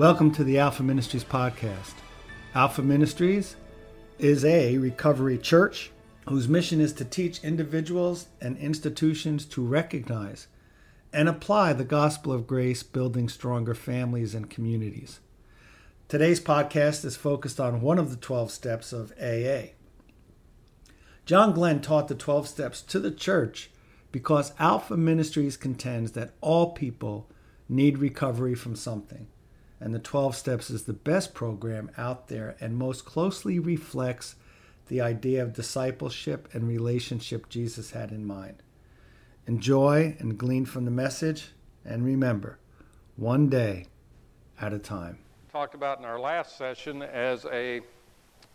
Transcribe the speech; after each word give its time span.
Welcome 0.00 0.30
to 0.32 0.44
the 0.44 0.58
Alpha 0.58 0.82
Ministries 0.82 1.24
podcast. 1.24 1.92
Alpha 2.54 2.80
Ministries 2.80 3.56
is 4.18 4.46
a 4.46 4.78
recovery 4.78 5.36
church 5.36 5.90
whose 6.26 6.48
mission 6.48 6.80
is 6.80 6.94
to 6.94 7.04
teach 7.04 7.44
individuals 7.44 8.28
and 8.40 8.56
institutions 8.56 9.44
to 9.44 9.62
recognize 9.62 10.46
and 11.12 11.28
apply 11.28 11.74
the 11.74 11.84
gospel 11.84 12.32
of 12.32 12.46
grace, 12.46 12.82
building 12.82 13.28
stronger 13.28 13.74
families 13.74 14.34
and 14.34 14.48
communities. 14.48 15.20
Today's 16.08 16.40
podcast 16.40 17.04
is 17.04 17.16
focused 17.16 17.60
on 17.60 17.82
one 17.82 17.98
of 17.98 18.08
the 18.08 18.16
12 18.16 18.50
steps 18.50 18.94
of 18.94 19.12
AA. 19.20 19.74
John 21.26 21.52
Glenn 21.52 21.82
taught 21.82 22.08
the 22.08 22.14
12 22.14 22.48
steps 22.48 22.80
to 22.80 23.00
the 23.00 23.10
church 23.10 23.70
because 24.12 24.54
Alpha 24.58 24.96
Ministries 24.96 25.58
contends 25.58 26.12
that 26.12 26.32
all 26.40 26.72
people 26.72 27.28
need 27.68 27.98
recovery 27.98 28.54
from 28.54 28.74
something, 28.74 29.26
and 29.80 29.94
the 29.94 29.98
12 29.98 30.36
steps 30.36 30.70
is 30.70 30.84
the 30.84 30.92
best 30.92 31.32
program 31.32 31.90
out 31.96 32.28
there 32.28 32.56
and 32.60 32.76
most 32.76 33.04
closely 33.04 33.58
reflects 33.58 34.36
the 34.88 35.00
idea 35.00 35.42
of 35.42 35.54
discipleship 35.54 36.48
and 36.52 36.68
relationship 36.68 37.48
Jesus 37.48 37.92
had 37.92 38.10
in 38.10 38.26
mind. 38.26 38.62
Enjoy 39.46 40.14
and 40.18 40.36
glean 40.36 40.66
from 40.66 40.84
the 40.84 40.90
message, 40.90 41.52
and 41.84 42.04
remember, 42.04 42.58
one 43.16 43.48
day 43.48 43.86
at 44.60 44.72
a 44.72 44.78
time. 44.78 45.18
Talked 45.50 45.74
about 45.74 45.98
in 45.98 46.04
our 46.04 46.20
last 46.20 46.58
session 46.58 47.02
as 47.02 47.46
a 47.46 47.80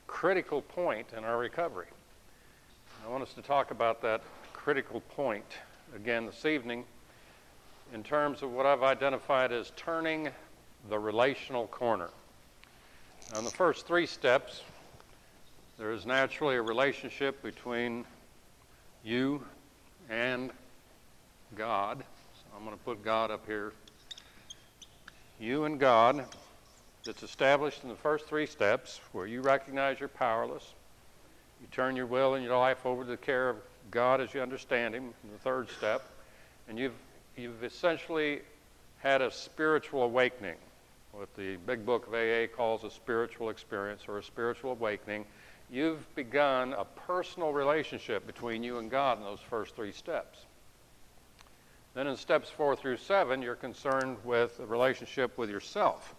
critical 0.07 0.61
point 0.61 1.07
in 1.17 1.23
our 1.23 1.37
recovery. 1.37 1.87
I 3.05 3.09
want 3.09 3.23
us 3.23 3.33
to 3.33 3.41
talk 3.41 3.71
about 3.71 4.01
that 4.03 4.21
critical 4.53 5.01
point 5.01 5.45
again 5.95 6.25
this 6.25 6.45
evening 6.45 6.85
in 7.93 8.03
terms 8.03 8.41
of 8.41 8.51
what 8.51 8.65
I've 8.65 8.83
identified 8.83 9.51
as 9.51 9.71
turning 9.75 10.29
the 10.89 10.99
relational 10.99 11.67
corner. 11.67 12.09
In 13.37 13.43
the 13.43 13.51
first 13.51 13.87
three 13.87 14.05
steps, 14.05 14.61
there 15.77 15.91
is 15.91 16.05
naturally 16.05 16.55
a 16.55 16.61
relationship 16.61 17.41
between 17.41 18.05
you 19.03 19.43
and 20.09 20.51
God. 21.55 21.99
So 21.99 22.57
I'm 22.57 22.63
going 22.63 22.77
to 22.77 22.83
put 22.83 23.03
God 23.03 23.31
up 23.31 23.45
here. 23.45 23.73
You 25.39 25.65
and 25.65 25.79
God 25.79 26.25
that's 27.05 27.23
established 27.23 27.83
in 27.83 27.89
the 27.89 27.95
first 27.95 28.25
three 28.25 28.45
steps 28.45 28.99
where 29.11 29.27
you 29.27 29.41
recognize 29.41 29.99
you're 29.99 30.09
powerless. 30.09 30.73
You 31.61 31.67
turn 31.71 31.95
your 31.95 32.05
will 32.05 32.35
and 32.35 32.43
your 32.43 32.57
life 32.57 32.85
over 32.85 33.03
to 33.03 33.09
the 33.09 33.17
care 33.17 33.49
of 33.49 33.57
God 33.91 34.21
as 34.21 34.33
you 34.33 34.41
understand 34.41 34.95
Him 34.95 35.13
in 35.23 35.31
the 35.31 35.39
third 35.39 35.69
step. 35.69 36.03
And 36.67 36.79
you've, 36.79 36.93
you've 37.35 37.63
essentially 37.63 38.41
had 38.99 39.21
a 39.21 39.29
spiritual 39.29 40.03
awakening, 40.03 40.55
what 41.15 41.33
the 41.35 41.55
big 41.65 41.85
book 41.85 42.07
of 42.07 42.13
AA 42.13 42.45
calls 42.53 42.83
a 42.83 42.91
spiritual 42.91 43.49
experience 43.49 44.03
or 44.07 44.17
a 44.17 44.23
spiritual 44.23 44.71
awakening. 44.71 45.25
You've 45.71 46.13
begun 46.13 46.73
a 46.73 46.83
personal 46.83 47.53
relationship 47.53 48.27
between 48.27 48.63
you 48.63 48.79
and 48.79 48.91
God 48.91 49.19
in 49.19 49.23
those 49.23 49.39
first 49.39 49.75
three 49.75 49.93
steps. 49.93 50.39
Then 51.93 52.07
in 52.07 52.17
steps 52.17 52.49
four 52.49 52.75
through 52.75 52.97
seven, 52.97 53.41
you're 53.41 53.55
concerned 53.55 54.17
with 54.25 54.59
a 54.59 54.65
relationship 54.65 55.37
with 55.37 55.49
yourself. 55.49 56.13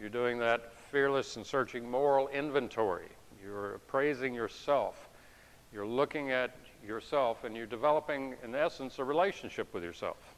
You're 0.00 0.08
doing 0.08 0.40
that 0.40 0.72
fearless 0.90 1.36
and 1.36 1.46
searching 1.46 1.88
moral 1.88 2.26
inventory. 2.28 3.08
You're 3.42 3.76
appraising 3.76 4.34
yourself. 4.34 5.08
You're 5.72 5.86
looking 5.86 6.32
at 6.32 6.56
yourself 6.84 7.44
and 7.44 7.56
you're 7.56 7.66
developing, 7.66 8.34
in 8.42 8.56
essence, 8.56 8.98
a 8.98 9.04
relationship 9.04 9.72
with 9.72 9.84
yourself. 9.84 10.34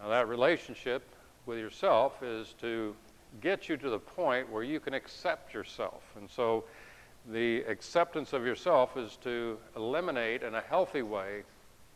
Now, 0.00 0.08
that 0.08 0.26
relationship 0.26 1.13
with 1.46 1.58
yourself 1.58 2.22
is 2.22 2.54
to 2.60 2.94
get 3.40 3.68
you 3.68 3.76
to 3.76 3.90
the 3.90 3.98
point 3.98 4.50
where 4.50 4.62
you 4.62 4.80
can 4.80 4.94
accept 4.94 5.52
yourself. 5.52 6.02
And 6.16 6.30
so, 6.30 6.64
the 7.30 7.62
acceptance 7.62 8.34
of 8.34 8.44
yourself 8.44 8.98
is 8.98 9.16
to 9.22 9.58
eliminate 9.76 10.42
in 10.42 10.54
a 10.54 10.60
healthy 10.60 11.00
way 11.00 11.42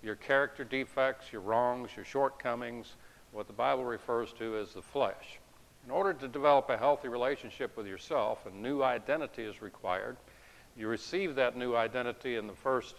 your 0.02 0.14
character 0.14 0.64
defects, 0.64 1.32
your 1.32 1.42
wrongs, 1.42 1.90
your 1.96 2.04
shortcomings, 2.04 2.94
what 3.32 3.46
the 3.46 3.52
Bible 3.52 3.84
refers 3.84 4.32
to 4.34 4.56
as 4.56 4.72
the 4.72 4.80
flesh. 4.80 5.38
In 5.84 5.90
order 5.90 6.12
to 6.14 6.28
develop 6.28 6.70
a 6.70 6.76
healthy 6.76 7.08
relationship 7.08 7.76
with 7.76 7.86
yourself, 7.86 8.46
a 8.46 8.50
new 8.50 8.82
identity 8.82 9.42
is 9.44 9.60
required. 9.60 10.16
You 10.76 10.88
receive 10.88 11.34
that 11.34 11.56
new 11.56 11.74
identity 11.74 12.36
in 12.36 12.46
the 12.46 12.54
first 12.54 12.96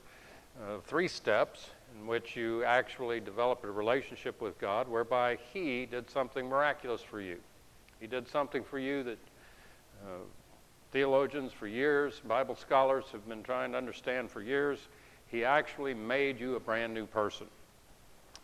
uh, 0.62 0.80
three 0.86 1.08
steps, 1.08 1.70
in 1.98 2.08
which 2.08 2.36
you 2.36 2.64
actually 2.64 3.20
develop 3.20 3.64
a 3.64 3.72
relationship 3.72 4.42
with 4.42 4.60
God 4.60 4.88
whereby 4.88 5.38
He 5.54 5.86
did 5.86 6.10
something 6.10 6.48
miraculous 6.48 7.02
for 7.02 7.22
you. 7.22 7.38
He 8.00 8.08
did 8.08 8.28
something 8.28 8.64
for 8.64 8.80
you 8.80 9.04
that 9.04 9.18
uh, 10.04 10.20
theologians 10.92 11.52
for 11.52 11.68
years, 11.68 12.22
Bible 12.28 12.56
scholars 12.56 13.06
have 13.12 13.28
been 13.28 13.44
trying 13.44 13.72
to 13.74 13.78
understand 13.78 14.32
for 14.32 14.42
years. 14.42 14.80
He 15.28 15.44
actually 15.44 15.94
made 15.94 16.40
you 16.40 16.56
a 16.56 16.60
brand 16.60 16.94
new 16.94 17.06
person. 17.06 17.48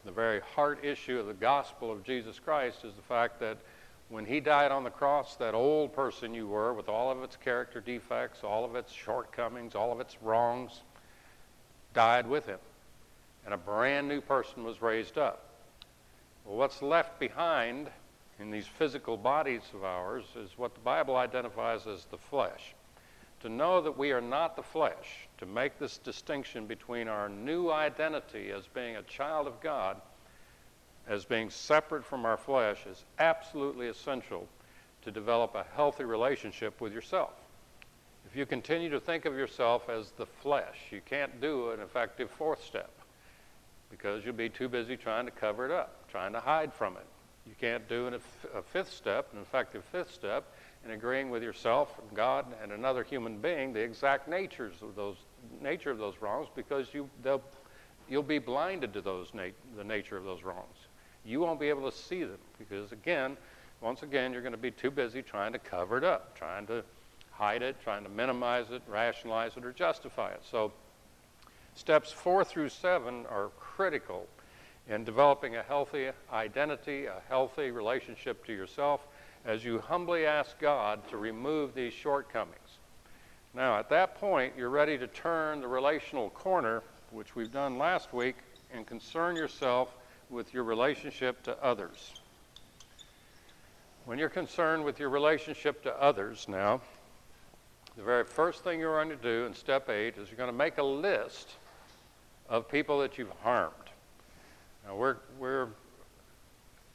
The 0.03 0.11
very 0.11 0.41
heart 0.55 0.83
issue 0.83 1.19
of 1.19 1.27
the 1.27 1.33
gospel 1.33 1.91
of 1.91 2.03
Jesus 2.03 2.39
Christ 2.39 2.83
is 2.83 2.93
the 2.93 3.01
fact 3.01 3.39
that 3.39 3.57
when 4.09 4.25
he 4.25 4.39
died 4.39 4.71
on 4.71 4.83
the 4.83 4.91
cross, 4.91 5.35
that 5.37 5.55
old 5.55 5.93
person 5.93 6.33
you 6.33 6.47
were, 6.47 6.73
with 6.73 6.89
all 6.89 7.09
of 7.09 7.23
its 7.23 7.35
character 7.35 7.81
defects, 7.81 8.43
all 8.43 8.63
of 8.63 8.75
its 8.75 8.91
shortcomings, 8.91 9.73
all 9.73 9.91
of 9.91 9.99
its 9.99 10.15
wrongs, 10.21 10.81
died 11.93 12.27
with 12.27 12.45
him. 12.45 12.59
And 13.45 13.53
a 13.53 13.57
brand 13.57 14.07
new 14.07 14.21
person 14.21 14.63
was 14.63 14.81
raised 14.81 15.17
up. 15.17 15.49
Well, 16.43 16.57
what's 16.57 16.81
left 16.81 17.19
behind 17.19 17.89
in 18.39 18.51
these 18.51 18.67
physical 18.67 19.17
bodies 19.17 19.61
of 19.73 19.83
ours 19.83 20.25
is 20.35 20.57
what 20.57 20.73
the 20.73 20.81
Bible 20.81 21.15
identifies 21.15 21.87
as 21.87 22.05
the 22.05 22.17
flesh 22.17 22.73
to 23.41 23.49
know 23.49 23.79
that 23.81 23.95
we 23.95 24.11
are 24.11 24.21
not 24.21 24.55
the 24.55 24.63
flesh, 24.63 25.27
to 25.37 25.45
make 25.45 25.77
this 25.77 25.99
distinction 25.99 26.65
between 26.65 27.07
our 27.07 27.29
new 27.29 27.69
identity 27.69 28.49
as 28.49 28.65
being 28.67 28.95
a 28.95 29.03
child 29.03 29.45
of 29.45 29.61
God, 29.61 30.01
as 31.07 31.25
being 31.25 31.51
separate 31.51 32.03
from 32.03 32.25
our 32.25 32.37
flesh, 32.37 32.85
is 32.89 33.05
absolutely 33.19 33.87
essential 33.87 34.47
to 35.03 35.11
develop 35.11 35.53
a 35.53 35.65
healthy 35.75 36.03
relationship 36.03 36.81
with 36.81 36.91
yourself. 36.91 37.33
If 38.25 38.35
you 38.35 38.47
continue 38.47 38.89
to 38.89 38.99
think 38.99 39.25
of 39.25 39.35
yourself 39.35 39.89
as 39.89 40.09
the 40.17 40.25
flesh, 40.25 40.77
you 40.89 41.01
can't 41.05 41.39
do 41.39 41.69
an 41.69 41.81
effective 41.81 42.31
fourth 42.31 42.63
step 42.63 42.89
because 43.89 44.25
you'll 44.25 44.33
be 44.33 44.49
too 44.49 44.67
busy 44.67 44.97
trying 44.97 45.25
to 45.25 45.31
cover 45.31 45.65
it 45.65 45.71
up, 45.71 46.09
trying 46.09 46.33
to 46.33 46.39
hide 46.39 46.73
from 46.73 46.97
it. 46.97 47.05
You 47.47 47.53
can't 47.59 47.87
do 47.87 48.07
an, 48.07 48.19
a 48.55 48.61
fifth 48.61 48.91
step, 48.91 49.31
an 49.33 49.39
effective 49.39 49.83
fifth 49.91 50.11
step, 50.13 50.51
in 50.83 50.91
agreeing 50.91 51.29
with 51.29 51.43
yourself 51.43 51.99
God 52.13 52.45
and 52.61 52.71
another 52.71 53.03
human 53.03 53.39
being 53.39 53.73
the 53.73 53.81
exact 53.81 54.27
natures 54.27 54.75
of 54.81 54.95
those 54.95 55.15
nature 55.61 55.91
of 55.91 55.97
those 55.97 56.15
wrongs 56.21 56.47
because 56.55 56.93
you 56.93 57.09
you'll 58.07 58.23
be 58.23 58.39
blinded 58.39 58.93
to 58.93 59.01
those 59.01 59.33
nat- 59.33 59.53
the 59.75 59.83
nature 59.83 60.17
of 60.17 60.23
those 60.23 60.43
wrongs. 60.43 60.77
You 61.25 61.39
won't 61.39 61.59
be 61.59 61.69
able 61.69 61.89
to 61.89 61.95
see 61.95 62.23
them 62.23 62.37
because 62.59 62.91
again, 62.91 63.35
once 63.81 64.03
again, 64.03 64.31
you're 64.31 64.41
going 64.41 64.53
to 64.53 64.57
be 64.57 64.71
too 64.71 64.91
busy 64.91 65.21
trying 65.21 65.53
to 65.53 65.59
cover 65.59 65.97
it 65.97 66.03
up, 66.03 66.37
trying 66.37 66.67
to 66.67 66.83
hide 67.31 67.61
it, 67.61 67.75
trying 67.83 68.03
to 68.03 68.09
minimize 68.09 68.71
it, 68.71 68.81
rationalize 68.87 69.57
it, 69.57 69.65
or 69.65 69.73
justify 69.73 70.31
it. 70.31 70.41
So, 70.49 70.71
steps 71.75 72.11
four 72.11 72.43
through 72.43 72.69
seven 72.69 73.25
are 73.25 73.49
critical 73.75 74.27
in 74.87 75.03
developing 75.03 75.55
a 75.55 75.63
healthy 75.63 76.09
identity, 76.31 77.07
a 77.07 77.21
healthy 77.27 77.71
relationship 77.71 78.45
to 78.45 78.53
yourself, 78.53 79.07
as 79.45 79.65
you 79.65 79.79
humbly 79.79 80.25
ask 80.25 80.57
God 80.59 81.05
to 81.09 81.17
remove 81.17 81.73
these 81.73 81.93
shortcomings. 81.93 82.79
Now, 83.53 83.77
at 83.77 83.89
that 83.89 84.15
point, 84.15 84.53
you're 84.57 84.69
ready 84.69 84.97
to 84.97 85.07
turn 85.07 85.61
the 85.61 85.67
relational 85.67 86.29
corner, 86.29 86.83
which 87.11 87.35
we've 87.35 87.51
done 87.51 87.77
last 87.77 88.13
week, 88.13 88.35
and 88.73 88.85
concern 88.85 89.35
yourself 89.35 89.95
with 90.29 90.53
your 90.53 90.63
relationship 90.63 91.43
to 91.43 91.63
others. 91.63 92.21
When 94.05 94.19
you're 94.19 94.29
concerned 94.29 94.83
with 94.83 94.99
your 94.99 95.09
relationship 95.09 95.83
to 95.83 96.01
others 96.01 96.47
now, 96.47 96.81
the 97.97 98.03
very 98.03 98.23
first 98.23 98.63
thing 98.63 98.79
you're 98.79 99.03
going 99.03 99.17
to 99.17 99.23
do 99.23 99.45
in 99.45 99.53
step 99.53 99.89
eight 99.89 100.17
is 100.17 100.29
you're 100.29 100.37
going 100.37 100.51
to 100.51 100.57
make 100.57 100.77
a 100.77 100.83
list 100.83 101.55
of 102.49 102.69
people 102.69 102.99
that 102.99 103.17
you've 103.17 103.31
harmed. 103.43 103.73
Now, 104.85 104.95
we're, 104.95 105.17
we're 105.39 105.69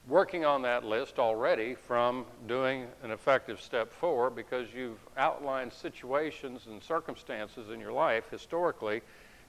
working 0.06 0.44
on 0.44 0.62
that 0.62 0.84
list 0.84 1.18
already 1.18 1.74
from 1.74 2.24
doing 2.46 2.86
an 3.02 3.10
effective 3.10 3.60
step 3.60 3.92
four 3.92 4.30
because 4.30 4.68
you've 4.74 4.98
outlined 5.16 5.72
situations 5.72 6.66
and 6.66 6.82
circumstances 6.82 7.70
in 7.70 7.80
your 7.80 7.92
life 7.92 8.24
historically 8.30 9.02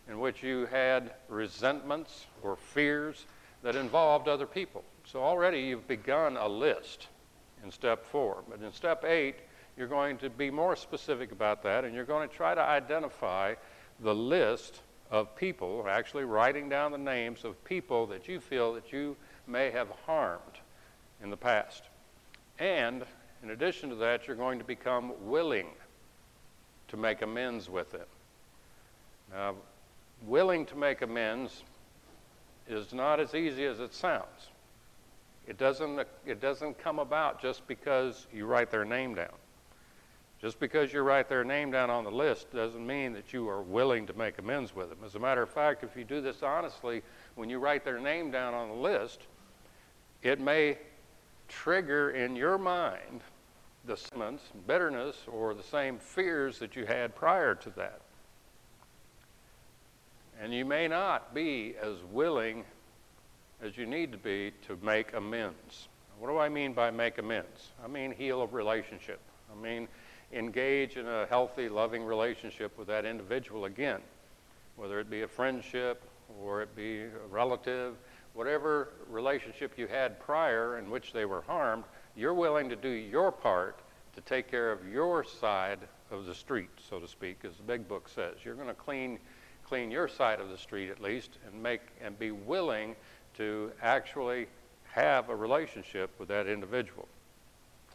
in 0.10 0.20
which 0.20 0.44
you 0.44 0.66
had 0.68 1.12
resentments 1.30 2.26
or 2.42 2.56
fears 2.56 3.26
that 3.64 3.76
involved 3.76 4.28
other 4.28 4.48
people. 4.48 4.84
So 5.06 5.24
already 5.24 5.62
you've 5.62 5.88
begun 5.88 6.38
a 6.38 6.48
list 6.48 7.08
in 7.64 7.72
step 7.72 8.06
four. 8.06 8.44
But 8.50 8.62
in 8.62 8.74
step 8.74 9.06
eight, 9.06 9.36
you're 9.78 9.88
going 9.88 10.18
to 10.18 10.30
be 10.30 10.50
more 10.50 10.76
specific 10.76 11.32
about 11.32 11.64
that 11.64 11.86
and 11.86 11.94
you're 11.94 12.06
going 12.06 12.28
to 12.28 12.36
try 12.36 12.56
to 12.56 12.62
identify 12.62 13.56
the 14.00 14.14
list 14.14 14.82
of 15.12 15.36
people, 15.36 15.86
actually 15.88 16.24
writing 16.24 16.70
down 16.70 16.92
the 16.92 16.98
names 16.98 17.44
of 17.44 17.62
people 17.66 18.08
that 18.08 18.28
you 18.28 18.40
feel 18.40 18.74
that 18.74 18.92
you 18.92 19.16
may 19.46 19.70
have 19.70 19.90
harmed 20.06 20.60
in 21.22 21.30
the 21.30 21.38
past. 21.38 21.84
And 22.58 23.04
In 23.44 23.50
addition 23.50 23.90
to 23.90 23.96
that, 23.96 24.28
you're 24.28 24.36
going 24.36 24.60
to 24.60 24.66
become 24.66 25.14
willing 25.22 25.68
to 26.90 26.98
make 26.98 27.22
amends 27.22 27.70
with 27.70 27.92
them. 27.92 28.06
Now, 29.34 29.56
willing 30.28 30.66
to 30.68 30.76
make 30.76 31.02
amends 31.02 31.64
is 32.68 32.94
not 32.94 33.20
as 33.20 33.34
easy 33.34 33.66
as 33.66 33.80
it 33.80 33.94
sounds. 33.94 34.50
It 35.48 35.58
doesn't, 35.58 36.08
it 36.26 36.40
doesn't 36.40 36.78
come 36.84 37.00
about 37.00 37.42
just 37.42 37.68
because 37.68 38.28
you 38.32 38.46
write 38.46 38.70
their 38.70 38.86
name 38.86 39.16
down. 39.16 39.34
Just 40.42 40.60
because 40.60 40.92
you 40.92 41.02
write 41.02 41.30
their 41.30 41.44
name 41.44 41.70
down 41.70 41.92
on 41.92 42.04
the 42.04 42.12
list 42.12 42.52
doesn't 42.52 42.86
mean 42.86 43.14
that 43.14 43.32
you 43.32 43.48
are 43.48 43.62
willing 43.62 44.08
to 44.08 44.14
make 44.18 44.40
amends 44.40 44.76
with 44.76 44.90
them. 44.90 44.98
As 45.06 45.14
a 45.14 45.20
matter 45.20 45.44
of 45.44 45.52
fact, 45.52 45.84
if 45.84 45.96
you 45.96 46.04
do 46.04 46.20
this 46.20 46.42
honestly, 46.42 47.04
when 47.36 47.48
you 47.48 47.60
write 47.60 47.86
their 47.86 48.00
name 48.00 48.32
down 48.32 48.56
on 48.56 48.70
the 48.70 48.76
list, 48.76 49.20
it 50.24 50.40
may 50.40 50.80
trigger 51.48 52.10
in 52.12 52.36
your 52.36 52.58
mind 52.58 53.22
the 53.86 53.96
sentiments, 53.96 54.44
bitterness, 54.66 55.16
or 55.28 55.54
the 55.54 55.64
same 55.64 56.00
fears 56.00 56.58
that 56.58 56.76
you 56.76 56.86
had 56.86 57.16
prior 57.16 57.54
to 57.54 57.70
that. 57.72 58.02
And 60.42 60.52
you 60.52 60.66
may 60.66 60.88
not 60.88 61.36
be 61.36 61.76
as 61.80 61.98
willing 62.12 62.64
as 63.62 63.78
you 63.78 63.86
need 63.86 64.12
to 64.12 64.18
be 64.18 64.54
to 64.68 64.78
make 64.82 65.14
amends. 65.14 65.88
What 66.18 66.30
do 66.30 66.40
I 66.40 66.50
mean 66.50 66.74
by 66.74 66.90
make 66.90 67.20
amends? 67.20 67.70
I 67.84 67.88
mean 67.88 68.12
heal 68.12 68.42
a 68.42 68.48
relationship. 68.48 69.20
I 69.52 69.62
mean 69.62 69.88
engage 70.34 70.98
in 70.98 71.08
a 71.08 71.26
healthy, 71.26 71.68
loving 71.68 72.04
relationship 72.04 72.78
with 72.78 72.88
that 72.88 73.06
individual 73.06 73.66
again, 73.66 74.02
whether 74.76 75.00
it 75.00 75.10
be 75.10 75.24
a 75.24 75.28
friendship 75.28 76.04
or 76.42 76.62
it 76.62 76.76
be 76.76 77.02
a 77.02 77.28
relative, 77.30 77.96
whatever 78.34 78.90
relationship 79.10 79.78
you 79.78 79.88
had 79.88 80.20
prior 80.20 80.78
in 80.78 80.90
which 80.90 81.12
they 81.12 81.26
were 81.26 81.42
harmed, 81.42 81.84
you're 82.16 82.34
willing 82.34 82.70
to 82.70 82.76
do 82.76 82.90
your 82.90 83.32
part 83.32 83.80
to 84.16 84.22
take 84.22 84.50
care 84.50 84.72
of 84.72 84.88
your 84.88 85.24
side 85.24 85.80
of 86.12 86.26
the 86.26 86.36
street, 86.36 86.70
so 86.90 87.00
to 87.00 87.08
speak, 87.08 87.40
as 87.44 87.56
the 87.58 87.64
big 87.64 87.88
book 87.88 88.10
says. 88.10 88.36
You're 88.44 88.56
going 88.56 88.68
to 88.68 88.74
clean 88.74 89.20
clean 89.64 89.90
your 89.90 90.08
side 90.08 90.42
of 90.42 90.50
the 90.50 90.58
street 90.58 90.90
at 90.90 91.00
least 91.00 91.38
and 91.46 91.64
make 91.64 91.80
and 92.02 92.20
be 92.20 92.32
willing 92.32 92.94
to 93.34 93.72
actually 93.82 94.48
have 94.84 95.30
a 95.30 95.36
relationship 95.36 96.10
with 96.20 96.28
that 96.28 96.46
individual 96.46 97.08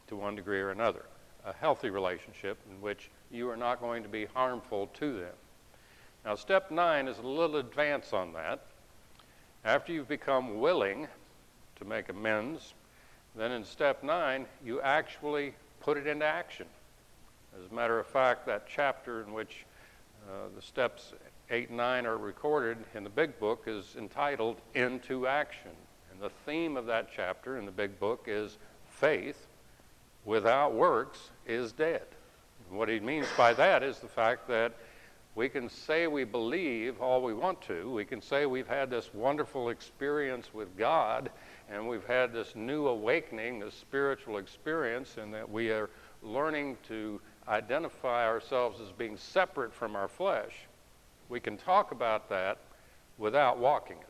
to 0.07 0.17
one 0.17 0.35
degree 0.35 0.61
or 0.61 0.71
another. 0.71 1.05
A 1.47 1.53
healthy 1.53 1.91
relationship 1.91 2.59
in 2.69 2.81
which 2.81 3.09
you 3.31 3.49
are 3.49 3.57
not 3.57 3.81
going 3.81 4.03
to 4.03 4.09
be 4.09 4.25
harmful 4.27 4.89
to 4.95 5.21
them. 5.21 5.35
Now, 6.25 6.35
step 6.35 6.73
nine 6.73 7.07
is 7.07 7.19
a 7.19 7.27
little 7.27 7.57
advance 7.57 8.13
on 8.13 8.33
that. 8.33 8.65
After 9.65 9.93
you've 9.93 10.09
become 10.09 10.59
willing 10.59 11.07
to 11.77 11.85
make 11.85 12.09
amends, 12.09 12.75
then 13.37 13.53
in 13.53 13.65
step 13.65 14.03
nine, 14.03 14.47
you 14.65 14.81
actually 14.81 15.55
put 15.81 15.97
it 15.97 16.09
into 16.09 16.25
action. 16.25 16.67
As 17.57 17.71
a 17.71 17.75
matter 17.75 18.01
of 18.01 18.07
fact, 18.07 18.45
that 18.47 18.67
chapter 18.69 19.23
in 19.23 19.33
which 19.33 19.65
uh, 20.29 20.49
the 20.55 20.63
steps 20.63 21.13
8 21.51 21.69
and 21.69 21.77
9 21.77 22.07
are 22.07 22.19
recorded 22.19 22.79
in 22.95 23.05
the 23.05 23.11
big 23.11 23.39
book 23.39 23.65
is 23.69 23.95
entitled 23.97 24.57
Into 24.75 25.29
Action. 25.29 25.71
And 26.11 26.21
the 26.21 26.31
theme 26.45 26.77
of 26.77 26.87
that 26.87 27.09
chapter 27.15 27.57
in 27.57 27.67
the 27.67 27.71
big 27.71 28.01
book 28.01 28.25
is 28.27 28.59
faith 28.89 29.47
without 30.25 30.75
works 30.75 31.31
is 31.47 31.73
dead. 31.73 32.07
What 32.71 32.89
he 32.89 33.01
means 33.01 33.27
by 33.37 33.53
that 33.55 33.83
is 33.83 33.99
the 33.99 34.09
fact 34.09 34.49
that 34.49 34.73
we 35.37 35.49
can 35.49 35.69
say 35.69 36.07
we 36.07 36.25
believe 36.25 37.01
all 37.01 37.23
we 37.23 37.35
want 37.35 37.61
to. 37.63 37.93
We 37.93 38.05
can 38.05 38.23
say 38.23 38.47
we've 38.47 38.67
had 38.67 38.91
this 38.91 39.13
wonderful 39.13 39.69
experience 39.69 40.53
with 40.55 40.77
God 40.77 41.31
and 41.69 41.87
we've 41.87 42.07
had 42.07 42.33
this 42.33 42.57
new 42.57 42.87
awakening, 42.87 43.61
this 43.61 43.75
spiritual 43.75 44.39
experience, 44.39 45.17
and 45.19 45.35
that 45.35 45.51
we 45.51 45.71
are 45.71 45.91
learning 46.23 46.79
to 46.89 47.21
identify 47.49 48.25
ourselves 48.25 48.81
as 48.81 48.93
being 48.93 49.17
separate 49.17 49.75
from 49.75 49.95
our 49.95 50.09
flesh. 50.09 50.55
We 51.29 51.41
can 51.41 51.57
talk 51.57 51.93
about 51.93 52.29
that 52.31 52.59
without 53.19 53.59
walking 53.59 53.99
it. 53.99 54.07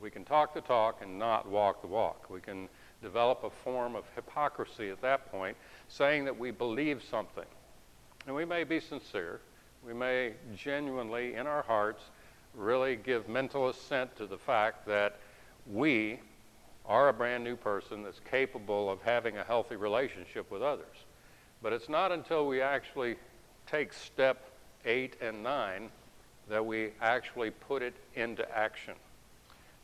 We 0.00 0.10
can 0.10 0.24
talk 0.24 0.52
the 0.52 0.60
talk 0.60 1.00
and 1.00 1.18
not 1.18 1.48
walk 1.48 1.80
the 1.80 1.86
walk. 1.86 2.28
We 2.28 2.40
can 2.40 2.68
develop 3.02 3.44
a 3.44 3.50
form 3.50 3.96
of 3.96 4.04
hypocrisy 4.14 4.90
at 4.90 5.02
that 5.02 5.30
point, 5.30 5.56
saying 5.88 6.24
that 6.24 6.38
we 6.38 6.50
believe 6.50 7.02
something. 7.10 7.44
And 8.26 8.34
we 8.34 8.44
may 8.44 8.64
be 8.64 8.80
sincere. 8.80 9.40
We 9.84 9.92
may 9.92 10.34
genuinely, 10.54 11.34
in 11.34 11.46
our 11.46 11.62
hearts, 11.62 12.02
really 12.54 12.96
give 12.96 13.28
mental 13.28 13.68
assent 13.68 14.14
to 14.16 14.26
the 14.26 14.38
fact 14.38 14.86
that 14.86 15.18
we 15.70 16.20
are 16.86 17.08
a 17.08 17.12
brand 17.12 17.44
new 17.44 17.56
person 17.56 18.02
that's 18.02 18.20
capable 18.30 18.90
of 18.90 19.00
having 19.02 19.38
a 19.38 19.44
healthy 19.44 19.76
relationship 19.76 20.50
with 20.50 20.62
others. 20.62 20.96
But 21.62 21.72
it's 21.72 21.88
not 21.88 22.12
until 22.12 22.46
we 22.46 22.60
actually 22.60 23.16
take 23.66 23.92
step 23.92 24.50
8 24.84 25.16
and 25.20 25.42
9 25.42 25.90
that 26.48 26.64
we 26.64 26.90
actually 27.00 27.50
put 27.50 27.82
it 27.82 27.94
into 28.14 28.48
action. 28.56 28.94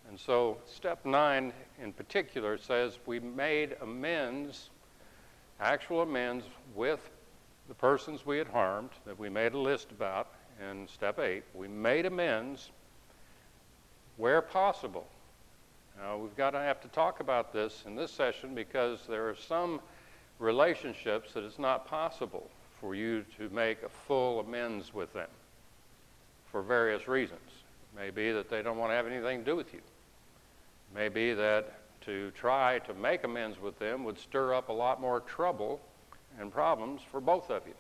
And 0.09 0.19
so, 0.19 0.57
step 0.67 1.05
9 1.05 1.53
in 1.83 1.93
particular 1.93 2.57
says 2.57 2.99
we 3.05 3.21
made 3.21 3.77
amends, 3.83 4.71
actual 5.61 6.01
amends, 6.01 6.47
with 6.75 7.11
the 7.69 7.75
persons 7.75 8.25
we 8.25 8.39
had 8.39 8.49
harmed 8.49 8.91
that 9.05 9.19
we 9.19 9.29
made 9.29 9.53
a 9.53 9.59
list 9.59 9.91
about 9.91 10.33
in 10.71 10.89
step 10.89 11.19
8. 11.19 11.43
We 11.55 11.69
made 11.69 12.07
amends 12.07 12.71
where 14.17 14.41
possible. 14.41 15.07
Now, 16.01 16.17
we've 16.17 16.37
got 16.37 16.51
to 16.51 16.59
have 16.59 16.81
to 16.83 16.89
talk 16.89 17.21
about 17.21 17.53
this 17.53 17.83
in 17.87 17.95
this 17.95 18.11
session 18.11 18.55
because 18.55 19.01
there 19.09 19.29
are 19.29 19.37
some 19.37 19.81
relationships 20.39 21.33
that 21.35 21.45
it's 21.45 21.59
not 21.59 21.87
possible 21.87 22.49
for 22.81 22.95
you 22.95 23.25
to 23.37 23.49
make 23.51 23.83
a 23.83 23.89
full 23.89 24.41
amends 24.41 24.95
with 24.95 25.13
them 25.13 25.29
for 26.51 26.63
various 26.63 27.09
reasons. 27.09 27.41
It 27.93 28.01
may 28.01 28.11
be 28.11 28.33
that 28.33 28.49
they 28.49 28.63
don't 28.63 28.79
want 28.79 28.91
to 28.91 28.95
have 28.95 29.07
anything 29.07 29.41
to 29.41 29.45
do 29.45 29.57
with 29.57 29.75
you. 29.75 29.81
It 30.91 30.99
may 30.99 31.09
be 31.09 31.35
that 31.35 31.75
to 32.03 32.31
try 32.31 32.79
to 32.81 32.95
make 32.95 33.25
amends 33.25 33.61
with 33.61 33.79
them 33.79 34.05
would 34.05 34.19
stir 34.19 34.55
up 34.55 34.69
a 34.69 34.73
lot 34.73 35.01
more 35.01 35.21
trouble 35.21 35.81
and 36.39 36.53
problems 36.53 37.03
for 37.11 37.21
both 37.21 37.51
of 37.51 37.67
you. 37.67 37.75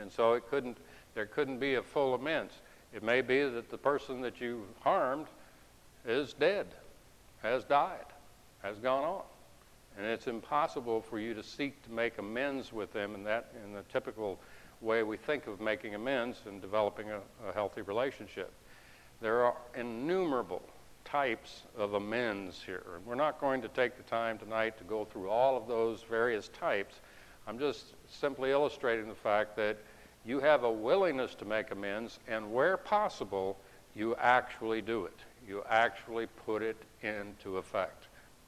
And 0.00 0.10
so 0.10 0.34
it 0.34 0.48
couldn't, 0.50 0.78
there 1.14 1.26
couldn't 1.26 1.58
be 1.58 1.76
a 1.76 1.82
full 1.82 2.14
amends. 2.14 2.54
It 2.92 3.02
may 3.02 3.22
be 3.22 3.42
that 3.44 3.70
the 3.70 3.78
person 3.78 4.20
that 4.22 4.40
you 4.40 4.66
harmed 4.80 5.26
is 6.06 6.32
dead, 6.34 6.66
has 7.42 7.64
died, 7.64 8.06
has 8.62 8.78
gone 8.78 9.04
on. 9.04 9.22
And 9.96 10.06
it's 10.06 10.26
impossible 10.26 11.00
for 11.00 11.18
you 11.18 11.34
to 11.34 11.42
seek 11.42 11.82
to 11.84 11.92
make 11.92 12.18
amends 12.18 12.72
with 12.72 12.92
them 12.92 13.14
in 13.14 13.24
that 13.24 13.52
in 13.64 13.72
the 13.72 13.82
typical 13.92 14.40
way 14.80 15.02
we 15.02 15.16
think 15.16 15.46
of 15.46 15.60
making 15.60 15.94
amends 15.94 16.40
and 16.46 16.60
developing 16.60 17.10
a, 17.10 17.20
a 17.48 17.52
healthy 17.52 17.82
relationship. 17.82 18.52
There 19.20 19.44
are 19.44 19.56
innumerable 19.76 20.62
types 21.04 21.62
of 21.76 21.94
amends 21.94 22.62
here. 22.64 22.82
And 22.96 23.04
we're 23.06 23.14
not 23.14 23.40
going 23.40 23.62
to 23.62 23.68
take 23.68 23.96
the 23.96 24.02
time 24.04 24.38
tonight 24.38 24.78
to 24.78 24.84
go 24.84 25.04
through 25.04 25.28
all 25.28 25.56
of 25.56 25.68
those 25.68 26.02
various 26.08 26.48
types. 26.48 26.94
I'm 27.46 27.58
just 27.58 27.94
simply 28.08 28.50
illustrating 28.50 29.08
the 29.08 29.14
fact 29.14 29.56
that 29.56 29.76
you 30.24 30.40
have 30.40 30.64
a 30.64 30.72
willingness 30.72 31.34
to 31.36 31.44
make 31.44 31.70
amends, 31.70 32.18
and 32.26 32.52
where 32.52 32.78
possible, 32.78 33.58
you 33.94 34.16
actually 34.16 34.80
do 34.80 35.04
it. 35.04 35.18
You 35.46 35.62
actually 35.68 36.26
put 36.46 36.62
it 36.62 36.76
into 37.02 37.58
effect. 37.58 38.04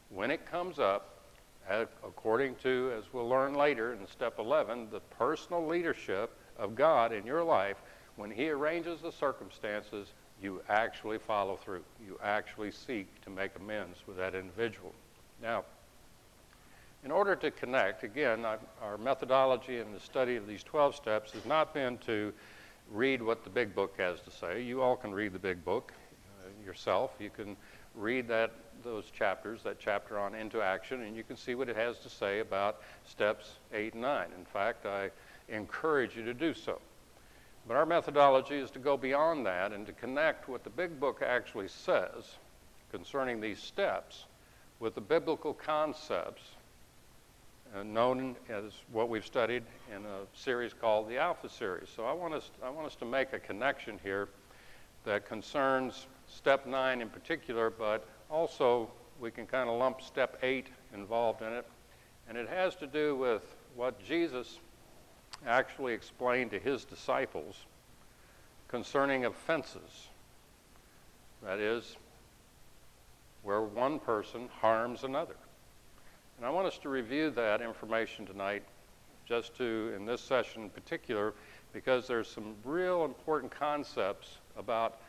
When 0.09 0.31
it 0.31 0.49
comes 0.49 0.79
up, 0.79 1.13
according 1.69 2.55
to, 2.63 2.91
as 2.97 3.03
we'll 3.13 3.29
learn 3.29 3.53
later 3.53 3.93
in 3.93 4.07
step 4.07 4.39
11, 4.39 4.89
the 4.89 5.01
personal 5.01 5.67
leadership 5.67 6.35
of 6.57 6.75
God 6.75 7.13
in 7.13 7.25
your 7.25 7.43
life, 7.43 7.77
when 8.15 8.31
He 8.31 8.49
arranges 8.49 9.01
the 9.01 9.11
circumstances, 9.11 10.07
you 10.41 10.61
actually 10.69 11.17
follow 11.17 11.55
through. 11.55 11.83
You 12.05 12.19
actually 12.23 12.71
seek 12.71 13.07
to 13.23 13.29
make 13.29 13.51
amends 13.59 13.99
with 14.07 14.17
that 14.17 14.35
individual. 14.35 14.93
Now, 15.41 15.63
in 17.03 17.11
order 17.11 17.35
to 17.35 17.51
connect, 17.51 18.03
again, 18.03 18.45
our 18.81 18.97
methodology 18.97 19.79
in 19.79 19.93
the 19.93 19.99
study 19.99 20.35
of 20.35 20.47
these 20.47 20.63
12 20.63 20.95
steps 20.95 21.31
has 21.31 21.45
not 21.45 21.73
been 21.73 21.97
to 21.99 22.33
read 22.91 23.21
what 23.21 23.43
the 23.43 23.49
big 23.49 23.75
book 23.75 23.95
has 23.97 24.19
to 24.21 24.31
say. 24.31 24.61
You 24.61 24.81
all 24.81 24.95
can 24.95 25.13
read 25.13 25.33
the 25.33 25.39
big 25.39 25.63
book 25.63 25.93
uh, 26.41 26.65
yourself. 26.65 27.11
You 27.19 27.29
can 27.29 27.55
read 27.95 28.27
that 28.27 28.51
those 28.83 29.05
chapters, 29.11 29.63
that 29.63 29.79
chapter 29.79 30.19
on 30.19 30.35
into 30.35 30.61
action, 30.61 31.01
and 31.01 31.15
you 31.15 31.23
can 31.23 31.35
see 31.35 31.55
what 31.55 31.69
it 31.69 31.75
has 31.75 31.97
to 31.99 32.09
say 32.09 32.39
about 32.39 32.81
steps 33.05 33.51
8 33.73 33.93
and 33.93 34.01
9. 34.01 34.27
In 34.37 34.45
fact, 34.45 34.85
I 34.85 35.09
encourage 35.49 36.15
you 36.15 36.23
to 36.25 36.33
do 36.33 36.53
so. 36.53 36.79
But 37.67 37.75
our 37.75 37.85
methodology 37.85 38.55
is 38.55 38.71
to 38.71 38.79
go 38.79 38.95
beyond 38.95 39.45
that 39.45 39.73
and 39.73 39.85
to 39.87 39.93
connect 39.93 40.47
what 40.47 40.63
the 40.63 40.69
big 40.69 40.99
book 40.99 41.21
actually 41.21 41.67
says 41.67 42.37
concerning 42.91 43.41
these 43.41 43.59
steps 43.59 44.25
with 44.79 44.95
the 44.95 45.01
biblical 45.01 45.53
concepts 45.53 46.43
uh, 47.75 47.83
known 47.83 48.35
as 48.47 48.63
what 48.91 49.09
we've 49.09 49.25
studied 49.25 49.63
in 49.93 50.05
a 50.05 50.19
series 50.33 50.73
called 50.73 51.09
the 51.09 51.17
Alpha 51.17 51.49
series. 51.49 51.89
So 51.93 52.05
I 52.05 52.13
want 52.13 52.33
us, 52.33 52.49
I 52.63 52.69
want 52.69 52.87
us 52.87 52.95
to 52.95 53.05
make 53.05 53.33
a 53.33 53.39
connection 53.39 53.99
here 54.01 54.29
that 55.03 55.27
concerns 55.27 56.07
step 56.27 56.65
nine 56.65 57.01
in 57.01 57.09
particular, 57.09 57.69
but 57.69 58.07
also 58.29 58.89
we 59.19 59.31
can 59.31 59.45
kind 59.45 59.69
of 59.69 59.77
lump 59.77 60.01
step 60.01 60.37
eight 60.43 60.67
involved 60.93 61.41
in 61.41 61.51
it 61.51 61.65
And 62.29 62.37
it 62.37 62.49
has 62.49 62.75
to 62.77 62.87
do 62.87 63.15
with 63.15 63.41
what 63.75 64.03
Jesus 64.03 64.59
actually 65.45 65.93
explained 65.93 66.51
to 66.51 66.59
his 66.59 66.85
disciples 66.85 67.65
concerning 68.67 69.25
offenses. 69.25 70.07
That 71.43 71.59
is, 71.59 71.95
where 73.43 73.61
one 73.61 73.99
person 73.99 74.49
harms 74.59 75.03
another. 75.03 75.35
And 76.37 76.45
I 76.45 76.49
want 76.49 76.67
us 76.67 76.77
to 76.79 76.89
review 76.89 77.29
that 77.31 77.61
information 77.61 78.25
tonight, 78.25 78.63
just 79.25 79.55
to, 79.57 79.93
in 79.95 80.05
this 80.05 80.21
session 80.21 80.63
in 80.63 80.69
particular, 80.69 81.33
because 81.73 82.07
there's 82.07 82.27
some 82.27 82.55
real 82.63 83.05
important 83.05 83.51
concepts 83.51 84.37
about 84.57 84.99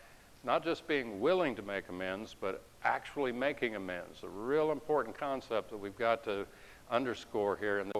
not 0.44 0.64
just 0.64 0.86
being 0.86 1.20
willing 1.20 1.54
to 1.56 1.62
make 1.62 1.88
amends, 1.88 2.36
but 2.40 2.62
actually 2.84 3.32
making 3.32 3.74
amends. 3.74 4.22
A 4.22 4.28
real 4.28 4.70
important 4.70 5.18
concept 5.18 5.70
that 5.70 5.76
we've 5.76 5.98
got 5.98 6.22
to 6.24 6.46
underscore 6.90 7.56
here. 7.56 7.80
And 7.80 7.92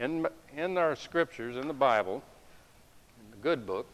in, 0.00 0.26
in 0.56 0.78
our 0.78 0.96
scriptures, 0.96 1.56
in 1.56 1.68
the 1.68 1.74
Bible, 1.74 2.22
in 3.22 3.30
the 3.30 3.36
good 3.36 3.66
book, 3.66 3.86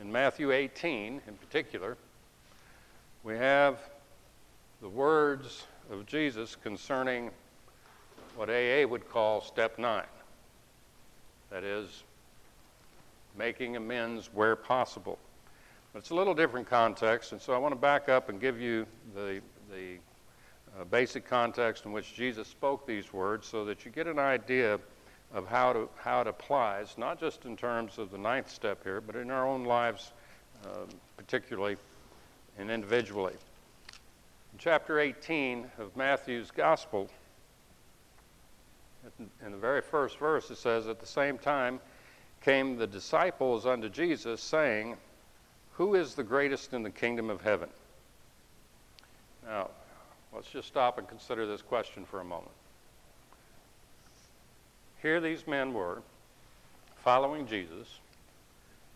in 0.00 0.10
Matthew 0.10 0.52
18 0.52 1.20
in 1.26 1.34
particular, 1.34 1.96
we 3.24 3.36
have 3.36 3.78
the 4.80 4.88
words 4.88 5.66
of 5.90 6.06
Jesus 6.06 6.56
concerning 6.62 7.30
what 8.36 8.48
AA 8.48 8.86
would 8.86 9.10
call 9.10 9.40
step 9.40 9.76
nine. 9.76 10.04
That 11.50 11.64
is, 11.64 12.04
making 13.36 13.76
amends 13.76 14.30
where 14.32 14.54
possible. 14.54 15.18
But 15.92 16.00
it's 16.00 16.10
a 16.10 16.14
little 16.14 16.34
different 16.34 16.68
context, 16.68 17.32
and 17.32 17.40
so 17.40 17.54
I 17.54 17.58
want 17.58 17.72
to 17.72 17.80
back 17.80 18.08
up 18.08 18.28
and 18.28 18.40
give 18.40 18.60
you 18.60 18.86
the, 19.16 19.40
the 19.72 19.98
basic 20.84 21.26
context 21.26 21.84
in 21.84 21.92
which 21.92 22.14
Jesus 22.14 22.46
spoke 22.48 22.86
these 22.86 23.12
words 23.12 23.46
so 23.46 23.64
that 23.64 23.84
you 23.84 23.90
get 23.90 24.06
an 24.06 24.18
idea 24.18 24.78
of 25.34 25.46
how, 25.46 25.72
to, 25.72 25.88
how 25.96 26.20
it 26.20 26.26
applies, 26.26 26.96
not 26.96 27.20
just 27.20 27.44
in 27.44 27.56
terms 27.56 27.98
of 27.98 28.10
the 28.10 28.18
ninth 28.18 28.50
step 28.50 28.82
here, 28.82 29.00
but 29.00 29.16
in 29.16 29.30
our 29.30 29.46
own 29.46 29.64
lives, 29.64 30.12
uh, 30.64 30.68
particularly 31.16 31.76
and 32.58 32.70
individually. 32.70 33.34
In 34.52 34.58
chapter 34.58 34.98
18 34.98 35.70
of 35.78 35.96
Matthew's 35.96 36.50
Gospel, 36.50 37.10
in 39.44 39.52
the 39.52 39.58
very 39.58 39.80
first 39.80 40.18
verse, 40.18 40.50
it 40.50 40.58
says, 40.58 40.88
At 40.88 41.00
the 41.00 41.06
same 41.06 41.38
time 41.38 41.80
came 42.40 42.76
the 42.76 42.86
disciples 42.86 43.66
unto 43.66 43.88
Jesus, 43.88 44.40
saying, 44.40 44.96
Who 45.72 45.94
is 45.94 46.14
the 46.14 46.22
greatest 46.22 46.72
in 46.72 46.82
the 46.82 46.90
kingdom 46.90 47.30
of 47.30 47.40
heaven? 47.42 47.68
Now, 49.46 49.70
let's 50.32 50.48
just 50.48 50.68
stop 50.68 50.98
and 50.98 51.08
consider 51.08 51.46
this 51.46 51.62
question 51.62 52.04
for 52.04 52.20
a 52.20 52.24
moment. 52.24 52.52
Here 55.02 55.20
these 55.20 55.46
men 55.46 55.72
were 55.72 56.02
following 56.96 57.46
Jesus 57.46 58.00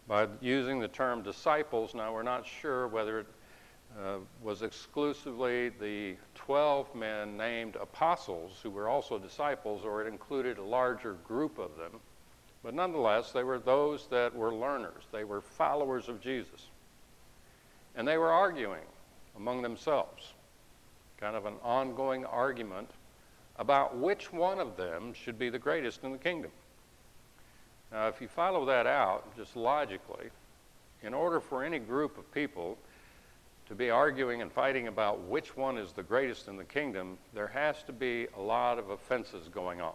by 0.08 0.26
using 0.40 0.80
the 0.80 0.88
term 0.88 1.22
disciples. 1.22 1.94
Now, 1.94 2.12
we're 2.12 2.22
not 2.22 2.44
sure 2.44 2.88
whether 2.88 3.20
it 3.20 3.26
uh, 4.00 4.16
was 4.42 4.62
exclusively 4.62 5.68
the 5.68 6.16
12 6.34 6.94
men 6.94 7.36
named 7.36 7.76
apostles 7.76 8.58
who 8.62 8.70
were 8.70 8.88
also 8.88 9.18
disciples, 9.18 9.84
or 9.84 10.02
it 10.02 10.08
included 10.08 10.58
a 10.58 10.62
larger 10.62 11.14
group 11.26 11.58
of 11.58 11.76
them. 11.76 12.00
But 12.62 12.74
nonetheless, 12.74 13.32
they 13.32 13.44
were 13.44 13.58
those 13.58 14.06
that 14.08 14.34
were 14.34 14.54
learners, 14.54 15.04
they 15.12 15.24
were 15.24 15.40
followers 15.40 16.08
of 16.08 16.20
Jesus. 16.20 16.68
And 17.94 18.08
they 18.08 18.16
were 18.16 18.30
arguing 18.30 18.86
among 19.36 19.62
themselves, 19.62 20.32
kind 21.22 21.36
of 21.36 21.46
an 21.46 21.54
ongoing 21.62 22.24
argument 22.24 22.90
about 23.56 23.96
which 23.96 24.32
one 24.32 24.58
of 24.58 24.76
them 24.76 25.14
should 25.14 25.38
be 25.38 25.48
the 25.50 25.58
greatest 25.58 26.02
in 26.02 26.10
the 26.10 26.18
kingdom. 26.18 26.50
Now, 27.92 28.08
if 28.08 28.20
you 28.20 28.26
follow 28.26 28.64
that 28.64 28.88
out, 28.88 29.36
just 29.36 29.54
logically, 29.54 30.30
in 31.00 31.14
order 31.14 31.38
for 31.38 31.62
any 31.62 31.78
group 31.78 32.18
of 32.18 32.34
people 32.34 32.76
to 33.68 33.74
be 33.76 33.88
arguing 33.88 34.42
and 34.42 34.50
fighting 34.50 34.88
about 34.88 35.20
which 35.28 35.56
one 35.56 35.78
is 35.78 35.92
the 35.92 36.02
greatest 36.02 36.48
in 36.48 36.56
the 36.56 36.64
kingdom, 36.64 37.16
there 37.34 37.46
has 37.46 37.84
to 37.84 37.92
be 37.92 38.26
a 38.36 38.40
lot 38.40 38.80
of 38.80 38.90
offenses 38.90 39.46
going 39.46 39.80
on. 39.80 39.94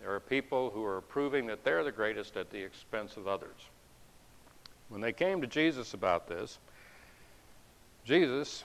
There 0.00 0.14
are 0.14 0.20
people 0.20 0.70
who 0.70 0.84
are 0.84 1.00
proving 1.00 1.46
that 1.46 1.64
they're 1.64 1.82
the 1.82 1.90
greatest 1.90 2.36
at 2.36 2.50
the 2.50 2.62
expense 2.62 3.16
of 3.16 3.26
others. 3.26 3.56
When 4.88 5.00
they 5.00 5.12
came 5.12 5.40
to 5.40 5.48
Jesus 5.48 5.94
about 5.94 6.28
this, 6.28 6.58
Jesus, 8.04 8.62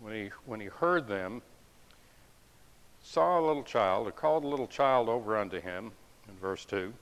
when 0.00 0.14
he, 0.14 0.30
when 0.46 0.60
he 0.60 0.66
heard 0.66 1.06
them, 1.06 1.42
saw 3.02 3.38
a 3.38 3.42
little 3.44 3.62
child, 3.62 4.06
or 4.06 4.12
called 4.12 4.44
a 4.44 4.48
little 4.48 4.66
child 4.66 5.08
over 5.08 5.36
unto 5.36 5.60
him, 5.60 5.92
in 6.28 6.34
verse 6.40 6.64
2, 6.64 6.92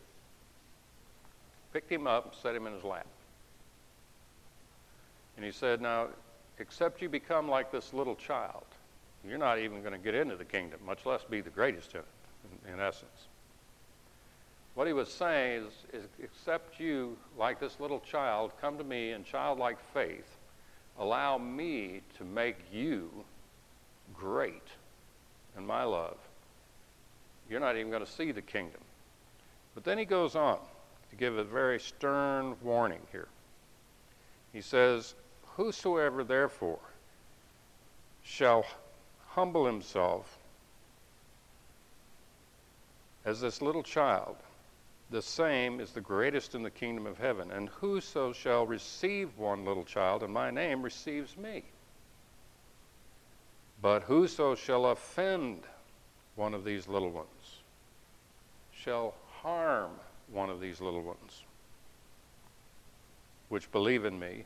picked 1.72 1.90
him 1.90 2.06
up, 2.06 2.34
set 2.40 2.54
him 2.54 2.66
in 2.66 2.72
his 2.72 2.84
lap. 2.84 3.06
And 5.36 5.44
he 5.44 5.52
said, 5.52 5.80
Now, 5.80 6.08
except 6.58 7.00
you 7.02 7.08
become 7.08 7.48
like 7.48 7.70
this 7.70 7.92
little 7.92 8.16
child, 8.16 8.64
you're 9.26 9.38
not 9.38 9.58
even 9.58 9.80
going 9.82 9.92
to 9.92 9.98
get 9.98 10.14
into 10.14 10.36
the 10.36 10.44
kingdom, 10.44 10.80
much 10.84 11.04
less 11.06 11.24
be 11.24 11.40
the 11.40 11.50
greatest 11.50 11.94
in 11.94 12.00
it, 12.00 12.06
in, 12.66 12.74
in 12.74 12.80
essence. 12.80 13.28
What 14.74 14.86
he 14.86 14.92
was 14.92 15.12
saying 15.12 15.64
is, 15.64 16.02
is, 16.02 16.08
except 16.22 16.78
you, 16.78 17.16
like 17.36 17.58
this 17.58 17.80
little 17.80 18.00
child, 18.00 18.52
come 18.60 18.78
to 18.78 18.84
me 18.84 19.10
in 19.12 19.24
childlike 19.24 19.78
faith, 19.92 20.37
allow 20.98 21.38
me 21.38 22.00
to 22.16 22.24
make 22.24 22.56
you 22.72 23.10
great 24.14 24.68
in 25.56 25.66
my 25.66 25.84
love, 25.84 26.16
you're 27.48 27.60
not 27.60 27.76
even 27.76 27.90
going 27.90 28.04
to 28.04 28.10
see 28.10 28.32
the 28.32 28.42
kingdom. 28.42 28.80
But 29.74 29.84
then 29.84 29.98
he 29.98 30.04
goes 30.04 30.34
on 30.34 30.58
to 31.10 31.16
give 31.16 31.38
a 31.38 31.44
very 31.44 31.80
stern 31.80 32.56
warning 32.62 33.00
here. 33.12 33.28
He 34.52 34.60
says, 34.60 35.14
Whosoever 35.56 36.24
therefore 36.24 36.78
shall 38.22 38.64
humble 39.28 39.66
himself 39.66 40.38
as 43.24 43.40
this 43.40 43.60
little 43.60 43.82
child, 43.82 44.36
the 45.10 45.22
same 45.22 45.80
is 45.80 45.92
the 45.92 46.00
greatest 46.00 46.54
in 46.54 46.62
the 46.62 46.70
kingdom 46.70 47.06
of 47.06 47.18
heaven. 47.18 47.50
And 47.50 47.68
whoso 47.68 48.32
shall 48.32 48.66
receive 48.66 49.36
one 49.38 49.64
little 49.64 49.84
child 49.84 50.22
in 50.22 50.30
my 50.30 50.50
name 50.50 50.82
receives 50.82 51.36
me. 51.36 51.64
But 53.80 54.02
whoso 54.02 54.54
shall 54.54 54.86
offend 54.86 55.62
one 56.36 56.54
of 56.54 56.64
these 56.64 56.88
little 56.88 57.10
ones 57.10 57.58
shall 58.78 59.14
harm 59.42 59.90
one 60.32 60.50
of 60.50 60.60
these 60.60 60.80
little 60.80 61.02
ones, 61.02 61.42
which 63.48 63.70
believe 63.72 64.04
in 64.04 64.18
me 64.18 64.44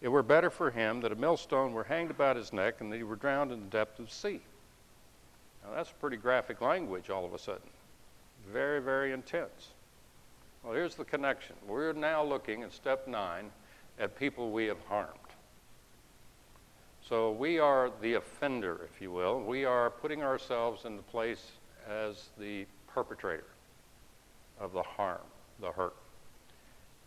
it 0.00 0.08
were 0.08 0.22
better 0.22 0.50
for 0.50 0.70
him 0.70 1.00
that 1.00 1.12
a 1.12 1.16
millstone 1.16 1.72
were 1.72 1.84
hanged 1.84 2.10
about 2.10 2.36
his 2.36 2.52
neck 2.52 2.80
and 2.80 2.92
that 2.92 2.96
he 2.96 3.02
were 3.02 3.16
drowned 3.16 3.52
in 3.52 3.60
the 3.60 3.70
depth 3.70 3.98
of 3.98 4.06
the 4.06 4.12
sea. 4.12 4.40
Now, 5.64 5.74
that's 5.74 5.90
pretty 5.90 6.16
graphic 6.16 6.60
language 6.60 7.10
all 7.10 7.24
of 7.24 7.32
a 7.32 7.38
sudden. 7.38 7.68
Very, 8.52 8.80
very 8.80 9.12
intense. 9.12 9.68
Well, 10.66 10.74
here's 10.74 10.96
the 10.96 11.04
connection. 11.04 11.54
We're 11.68 11.92
now 11.92 12.24
looking 12.24 12.64
at 12.64 12.72
step 12.72 13.06
nine 13.06 13.52
at 14.00 14.18
people 14.18 14.50
we 14.50 14.66
have 14.66 14.80
harmed. 14.88 15.12
So 17.08 17.30
we 17.30 17.60
are 17.60 17.92
the 18.02 18.14
offender, 18.14 18.80
if 18.92 19.00
you 19.00 19.12
will. 19.12 19.40
We 19.40 19.64
are 19.64 19.90
putting 19.90 20.24
ourselves 20.24 20.84
in 20.84 20.96
the 20.96 21.04
place 21.04 21.52
as 21.88 22.30
the 22.36 22.66
perpetrator 22.88 23.46
of 24.58 24.72
the 24.72 24.82
harm, 24.82 25.20
the 25.60 25.70
hurt. 25.70 25.94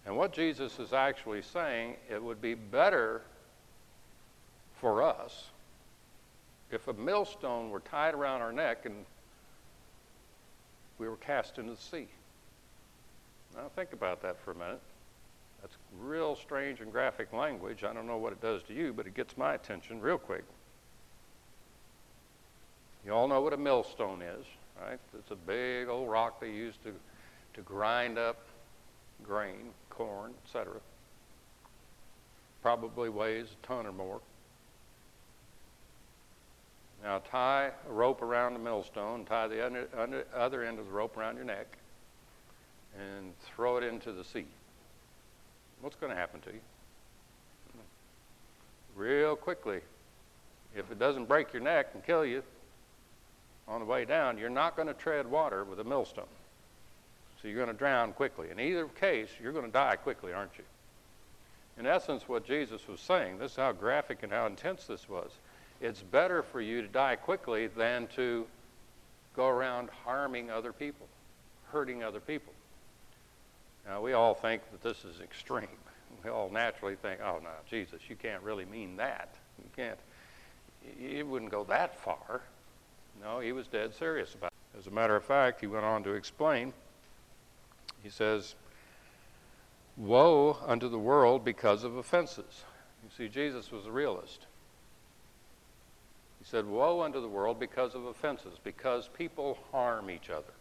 And 0.06 0.16
what 0.16 0.32
Jesus 0.32 0.80
is 0.80 0.94
actually 0.94 1.42
saying, 1.42 1.98
it 2.10 2.24
would 2.24 2.42
be 2.42 2.54
better 2.54 3.24
for 4.80 5.04
us 5.04 5.48
if 6.72 6.88
a 6.88 6.94
millstone 6.94 7.72
were 7.72 7.82
tied 7.82 8.14
around 8.14 8.40
our 8.40 8.54
neck 8.54 8.86
and 8.86 9.04
we 10.98 11.10
were 11.10 11.18
cast 11.18 11.58
into 11.58 11.72
the 11.72 11.78
sea. 11.78 12.08
Now, 13.56 13.70
think 13.76 13.94
about 13.94 14.22
that 14.22 14.40
for 14.44 14.52
a 14.52 14.56
minute. 14.56 14.82
That's 15.62 15.76
real 16.00 16.36
strange 16.36 16.80
and 16.80 16.92
graphic 16.92 17.34
language. 17.34 17.84
I 17.84 17.94
don't 17.94 18.08
know 18.08 18.18
what 18.18 18.32
it 18.32 18.42
does 18.42 18.64
to 18.64 18.74
you, 18.74 18.94
but 18.94 19.08
it 19.08 19.14
gets 19.14 19.38
my 19.38 19.56
attention 19.56 20.00
real 20.00 20.18
quick. 20.18 20.44
You 23.06 23.14
all 23.14 23.28
know 23.28 23.42
what 23.42 23.54
a 23.54 23.58
millstone 23.58 24.22
is, 24.22 24.46
right? 24.82 25.00
It's 25.18 25.32
a 25.32 25.36
big 25.36 25.88
old 25.88 26.10
rock 26.10 26.40
they 26.40 26.52
use 26.52 26.76
to, 26.84 26.94
to 27.56 27.62
grind 27.62 28.18
up 28.18 28.38
grain, 29.24 29.72
corn, 29.90 30.34
etc. 30.46 30.74
Probably 32.62 33.10
weighs 33.10 33.48
a 33.52 33.68
ton 33.68 33.86
or 33.86 33.92
more. 33.92 34.22
Now 37.04 37.20
tie 37.20 37.72
a 37.88 37.92
rope 37.92 38.22
around 38.22 38.54
the 38.54 38.60
millstone, 38.60 39.26
tie 39.26 39.48
the 39.48 39.66
under, 39.66 39.88
under, 39.98 40.26
other 40.36 40.64
end 40.64 40.80
of 40.80 40.86
the 40.86 40.92
rope 40.92 41.18
around 41.18 41.38
your 41.38 41.46
neck, 41.46 41.78
and 43.00 43.34
throw 43.42 43.78
it 43.78 43.84
into 43.84 44.12
the 44.12 44.24
sea. 44.24 44.46
What's 45.82 45.96
going 45.96 46.12
to 46.12 46.18
happen 46.18 46.42
to 46.42 46.52
you? 46.52 46.60
Real 48.96 49.36
quickly, 49.36 49.80
if 50.76 50.92
it 50.92 51.00
doesn't 51.00 51.26
break 51.26 51.54
your 51.54 51.62
neck 51.62 51.92
and 51.94 52.04
kill 52.04 52.26
you, 52.26 52.44
on 53.68 53.80
the 53.80 53.86
way 53.86 54.04
down, 54.04 54.38
you're 54.38 54.50
not 54.50 54.76
going 54.76 54.88
to 54.88 54.94
tread 54.94 55.30
water 55.30 55.64
with 55.64 55.80
a 55.80 55.84
millstone. 55.84 56.26
So 57.42 57.48
you're 57.48 57.58
going 57.58 57.68
to 57.68 57.78
drown 57.78 58.14
quickly. 58.14 58.50
In 58.52 58.60
either 58.60 58.86
case, 58.88 59.30
you're 59.42 59.54
going 59.54 59.66
to 59.66 59.72
die 59.72 59.96
quickly, 59.96 60.34
aren't 60.34 60.58
you? 60.58 60.64
In 61.78 61.86
essence, 61.86 62.28
what 62.28 62.46
Jesus 62.46 62.86
was 62.88 63.00
saying, 63.00 63.38
this 63.38 63.52
is 63.52 63.58
how 63.58 63.72
graphic 63.72 64.24
and 64.24 64.32
how 64.34 64.48
intense 64.48 64.86
this 64.86 65.08
was. 65.08 65.32
It's 65.80 66.02
better 66.02 66.44
for 66.44 66.60
you 66.60 66.82
to 66.82 66.88
die 66.90 67.16
quickly 67.16 67.68
than 67.68 68.08
to 68.16 68.46
go 69.36 69.48
around 69.48 69.90
harming 70.04 70.50
other 70.52 70.74
people, 70.74 71.08
hurting 71.72 72.04
other 72.04 72.20
people. 72.20 72.52
Now, 73.86 74.02
we 74.02 74.14
all 74.14 74.34
think 74.34 74.62
that 74.72 74.82
this 74.82 75.04
is 75.06 75.22
extreme. 75.22 75.68
We 76.24 76.30
all 76.30 76.50
naturally 76.50 76.96
think, 76.96 77.22
oh, 77.22 77.40
no, 77.42 77.50
Jesus, 77.70 78.02
you 78.10 78.16
can't 78.16 78.44
really 78.44 78.66
mean 78.66 78.98
that. 78.98 79.36
You 79.58 79.70
can't, 79.76 80.00
you 81.00 81.26
wouldn't 81.26 81.52
go 81.52 81.64
that 81.66 82.00
far. 82.00 82.42
No, 83.22 83.40
he 83.40 83.52
was 83.52 83.68
dead 83.68 83.94
serious 83.94 84.34
about 84.34 84.52
it. 84.52 84.78
As 84.80 84.88
a 84.88 84.92
matter 84.92 85.16
of 85.16 85.24
fact, 85.24 85.62
he 85.62 85.68
went 85.68 85.86
on 85.86 86.04
to 86.04 86.12
explain. 86.12 86.74
He 88.04 88.10
says, 88.10 88.56
Woe 89.98 90.58
unto 90.66 90.88
the 90.88 91.00
world 91.00 91.44
because 91.44 91.84
of 91.84 91.98
offenses. 91.98 92.64
You 93.04 93.10
see, 93.18 93.28
Jesus 93.28 93.72
was 93.72 93.86
a 93.86 93.92
realist. 93.92 94.46
He 96.40 96.46
said, 96.46 96.66
Woe 96.66 97.02
unto 97.02 97.22
the 97.22 97.28
world 97.28 97.60
because 97.60 97.96
of 97.96 98.06
offenses, 98.06 98.58
because 98.64 99.10
people 99.10 99.58
harm 99.72 100.10
each 100.10 100.30
other. 100.30 100.54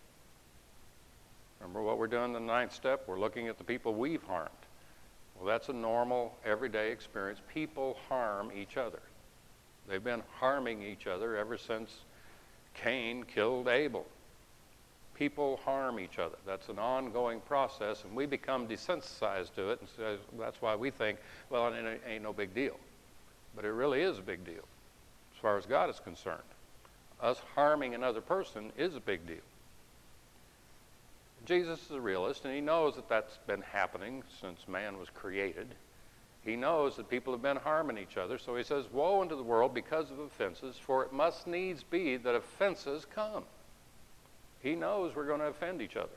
Remember 1.60 1.82
what 1.82 1.98
we're 1.98 2.06
doing 2.06 2.26
in 2.26 2.32
the 2.32 2.40
ninth 2.40 2.72
step? 2.72 3.04
We're 3.06 3.18
looking 3.18 3.48
at 3.48 3.58
the 3.58 3.64
people 3.64 3.94
we've 3.94 4.22
harmed. 4.22 4.50
Well, 5.36 5.46
that's 5.46 5.68
a 5.68 5.72
normal, 5.72 6.36
everyday 6.44 6.90
experience. 6.92 7.40
People 7.52 7.96
harm 8.08 8.50
each 8.56 8.76
other. 8.76 9.00
They've 9.88 10.02
been 10.02 10.22
harming 10.38 10.82
each 10.82 11.06
other 11.06 11.36
ever 11.36 11.56
since 11.56 12.00
Cain 12.74 13.24
killed 13.24 13.68
Abel. 13.68 14.06
People 15.14 15.58
harm 15.64 15.98
each 15.98 16.18
other. 16.18 16.36
That's 16.46 16.68
an 16.68 16.78
ongoing 16.78 17.40
process, 17.40 18.04
and 18.04 18.14
we 18.14 18.26
become 18.26 18.68
desensitized 18.68 19.54
to 19.56 19.70
it, 19.70 19.80
and 19.80 19.88
so 19.96 20.16
that's 20.38 20.62
why 20.62 20.76
we 20.76 20.90
think, 20.90 21.18
well, 21.50 21.72
it 21.72 22.00
ain't 22.06 22.22
no 22.22 22.32
big 22.32 22.54
deal. 22.54 22.78
But 23.56 23.64
it 23.64 23.70
really 23.70 24.02
is 24.02 24.18
a 24.18 24.22
big 24.22 24.44
deal, 24.44 24.64
as 25.34 25.40
far 25.40 25.58
as 25.58 25.66
God 25.66 25.90
is 25.90 25.98
concerned. 25.98 26.38
Us 27.20 27.40
harming 27.56 27.94
another 27.94 28.20
person 28.20 28.70
is 28.76 28.94
a 28.94 29.00
big 29.00 29.26
deal. 29.26 29.36
Jesus 31.44 31.82
is 31.84 31.90
a 31.92 32.00
realist, 32.00 32.44
and 32.44 32.54
he 32.54 32.60
knows 32.60 32.96
that 32.96 33.08
that's 33.08 33.38
been 33.46 33.62
happening 33.62 34.22
since 34.40 34.68
man 34.68 34.98
was 34.98 35.08
created. 35.08 35.74
He 36.42 36.56
knows 36.56 36.96
that 36.96 37.08
people 37.08 37.32
have 37.32 37.42
been 37.42 37.56
harming 37.56 37.98
each 37.98 38.16
other, 38.16 38.38
so 38.38 38.56
he 38.56 38.62
says, 38.62 38.86
Woe 38.92 39.20
unto 39.20 39.36
the 39.36 39.42
world 39.42 39.74
because 39.74 40.10
of 40.10 40.18
offenses, 40.18 40.76
for 40.76 41.04
it 41.04 41.12
must 41.12 41.46
needs 41.46 41.82
be 41.82 42.16
that 42.16 42.34
offenses 42.34 43.04
come. 43.04 43.44
He 44.60 44.74
knows 44.74 45.14
we're 45.14 45.26
going 45.26 45.40
to 45.40 45.46
offend 45.46 45.82
each 45.82 45.96
other. 45.96 46.08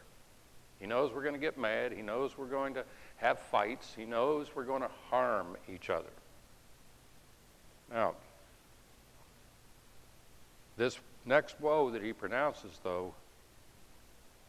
He 0.80 0.88
knows 0.88 1.14
we're 1.14 1.22
going 1.22 1.36
to 1.36 1.40
get 1.40 1.58
mad. 1.60 1.92
He 1.92 2.02
knows 2.02 2.38
we're 2.38 2.48
going 2.48 2.74
to 2.74 2.84
have 3.18 3.40
fights. 3.40 3.94
He 3.96 4.06
knows 4.06 4.48
we're 4.56 4.64
going 4.64 4.82
to 4.82 4.90
harm 5.10 5.56
each 5.72 5.92
other. 5.92 6.10
Now, 7.92 8.16
this 10.78 10.98
next 11.26 11.60
woe 11.60 11.92
that 11.92 12.02
he 12.02 12.14
pronounces, 12.14 12.80
though, 12.84 13.14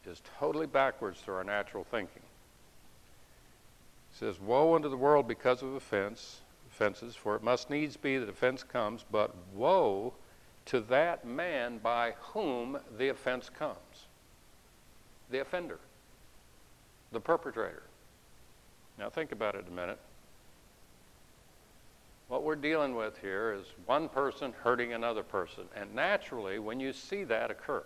is 0.07 0.21
totally 0.39 0.67
backwards 0.67 1.21
to 1.21 1.31
our 1.31 1.43
natural 1.43 1.83
thinking. 1.83 2.21
He 4.11 4.17
says, 4.17 4.39
Woe 4.39 4.75
unto 4.75 4.89
the 4.89 4.97
world 4.97 5.27
because 5.27 5.61
of 5.61 5.73
offense, 5.73 6.41
offenses, 6.71 7.15
for 7.15 7.35
it 7.35 7.43
must 7.43 7.69
needs 7.69 7.97
be 7.97 8.17
that 8.17 8.29
offense 8.29 8.63
comes, 8.63 9.05
but 9.09 9.33
woe 9.53 10.13
to 10.65 10.79
that 10.81 11.25
man 11.25 11.77
by 11.77 12.13
whom 12.19 12.77
the 12.97 13.09
offense 13.09 13.49
comes. 13.49 14.07
The 15.29 15.41
offender, 15.41 15.79
the 17.11 17.19
perpetrator. 17.19 17.83
Now 18.97 19.09
think 19.09 19.31
about 19.31 19.55
it 19.55 19.65
a 19.67 19.71
minute. 19.71 19.99
What 22.27 22.43
we're 22.43 22.55
dealing 22.55 22.95
with 22.95 23.17
here 23.19 23.53
is 23.59 23.65
one 23.85 24.09
person 24.09 24.53
hurting 24.63 24.93
another 24.93 25.23
person. 25.23 25.63
And 25.75 25.93
naturally, 25.93 26.59
when 26.59 26.79
you 26.79 26.93
see 26.93 27.23
that 27.25 27.51
occur, 27.51 27.83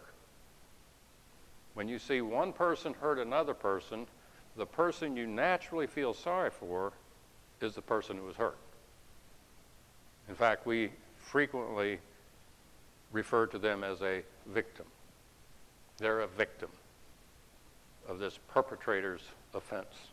when 1.78 1.88
you 1.88 2.00
see 2.00 2.22
one 2.22 2.52
person 2.52 2.96
hurt 2.96 3.20
another 3.20 3.54
person, 3.54 4.08
the 4.56 4.66
person 4.66 5.16
you 5.16 5.28
naturally 5.28 5.86
feel 5.86 6.12
sorry 6.12 6.50
for 6.50 6.92
is 7.62 7.76
the 7.76 7.84
person 7.84 8.18
who 8.18 8.24
was 8.24 8.36
hurt. 8.36 8.58
In 10.28 10.34
fact, 10.34 10.66
we 10.66 10.90
frequently 11.20 12.00
refer 13.12 13.46
to 13.46 13.60
them 13.60 13.84
as 13.84 14.02
a 14.02 14.24
victim. 14.48 14.88
They're 16.00 16.22
a 16.22 16.28
victim 16.28 16.70
of 18.10 18.18
this 18.18 18.40
perpetrator's 18.48 19.22
offense. 19.54 20.08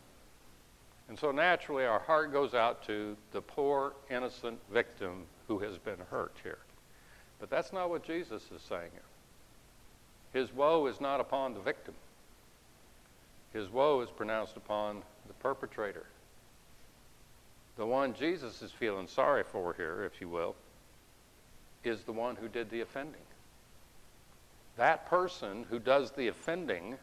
And 1.09 1.17
so 1.17 1.31
naturally, 1.31 1.85
our 1.85 1.99
heart 1.99 2.31
goes 2.31 2.53
out 2.53 2.85
to 2.85 3.17
the 3.31 3.41
poor, 3.41 3.93
innocent 4.11 4.59
victim 4.71 5.23
who 5.47 5.57
has 5.57 5.79
been 5.79 5.97
hurt 6.11 6.35
here. 6.43 6.59
But 7.39 7.49
that's 7.49 7.73
not 7.73 7.89
what 7.89 8.03
Jesus 8.03 8.43
is 8.55 8.61
saying 8.61 8.91
here. 8.91 9.01
His 10.35 10.51
woe 10.51 10.85
is 10.87 10.99
not 10.99 11.21
upon 11.21 11.53
the 11.53 11.61
victim. 11.61 11.93
His 13.53 13.69
woe 13.69 14.01
is 14.01 14.09
pronounced 14.09 14.57
upon 14.57 15.01
the 15.27 15.33
perpetrator. 15.35 16.07
The 17.77 17.85
one 17.85 18.13
Jesus 18.13 18.61
is 18.61 18.69
feeling 18.69 19.07
sorry 19.07 19.45
for 19.45 19.73
here, 19.75 20.03
if 20.03 20.19
you 20.19 20.27
will, 20.27 20.53
is 21.85 22.01
the 22.01 22.11
one 22.11 22.35
who 22.35 22.49
did 22.49 22.69
the 22.69 22.81
offending. 22.81 23.21
That 24.75 25.09
person 25.09 25.65
who 25.69 25.79
does 25.79 26.11
the 26.11 26.27
offending, 26.27 26.97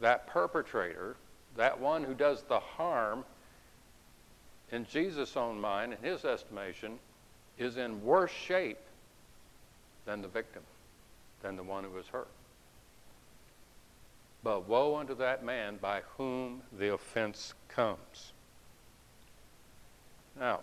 that 0.00 0.26
perpetrator, 0.26 1.16
that 1.56 1.80
one 1.80 2.04
who 2.04 2.12
does 2.12 2.42
the 2.42 2.60
harm, 2.60 3.24
in 4.70 4.84
Jesus' 4.84 5.34
own 5.34 5.58
mind, 5.58 5.94
in 5.94 6.10
his 6.10 6.26
estimation, 6.26 6.98
is 7.56 7.78
in 7.78 8.04
worse 8.04 8.30
shape 8.30 8.80
than 10.04 10.20
the 10.20 10.28
victim, 10.28 10.62
than 11.40 11.56
the 11.56 11.62
one 11.62 11.84
who 11.84 11.90
was 11.92 12.06
hurt. 12.08 12.28
But 14.42 14.68
woe 14.68 14.96
unto 14.96 15.14
that 15.16 15.44
man 15.44 15.78
by 15.80 16.02
whom 16.16 16.62
the 16.78 16.94
offense 16.94 17.54
comes. 17.68 18.32
Now, 20.38 20.60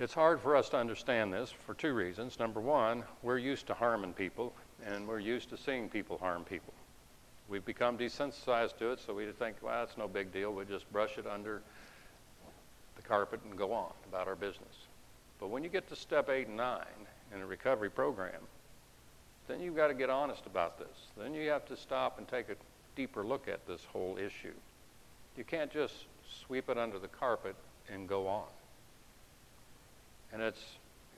it's 0.00 0.14
hard 0.14 0.40
for 0.40 0.56
us 0.56 0.70
to 0.70 0.78
understand 0.78 1.32
this 1.32 1.52
for 1.66 1.74
two 1.74 1.92
reasons. 1.92 2.38
Number 2.38 2.60
one, 2.60 3.04
we're 3.22 3.38
used 3.38 3.66
to 3.66 3.74
harming 3.74 4.14
people, 4.14 4.52
and 4.86 5.06
we're 5.06 5.20
used 5.20 5.50
to 5.50 5.56
seeing 5.56 5.88
people 5.88 6.18
harm 6.18 6.42
people. 6.44 6.72
We've 7.48 7.64
become 7.64 7.98
desensitized 7.98 8.78
to 8.78 8.92
it, 8.92 9.00
so 9.04 9.12
we 9.12 9.26
think, 9.26 9.56
well, 9.60 9.84
it's 9.84 9.98
no 9.98 10.08
big 10.08 10.32
deal. 10.32 10.52
We 10.52 10.64
just 10.64 10.90
brush 10.92 11.18
it 11.18 11.26
under 11.26 11.62
the 12.96 13.02
carpet 13.02 13.40
and 13.44 13.58
go 13.58 13.72
on 13.72 13.92
about 14.08 14.26
our 14.26 14.36
business. 14.36 14.86
But 15.38 15.50
when 15.50 15.62
you 15.64 15.70
get 15.70 15.88
to 15.88 15.96
step 15.96 16.28
eight 16.28 16.48
and 16.48 16.56
nine 16.56 16.86
in 17.34 17.40
a 17.40 17.46
recovery 17.46 17.90
program, 17.90 18.40
then 19.50 19.60
you've 19.60 19.76
got 19.76 19.88
to 19.88 19.94
get 19.94 20.10
honest 20.10 20.46
about 20.46 20.78
this. 20.78 20.96
Then 21.16 21.34
you 21.34 21.48
have 21.50 21.66
to 21.66 21.76
stop 21.76 22.18
and 22.18 22.28
take 22.28 22.48
a 22.48 22.56
deeper 22.94 23.24
look 23.24 23.48
at 23.48 23.66
this 23.66 23.84
whole 23.92 24.16
issue. 24.16 24.52
You 25.36 25.44
can't 25.44 25.72
just 25.72 25.94
sweep 26.46 26.68
it 26.68 26.78
under 26.78 26.98
the 26.98 27.08
carpet 27.08 27.56
and 27.92 28.08
go 28.08 28.28
on. 28.28 28.46
And 30.32 30.40
it's, 30.40 30.62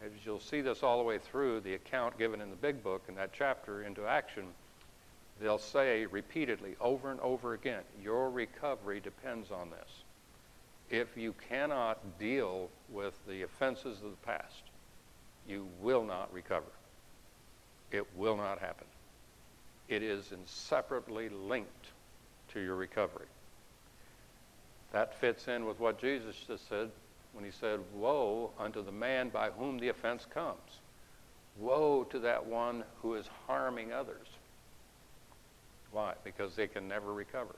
as 0.02 0.10
you'll 0.24 0.40
see 0.40 0.62
this 0.62 0.82
all 0.82 0.98
the 0.98 1.04
way 1.04 1.18
through, 1.18 1.60
the 1.60 1.74
account 1.74 2.18
given 2.18 2.40
in 2.40 2.48
the 2.48 2.56
big 2.56 2.82
book 2.82 3.02
in 3.08 3.14
that 3.16 3.32
chapter, 3.32 3.82
Into 3.82 4.06
Action, 4.06 4.44
they'll 5.40 5.58
say 5.58 6.06
repeatedly, 6.06 6.76
over 6.80 7.10
and 7.10 7.20
over 7.20 7.52
again, 7.52 7.82
your 8.02 8.30
recovery 8.30 9.00
depends 9.00 9.50
on 9.50 9.70
this. 9.70 9.90
If 10.88 11.16
you 11.16 11.34
cannot 11.48 12.18
deal 12.18 12.68
with 12.90 13.14
the 13.26 13.42
offenses 13.42 13.98
of 14.02 14.10
the 14.10 14.26
past, 14.26 14.62
you 15.46 15.66
will 15.80 16.04
not 16.04 16.32
recover. 16.32 16.64
It 17.92 18.06
will 18.16 18.36
not 18.36 18.58
happen. 18.58 18.86
It 19.88 20.02
is 20.02 20.32
inseparably 20.32 21.28
linked 21.28 21.86
to 22.52 22.60
your 22.60 22.74
recovery. 22.74 23.26
That 24.92 25.18
fits 25.20 25.48
in 25.48 25.66
with 25.66 25.78
what 25.78 26.00
Jesus 26.00 26.36
just 26.46 26.68
said 26.68 26.90
when 27.32 27.44
he 27.44 27.50
said, 27.50 27.80
Woe 27.94 28.50
unto 28.58 28.82
the 28.84 28.92
man 28.92 29.28
by 29.28 29.50
whom 29.50 29.78
the 29.78 29.88
offense 29.88 30.26
comes. 30.32 30.80
Woe 31.58 32.04
to 32.04 32.18
that 32.20 32.46
one 32.46 32.84
who 33.02 33.14
is 33.14 33.28
harming 33.46 33.92
others. 33.92 34.26
Why? 35.90 36.14
Because 36.24 36.56
they 36.56 36.66
can 36.66 36.88
never 36.88 37.12
recover 37.12 37.56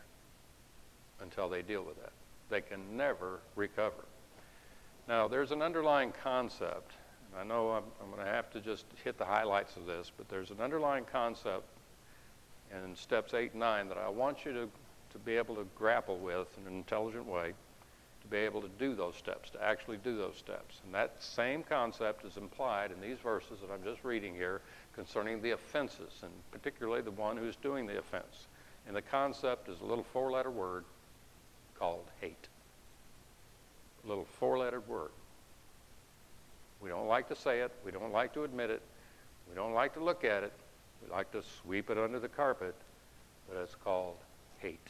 until 1.20 1.48
they 1.48 1.62
deal 1.62 1.82
with 1.82 2.00
that. 2.02 2.12
They 2.50 2.60
can 2.60 2.96
never 2.96 3.40
recover. 3.54 4.04
Now, 5.06 5.28
there's 5.28 5.52
an 5.52 5.62
underlying 5.62 6.12
concept 6.22 6.92
I 7.38 7.44
know 7.44 7.70
I'm, 7.70 7.84
I'm 8.02 8.10
going 8.10 8.24
to 8.24 8.32
have 8.32 8.50
to 8.52 8.60
just 8.60 8.84
hit 9.02 9.18
the 9.18 9.24
highlights 9.24 9.76
of 9.76 9.86
this, 9.86 10.10
but 10.16 10.28
there's 10.28 10.50
an 10.50 10.60
underlying 10.60 11.04
concept 11.04 11.64
in 12.72 12.96
steps 12.96 13.34
eight 13.34 13.52
and 13.52 13.60
nine 13.60 13.88
that 13.88 13.98
I 13.98 14.08
want 14.08 14.44
you 14.44 14.52
to, 14.52 14.68
to 15.12 15.18
be 15.24 15.36
able 15.36 15.54
to 15.56 15.66
grapple 15.76 16.16
with 16.18 16.48
in 16.58 16.66
an 16.66 16.76
intelligent 16.76 17.26
way, 17.26 17.52
to 18.22 18.28
be 18.28 18.38
able 18.38 18.62
to 18.62 18.70
do 18.78 18.94
those 18.94 19.16
steps, 19.16 19.50
to 19.50 19.62
actually 19.62 19.98
do 19.98 20.16
those 20.16 20.36
steps. 20.36 20.80
And 20.84 20.94
that 20.94 21.16
same 21.18 21.62
concept 21.62 22.24
is 22.24 22.36
implied 22.36 22.90
in 22.90 23.00
these 23.00 23.18
verses 23.18 23.58
that 23.60 23.72
I'm 23.72 23.84
just 23.84 24.04
reading 24.04 24.34
here 24.34 24.60
concerning 24.94 25.42
the 25.42 25.52
offenses, 25.52 26.12
and 26.22 26.32
particularly 26.50 27.02
the 27.02 27.10
one 27.10 27.36
who's 27.36 27.56
doing 27.56 27.86
the 27.86 27.98
offense. 27.98 28.46
And 28.86 28.94
the 28.94 29.02
concept 29.02 29.68
is 29.68 29.80
a 29.80 29.84
little 29.84 30.04
four 30.04 30.30
letter 30.30 30.50
word 30.50 30.84
called 31.78 32.04
hate. 32.20 32.48
A 34.04 34.08
little 34.08 34.26
four 34.38 34.58
letter 34.58 34.80
word. 34.80 35.10
We 36.84 36.90
don't 36.90 37.08
like 37.08 37.28
to 37.30 37.34
say 37.34 37.60
it, 37.60 37.72
we 37.82 37.90
don't 37.90 38.12
like 38.12 38.34
to 38.34 38.44
admit 38.44 38.68
it, 38.68 38.82
we 39.48 39.54
don't 39.54 39.72
like 39.72 39.94
to 39.94 40.04
look 40.04 40.22
at 40.22 40.42
it, 40.42 40.52
we 41.02 41.10
like 41.10 41.32
to 41.32 41.42
sweep 41.62 41.88
it 41.88 41.96
under 41.96 42.20
the 42.20 42.28
carpet, 42.28 42.74
but 43.48 43.58
it's 43.58 43.74
called 43.74 44.18
hate. 44.58 44.88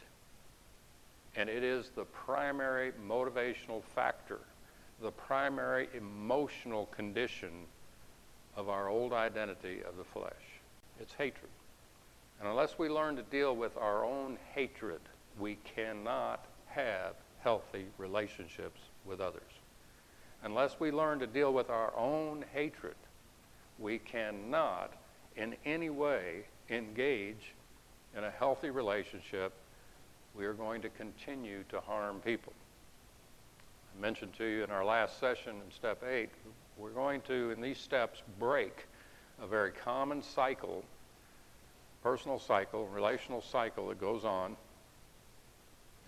And 1.37 1.49
it 1.49 1.63
is 1.63 1.91
the 1.95 2.05
primary 2.05 2.91
motivational 3.07 3.85
factor, 3.95 4.41
the 5.01 5.13
primary 5.13 5.89
emotional 5.97 6.87
condition 6.87 7.53
of 8.57 8.69
our 8.69 8.89
old 8.89 9.13
identity 9.13 9.83
of 9.89 9.97
the 9.97 10.05
flesh. 10.05 10.33
It's 11.01 11.13
hatred. 11.13 11.51
And 12.41 12.49
unless 12.49 12.77
we 12.77 12.89
learn 12.89 13.15
to 13.15 13.23
deal 13.23 13.55
with 13.55 13.77
our 13.77 14.05
own 14.05 14.37
hatred, 14.53 15.01
we 15.39 15.59
cannot 15.77 16.45
have 16.67 17.15
healthy 17.41 17.87
relationships 17.99 18.81
with 19.05 19.21
others. 19.21 19.43
Unless 20.45 20.79
we 20.79 20.91
learn 20.91 21.19
to 21.21 21.27
deal 21.27 21.55
with 21.55 21.71
our 21.71 21.97
own 21.97 22.45
hatred, 22.53 22.97
we 23.79 23.99
cannot 23.99 24.93
in 25.37 25.57
any 25.65 25.89
way 25.89 26.45
engage 26.69 27.53
in 28.17 28.25
a 28.25 28.31
healthy 28.31 28.69
relationship. 28.69 29.55
We 30.37 30.45
are 30.45 30.53
going 30.53 30.83
to 30.83 30.91
continue 30.91 31.65
to 31.71 31.81
harm 31.81 32.21
people. 32.21 32.53
I 33.97 34.01
mentioned 34.03 34.35
to 34.39 34.45
you 34.45 34.65
in 34.65 34.71
our 34.71 34.85
last 34.85 35.19
session 35.19 35.57
in 35.65 35.73
step 35.73 36.03
eight, 36.05 36.29
we're 36.77 36.91
going 36.91 37.23
to, 37.23 37.51
in 37.53 37.61
these 37.63 37.79
steps, 37.79 38.23
break 38.39 38.87
a 39.41 39.47
very 39.47 39.71
common 39.71 40.23
cycle, 40.23 40.85
personal 42.03 42.39
cycle, 42.39 42.87
relational 42.89 43.41
cycle 43.41 43.89
that 43.89 44.01
goes 44.01 44.25
on 44.25 44.57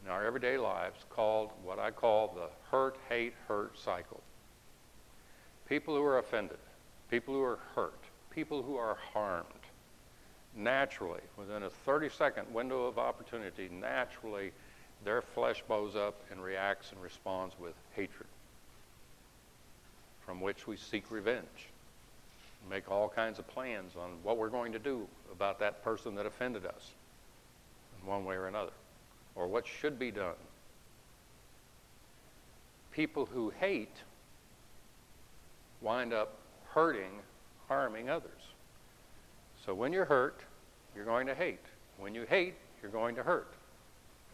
in 0.04 0.10
our 0.10 0.26
everyday 0.26 0.58
lives 0.58 1.04
called 1.10 1.50
what 1.64 1.78
I 1.78 1.90
call 1.90 2.34
the 2.34 2.48
hurt, 2.70 2.96
hate, 3.08 3.34
hurt 3.48 3.78
cycle. 3.78 4.22
People 5.68 5.96
who 5.96 6.02
are 6.02 6.18
offended, 6.18 6.58
people 7.10 7.34
who 7.34 7.42
are 7.42 7.58
hurt, 7.74 7.98
people 8.30 8.62
who 8.62 8.76
are 8.76 8.96
harmed, 9.12 9.46
naturally, 10.54 11.20
within 11.36 11.64
a 11.64 11.70
30 11.70 12.08
second 12.08 12.52
window 12.54 12.84
of 12.84 12.98
opportunity, 12.98 13.68
naturally, 13.68 14.52
their 15.04 15.20
flesh 15.20 15.62
bows 15.68 15.96
up 15.96 16.14
and 16.30 16.42
reacts 16.42 16.92
and 16.92 17.02
responds 17.02 17.58
with 17.58 17.74
hatred, 17.94 18.28
from 20.24 20.40
which 20.40 20.66
we 20.66 20.76
seek 20.76 21.10
revenge. 21.10 21.68
Make 22.70 22.90
all 22.90 23.08
kinds 23.08 23.38
of 23.38 23.46
plans 23.46 23.92
on 23.96 24.10
what 24.22 24.38
we're 24.38 24.48
going 24.48 24.72
to 24.72 24.78
do 24.78 25.06
about 25.32 25.60
that 25.60 25.84
person 25.84 26.14
that 26.16 26.26
offended 26.26 26.66
us 26.66 26.90
in 28.00 28.08
one 28.08 28.24
way 28.24 28.34
or 28.34 28.46
another 28.46 28.72
or 29.36 29.46
what 29.46 29.66
should 29.66 29.98
be 29.98 30.10
done. 30.10 30.34
People 32.90 33.26
who 33.26 33.50
hate 33.50 33.94
wind 35.80 36.12
up 36.12 36.38
hurting, 36.68 37.20
harming 37.68 38.10
others. 38.10 38.30
So 39.64 39.74
when 39.74 39.92
you're 39.92 40.04
hurt, 40.04 40.40
you're 40.94 41.04
going 41.04 41.26
to 41.26 41.34
hate. 41.34 41.64
When 41.98 42.14
you 42.14 42.24
hate, 42.28 42.54
you're 42.82 42.90
going 42.90 43.14
to 43.16 43.22
hurt. 43.22 43.52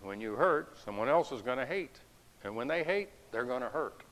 When 0.02 0.20
you 0.20 0.32
hurt, 0.32 0.76
someone 0.84 1.08
else 1.08 1.32
is 1.32 1.42
going 1.42 1.58
to 1.58 1.66
hate. 1.66 1.96
And 2.44 2.56
when 2.56 2.68
they 2.68 2.82
hate, 2.82 3.08
they're 3.30 3.44
going 3.44 3.62
to 3.62 3.68
hurt. 3.68 4.02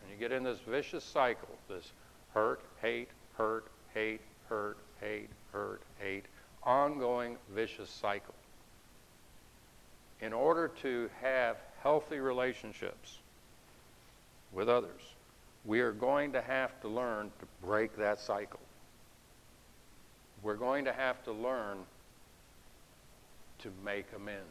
And 0.00 0.10
you 0.10 0.16
get 0.16 0.32
in 0.32 0.44
this 0.44 0.58
vicious 0.60 1.04
cycle 1.04 1.48
this 1.68 1.92
hurt, 2.32 2.62
hate, 2.80 3.08
hurt, 3.36 3.66
hate, 3.92 4.20
hurt, 4.48 4.78
hate, 5.00 5.30
hurt, 5.52 5.82
hate, 5.98 6.24
ongoing 6.62 7.36
vicious 7.54 7.90
cycle 7.90 8.34
in 10.20 10.32
order 10.32 10.68
to 10.82 11.10
have 11.20 11.56
healthy 11.82 12.18
relationships 12.18 13.18
with 14.52 14.68
others, 14.68 15.02
we 15.64 15.80
are 15.80 15.92
going 15.92 16.32
to 16.32 16.40
have 16.40 16.80
to 16.80 16.88
learn 16.88 17.30
to 17.38 17.46
break 17.66 17.96
that 17.96 18.20
cycle. 18.20 18.60
We're 20.42 20.56
going 20.56 20.84
to 20.86 20.92
have 20.92 21.22
to 21.24 21.32
learn 21.32 21.78
to 23.60 23.68
make 23.84 24.06
amends. 24.16 24.42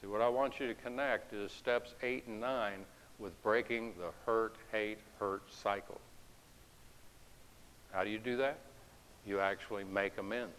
See, 0.00 0.06
what 0.06 0.20
I 0.20 0.28
want 0.28 0.60
you 0.60 0.68
to 0.68 0.74
connect 0.74 1.32
is 1.32 1.50
steps 1.50 1.94
eight 2.02 2.26
and 2.26 2.40
nine 2.40 2.84
with 3.18 3.40
breaking 3.42 3.94
the 3.98 4.10
hurt, 4.24 4.54
hate, 4.70 4.98
hurt 5.18 5.42
cycle. 5.52 6.00
How 7.92 8.04
do 8.04 8.10
you 8.10 8.18
do 8.18 8.36
that? 8.38 8.58
You 9.26 9.40
actually 9.40 9.84
make 9.84 10.16
amends. 10.18 10.52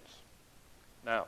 Now, 1.05 1.25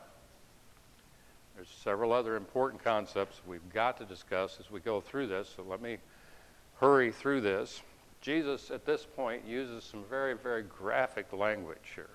there's 1.55 1.69
several 1.83 2.11
other 2.11 2.35
important 2.35 2.83
concepts 2.83 3.41
we've 3.47 3.73
got 3.73 3.97
to 3.97 4.05
discuss 4.05 4.57
as 4.59 4.69
we 4.69 4.81
go 4.81 4.99
through 4.99 5.27
this, 5.27 5.51
so 5.55 5.63
let 5.63 5.81
me 5.81 5.97
hurry 6.79 7.11
through 7.11 7.41
this. 7.41 7.81
Jesus, 8.21 8.71
at 8.71 8.85
this 8.85 9.05
point, 9.15 9.43
uses 9.47 9.83
some 9.83 10.03
very, 10.09 10.33
very 10.33 10.63
graphic 10.63 11.31
language 11.31 11.77
here 11.93 12.09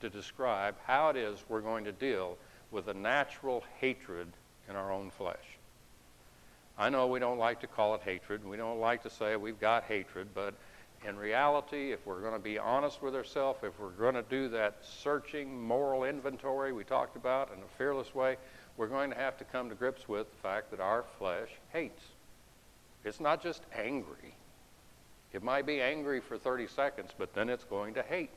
to 0.00 0.10
describe 0.10 0.74
how 0.86 1.08
it 1.08 1.16
is 1.16 1.38
we're 1.48 1.60
going 1.60 1.84
to 1.84 1.92
deal 1.92 2.36
with 2.70 2.88
a 2.88 2.94
natural 2.94 3.64
hatred 3.80 4.28
in 4.68 4.76
our 4.76 4.92
own 4.92 5.10
flesh. 5.10 5.36
I 6.78 6.90
know 6.90 7.06
we 7.06 7.20
don't 7.20 7.38
like 7.38 7.60
to 7.60 7.66
call 7.66 7.94
it 7.94 8.02
hatred. 8.02 8.44
We 8.44 8.58
don't 8.58 8.80
like 8.80 9.02
to 9.04 9.10
say 9.10 9.34
we've 9.36 9.60
got 9.60 9.84
hatred, 9.84 10.28
but 10.34 10.52
in 11.06 11.16
reality, 11.16 11.92
if 11.92 12.04
we're 12.06 12.20
going 12.20 12.34
to 12.34 12.38
be 12.38 12.58
honest 12.58 13.00
with 13.00 13.14
ourselves, 13.14 13.60
if 13.62 13.78
we're 13.80 13.90
going 13.90 14.14
to 14.14 14.22
do 14.22 14.48
that 14.50 14.76
searching 14.82 15.58
moral 15.58 16.04
inventory 16.04 16.72
we 16.72 16.84
talked 16.84 17.16
about 17.16 17.50
in 17.56 17.62
a 17.62 17.78
fearless 17.78 18.14
way, 18.14 18.36
we're 18.76 18.88
going 18.88 19.10
to 19.10 19.16
have 19.16 19.38
to 19.38 19.44
come 19.44 19.70
to 19.70 19.74
grips 19.74 20.06
with 20.06 20.30
the 20.30 20.36
fact 20.42 20.70
that 20.70 20.80
our 20.80 21.04
flesh 21.18 21.48
hates. 21.72 22.02
It's 23.06 23.20
not 23.20 23.40
just 23.40 23.62
angry. 23.72 24.34
It 25.32 25.42
might 25.42 25.64
be 25.64 25.80
angry 25.80 26.20
for 26.20 26.36
30 26.36 26.66
seconds, 26.66 27.12
but 27.16 27.34
then 27.34 27.48
it's 27.48 27.62
going 27.62 27.94
to 27.94 28.02
hate. 28.02 28.30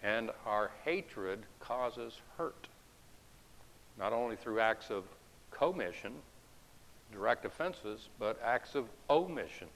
And 0.00 0.30
our 0.46 0.70
hatred 0.84 1.40
causes 1.58 2.20
hurt, 2.38 2.68
not 3.98 4.12
only 4.12 4.36
through 4.36 4.60
acts 4.60 4.90
of 4.90 5.02
commission, 5.50 6.12
direct 7.12 7.44
offenses, 7.44 8.08
but 8.20 8.40
acts 8.44 8.76
of 8.76 8.86
omission, 9.10 9.66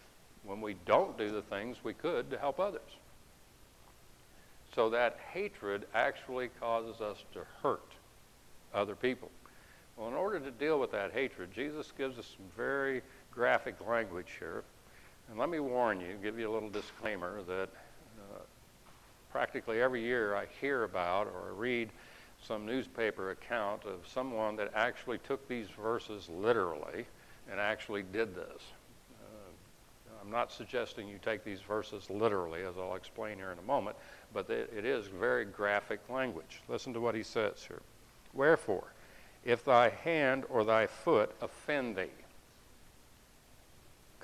when 0.44 0.60
we 0.60 0.76
don't 0.86 1.18
do 1.18 1.32
the 1.32 1.42
things 1.42 1.78
we 1.82 1.92
could 1.92 2.30
to 2.30 2.38
help 2.38 2.60
others. 2.60 2.80
So 4.76 4.90
that 4.90 5.18
hatred 5.32 5.86
actually 5.92 6.50
causes 6.60 7.00
us 7.00 7.24
to 7.32 7.40
hurt 7.64 7.92
other 8.72 8.94
people. 8.94 9.30
Well, 9.96 10.08
in 10.08 10.14
order 10.14 10.40
to 10.40 10.50
deal 10.50 10.80
with 10.80 10.90
that 10.92 11.12
hatred, 11.12 11.50
Jesus 11.54 11.92
gives 11.96 12.18
us 12.18 12.26
some 12.36 12.46
very 12.56 13.02
graphic 13.34 13.74
language 13.86 14.36
here. 14.38 14.62
And 15.28 15.38
let 15.38 15.48
me 15.48 15.58
warn 15.58 16.00
you, 16.00 16.18
give 16.22 16.38
you 16.38 16.50
a 16.50 16.52
little 16.52 16.68
disclaimer 16.68 17.42
that 17.42 17.68
uh, 18.18 18.40
practically 19.32 19.80
every 19.80 20.02
year 20.02 20.36
I 20.36 20.46
hear 20.60 20.84
about 20.84 21.26
or 21.26 21.52
read 21.54 21.90
some 22.46 22.66
newspaper 22.66 23.30
account 23.30 23.84
of 23.84 24.06
someone 24.06 24.56
that 24.56 24.70
actually 24.74 25.18
took 25.18 25.48
these 25.48 25.66
verses 25.80 26.28
literally 26.28 27.06
and 27.50 27.58
actually 27.58 28.02
did 28.02 28.34
this. 28.34 28.62
Uh, 29.22 30.12
I'm 30.22 30.30
not 30.30 30.52
suggesting 30.52 31.08
you 31.08 31.18
take 31.24 31.42
these 31.42 31.60
verses 31.60 32.10
literally, 32.10 32.62
as 32.62 32.74
I'll 32.78 32.96
explain 32.96 33.38
here 33.38 33.50
in 33.50 33.58
a 33.58 33.62
moment, 33.62 33.96
but 34.32 34.48
it 34.50 34.84
is 34.84 35.06
very 35.06 35.44
graphic 35.44 36.00
language. 36.10 36.60
Listen 36.68 36.92
to 36.92 37.00
what 37.00 37.14
he 37.14 37.22
says 37.22 37.64
here. 37.66 37.80
Wherefore, 38.34 38.92
if 39.44 39.64
thy 39.64 39.88
hand 39.88 40.44
or 40.48 40.64
thy 40.64 40.86
foot 40.86 41.34
offend 41.40 41.96
thee, 41.96 42.10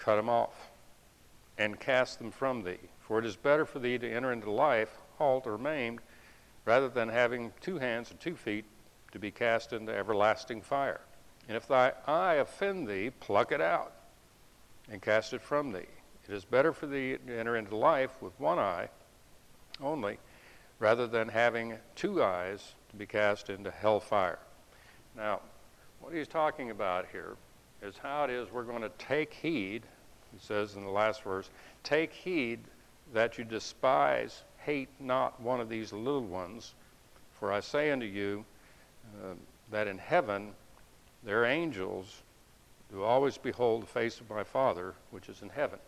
cut 0.01 0.17
them 0.17 0.29
off 0.29 0.71
and 1.59 1.79
cast 1.79 2.19
them 2.19 2.31
from 2.31 2.65
thee. 2.65 2.79
For 3.01 3.19
it 3.19 3.27
is 3.27 3.37
better 3.37 3.65
for 3.65 3.79
thee 3.79 3.99
to 3.99 4.11
enter 4.11 4.33
into 4.33 4.51
life 4.51 4.99
halt 5.19 5.47
or 5.47 5.59
maimed, 5.59 6.01
rather 6.65 6.89
than 6.89 7.09
having 7.09 7.53
two 7.61 7.79
hands 7.79 8.11
and 8.11 8.19
two 8.19 8.35
feet 8.35 8.65
to 9.13 9.19
be 9.19 9.31
cast 9.31 9.73
into 9.73 9.95
everlasting 9.95 10.63
fire. 10.63 11.01
And 11.47 11.57
if 11.57 11.69
thy 11.69 11.93
eye 12.07 12.35
offend 12.35 12.89
thee, 12.89 13.11
pluck 13.21 13.53
it 13.53 13.61
out 13.61 13.93
and 14.91 15.03
cast 15.03 15.33
it 15.33 15.43
from 15.43 15.73
thee. 15.73 15.87
It 16.29 16.35
is 16.35 16.45
better 16.45 16.73
for 16.73 16.87
thee 16.87 17.17
to 17.27 17.39
enter 17.39 17.57
into 17.57 17.77
life 17.77 18.11
with 18.21 18.39
one 18.39 18.59
eye 18.59 18.89
only, 19.83 20.19
rather 20.79 21.07
than 21.07 21.29
having 21.29 21.75
two 21.95 22.23
eyes 22.23 22.75
to 22.91 22.97
be 22.97 23.07
cast 23.07 23.51
into 23.51 23.71
hell 23.71 24.01
fire. 24.01 24.39
Now, 25.17 25.41
what 26.01 26.15
he's 26.15 26.29
talking 26.29 26.71
about 26.71 27.07
here 27.11 27.37
is 27.83 27.97
how 28.03 28.25
it 28.25 28.31
is 28.31 28.51
we're 28.51 28.65
going 28.65 28.83
to 28.83 28.91
take 28.99 29.33
heed, 29.33 29.83
he 30.33 30.39
says 30.39 30.75
in 30.75 30.85
the 30.85 30.91
last 30.91 31.23
verse, 31.23 31.51
take 31.83 32.13
heed 32.13 32.61
that 33.13 33.39
you 33.39 33.45
despise, 33.45 34.43
hate 34.59 34.89
not 34.99 35.41
one 35.41 35.61
of 35.61 35.69
these 35.69 35.93
little 35.93 36.25
ones. 36.25 36.75
For 37.39 37.53
I 37.53 37.61
say 37.61 37.91
unto 37.91 38.07
you 38.07 38.45
uh, 39.23 39.35
that 39.71 39.89
in 39.89 39.99
heaven 39.99 40.53
their 41.25 41.45
angels 41.45 42.23
do 42.93 43.03
always 43.03 43.39
behold 43.39 43.83
the 43.83 43.87
face 43.87 44.21
of 44.21 44.29
my 44.29 44.45
Father 44.45 44.95
which 45.11 45.29
is 45.29 45.43
in 45.43 45.49
heaven. 45.49 45.79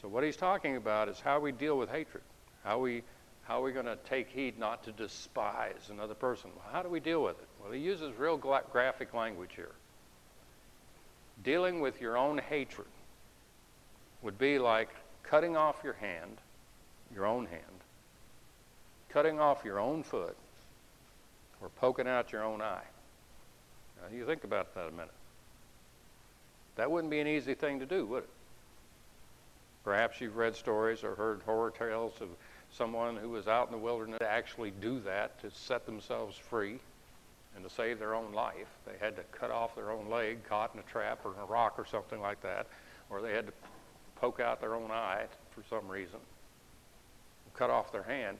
So 0.00 0.08
what 0.08 0.24
he's 0.24 0.36
talking 0.36 0.76
about 0.76 1.08
is 1.08 1.20
how 1.20 1.40
we 1.40 1.52
deal 1.52 1.76
with 1.76 1.90
hatred, 1.90 2.22
how 2.64 2.78
we 2.78 3.02
How 3.48 3.60
are 3.60 3.64
we 3.64 3.72
going 3.72 3.86
to 3.86 3.96
take 4.04 4.28
heed 4.28 4.58
not 4.58 4.84
to 4.84 4.92
despise 4.92 5.88
another 5.90 6.14
person? 6.14 6.50
How 6.70 6.82
do 6.82 6.90
we 6.90 7.00
deal 7.00 7.22
with 7.22 7.40
it? 7.40 7.48
Well, 7.62 7.72
he 7.72 7.80
uses 7.80 8.12
real 8.18 8.36
graphic 8.36 9.14
language 9.14 9.52
here. 9.56 9.72
Dealing 11.44 11.80
with 11.80 12.00
your 12.00 12.16
own 12.16 12.38
hatred 12.38 12.88
would 14.22 14.38
be 14.38 14.58
like 14.58 14.88
cutting 15.22 15.56
off 15.56 15.80
your 15.84 15.94
hand, 15.94 16.38
your 17.14 17.26
own 17.26 17.46
hand, 17.46 17.62
cutting 19.08 19.38
off 19.38 19.64
your 19.64 19.78
own 19.78 20.02
foot, 20.02 20.36
or 21.60 21.68
poking 21.68 22.08
out 22.08 22.32
your 22.32 22.44
own 22.44 22.60
eye. 22.60 22.84
Now, 24.00 24.16
you 24.16 24.24
think 24.24 24.44
about 24.44 24.74
that 24.74 24.88
a 24.88 24.90
minute. 24.90 25.10
That 26.76 26.90
wouldn't 26.90 27.10
be 27.10 27.20
an 27.20 27.26
easy 27.26 27.54
thing 27.54 27.80
to 27.80 27.86
do, 27.86 28.06
would 28.06 28.24
it? 28.24 28.30
Perhaps 29.84 30.20
you've 30.20 30.36
read 30.36 30.54
stories 30.54 31.02
or 31.02 31.14
heard 31.14 31.40
horror 31.44 31.72
tales 31.76 32.12
of 32.20 32.28
someone 32.70 33.16
who 33.16 33.30
was 33.30 33.48
out 33.48 33.66
in 33.66 33.72
the 33.72 33.78
wilderness 33.78 34.18
to 34.18 34.30
actually 34.30 34.70
do 34.80 35.00
that 35.00 35.40
to 35.40 35.50
set 35.50 35.86
themselves 35.86 36.36
free 36.36 36.78
and 37.54 37.64
to 37.64 37.70
save 37.70 37.98
their 37.98 38.14
own 38.14 38.32
life. 38.32 38.68
They 38.86 38.98
had 39.00 39.16
to 39.16 39.22
cut 39.32 39.50
off 39.50 39.74
their 39.74 39.90
own 39.90 40.08
leg 40.08 40.44
caught 40.48 40.74
in 40.74 40.80
a 40.80 40.84
trap 40.84 41.20
or 41.24 41.34
in 41.34 41.40
a 41.40 41.44
rock 41.44 41.74
or 41.78 41.86
something 41.86 42.20
like 42.20 42.40
that, 42.42 42.66
or 43.10 43.20
they 43.20 43.32
had 43.32 43.46
to 43.46 43.52
poke 44.16 44.40
out 44.40 44.60
their 44.60 44.74
own 44.74 44.90
eye 44.90 45.26
for 45.50 45.62
some 45.68 45.88
reason, 45.88 46.18
cut 47.54 47.70
off 47.70 47.92
their 47.92 48.02
hand. 48.02 48.38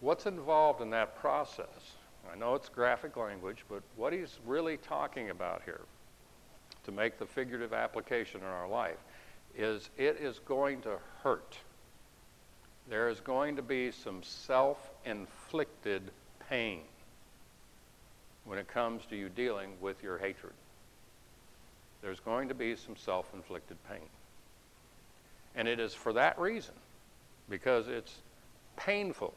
What's 0.00 0.26
involved 0.26 0.80
in 0.82 0.90
that 0.90 1.16
process? 1.16 1.94
I 2.30 2.36
know 2.36 2.54
it's 2.54 2.68
graphic 2.68 3.16
language, 3.16 3.64
but 3.68 3.82
what 3.96 4.12
he's 4.12 4.38
really 4.46 4.76
talking 4.76 5.30
about 5.30 5.62
here, 5.64 5.82
to 6.84 6.92
make 6.92 7.18
the 7.18 7.26
figurative 7.26 7.72
application 7.72 8.40
in 8.40 8.46
our 8.46 8.68
life, 8.68 8.98
is 9.56 9.90
it 9.96 10.16
is 10.20 10.40
going 10.40 10.80
to 10.82 10.98
hurt. 11.22 11.56
There 12.88 13.08
is 13.08 13.20
going 13.20 13.56
to 13.56 13.62
be 13.62 13.90
some 13.90 14.22
self 14.22 14.90
inflicted 15.04 16.10
pain 16.48 16.80
when 18.44 18.58
it 18.58 18.68
comes 18.68 19.04
to 19.06 19.16
you 19.16 19.28
dealing 19.28 19.70
with 19.80 20.02
your 20.02 20.18
hatred. 20.18 20.52
There's 22.02 22.20
going 22.20 22.48
to 22.48 22.54
be 22.54 22.76
some 22.76 22.96
self 22.96 23.32
inflicted 23.34 23.76
pain. 23.88 24.08
And 25.54 25.68
it 25.68 25.80
is 25.80 25.94
for 25.94 26.12
that 26.14 26.38
reason, 26.38 26.74
because 27.48 27.88
it's 27.88 28.14
painful, 28.76 29.32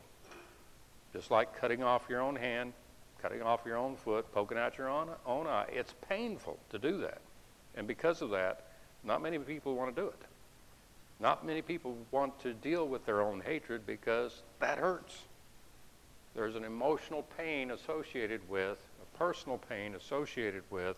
just 1.14 1.32
like 1.32 1.56
cutting 1.60 1.84
off 1.84 2.04
your 2.10 2.22
own 2.22 2.36
hand, 2.36 2.74
cutting 3.22 3.42
off 3.42 3.62
your 3.66 3.78
own 3.78 3.96
foot, 3.96 4.32
poking 4.34 4.58
out 4.58 4.78
your 4.78 4.90
own, 4.90 5.10
own 5.26 5.48
eye. 5.48 5.68
It's 5.72 5.94
painful 6.10 6.58
to 6.72 6.80
do 6.80 6.98
that. 7.02 7.20
And 7.76 7.88
because 7.88 8.22
of 8.22 8.32
that, 8.32 8.64
not 9.04 9.22
many 9.22 9.38
people 9.40 9.76
want 9.76 9.96
to 9.96 10.02
do 10.02 10.08
it. 10.08 10.22
Not 11.20 11.46
many 11.46 11.62
people 11.62 11.98
want 12.12 12.40
to 12.42 12.54
deal 12.54 12.88
with 12.88 13.06
their 13.06 13.22
own 13.22 13.42
hatred 13.42 13.86
because 13.88 14.42
that 14.60 14.78
hurts. 14.78 15.18
There's 16.36 16.56
an 16.56 16.64
emotional 16.64 17.26
pain 17.38 17.72
associated 17.72 18.42
with, 18.50 18.78
personal 19.18 19.58
pain 19.58 19.96
associated 19.96 20.64
with, 20.70 20.98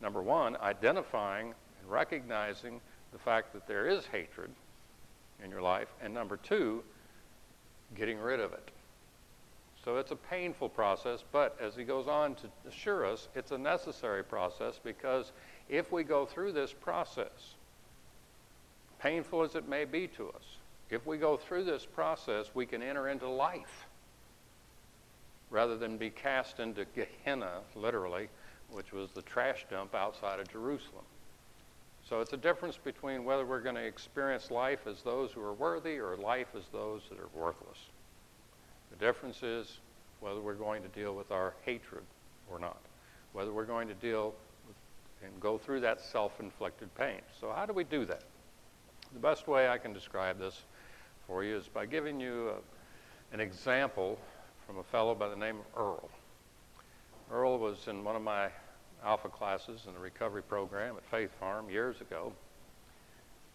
number 0.00 0.22
one, 0.22 0.56
identifying 0.58 1.54
and 1.80 1.90
recognizing 1.90 2.80
the 3.12 3.18
fact 3.18 3.52
that 3.52 3.66
there 3.66 3.86
is 3.86 4.06
hatred 4.06 4.50
in 5.42 5.50
your 5.50 5.62
life, 5.62 5.88
and 6.02 6.12
number 6.12 6.36
two, 6.36 6.82
getting 7.96 8.18
rid 8.18 8.40
of 8.40 8.52
it. 8.52 8.70
So 9.84 9.96
it's 9.96 10.10
a 10.10 10.16
painful 10.16 10.68
process, 10.68 11.24
but 11.32 11.56
as 11.60 11.74
he 11.74 11.84
goes 11.84 12.08
on 12.08 12.34
to 12.36 12.48
assure 12.68 13.06
us, 13.06 13.28
it's 13.34 13.52
a 13.52 13.58
necessary 13.58 14.22
process 14.22 14.78
because 14.82 15.32
if 15.68 15.92
we 15.92 16.02
go 16.02 16.26
through 16.26 16.52
this 16.52 16.72
process, 16.72 17.54
painful 18.98 19.42
as 19.42 19.54
it 19.54 19.68
may 19.68 19.84
be 19.84 20.06
to 20.08 20.28
us, 20.30 20.58
if 20.90 21.06
we 21.06 21.16
go 21.16 21.36
through 21.36 21.64
this 21.64 21.86
process, 21.86 22.50
we 22.54 22.66
can 22.66 22.82
enter 22.82 23.08
into 23.08 23.28
life 23.28 23.87
rather 25.50 25.76
than 25.76 25.96
be 25.96 26.10
cast 26.10 26.60
into 26.60 26.84
Gehenna, 26.94 27.60
literally, 27.74 28.28
which 28.70 28.92
was 28.92 29.10
the 29.10 29.22
trash 29.22 29.66
dump 29.70 29.94
outside 29.94 30.40
of 30.40 30.48
Jerusalem. 30.48 31.04
So 32.08 32.20
it's 32.20 32.32
a 32.32 32.38
difference 32.38 32.78
between 32.78 33.24
whether 33.24 33.44
we're 33.44 33.60
going 33.60 33.74
to 33.74 33.84
experience 33.84 34.50
life 34.50 34.86
as 34.86 35.02
those 35.02 35.32
who 35.32 35.42
are 35.42 35.52
worthy 35.52 35.98
or 35.98 36.16
life 36.16 36.48
as 36.56 36.64
those 36.72 37.02
that 37.10 37.18
are 37.18 37.28
worthless. 37.34 37.78
The 38.90 38.96
difference 38.96 39.42
is 39.42 39.78
whether 40.20 40.40
we're 40.40 40.54
going 40.54 40.82
to 40.82 40.88
deal 40.88 41.14
with 41.14 41.30
our 41.30 41.54
hatred 41.64 42.02
or 42.50 42.58
not, 42.58 42.78
whether 43.32 43.52
we're 43.52 43.64
going 43.64 43.88
to 43.88 43.94
deal 43.94 44.34
with 44.66 44.76
and 45.22 45.40
go 45.40 45.58
through 45.58 45.80
that 45.80 46.00
self 46.00 46.40
inflicted 46.40 46.94
pain. 46.94 47.20
So, 47.40 47.52
how 47.54 47.66
do 47.66 47.72
we 47.72 47.84
do 47.84 48.04
that? 48.06 48.22
The 49.12 49.18
best 49.18 49.48
way 49.48 49.68
I 49.68 49.78
can 49.78 49.92
describe 49.92 50.38
this 50.38 50.62
for 51.26 51.44
you 51.44 51.56
is 51.56 51.66
by 51.68 51.86
giving 51.86 52.20
you 52.20 52.50
a, 52.50 53.34
an 53.34 53.40
example 53.40 54.18
from 54.68 54.76
a 54.76 54.84
fellow 54.84 55.14
by 55.14 55.30
the 55.30 55.36
name 55.36 55.56
of 55.56 55.82
Earl. 55.82 56.10
Earl 57.32 57.58
was 57.58 57.88
in 57.88 58.04
one 58.04 58.14
of 58.14 58.20
my 58.20 58.50
alpha 59.02 59.30
classes 59.30 59.84
in 59.88 59.94
the 59.94 59.98
recovery 59.98 60.42
program 60.42 60.94
at 60.98 61.04
Faith 61.06 61.30
Farm 61.40 61.70
years 61.70 62.02
ago. 62.02 62.30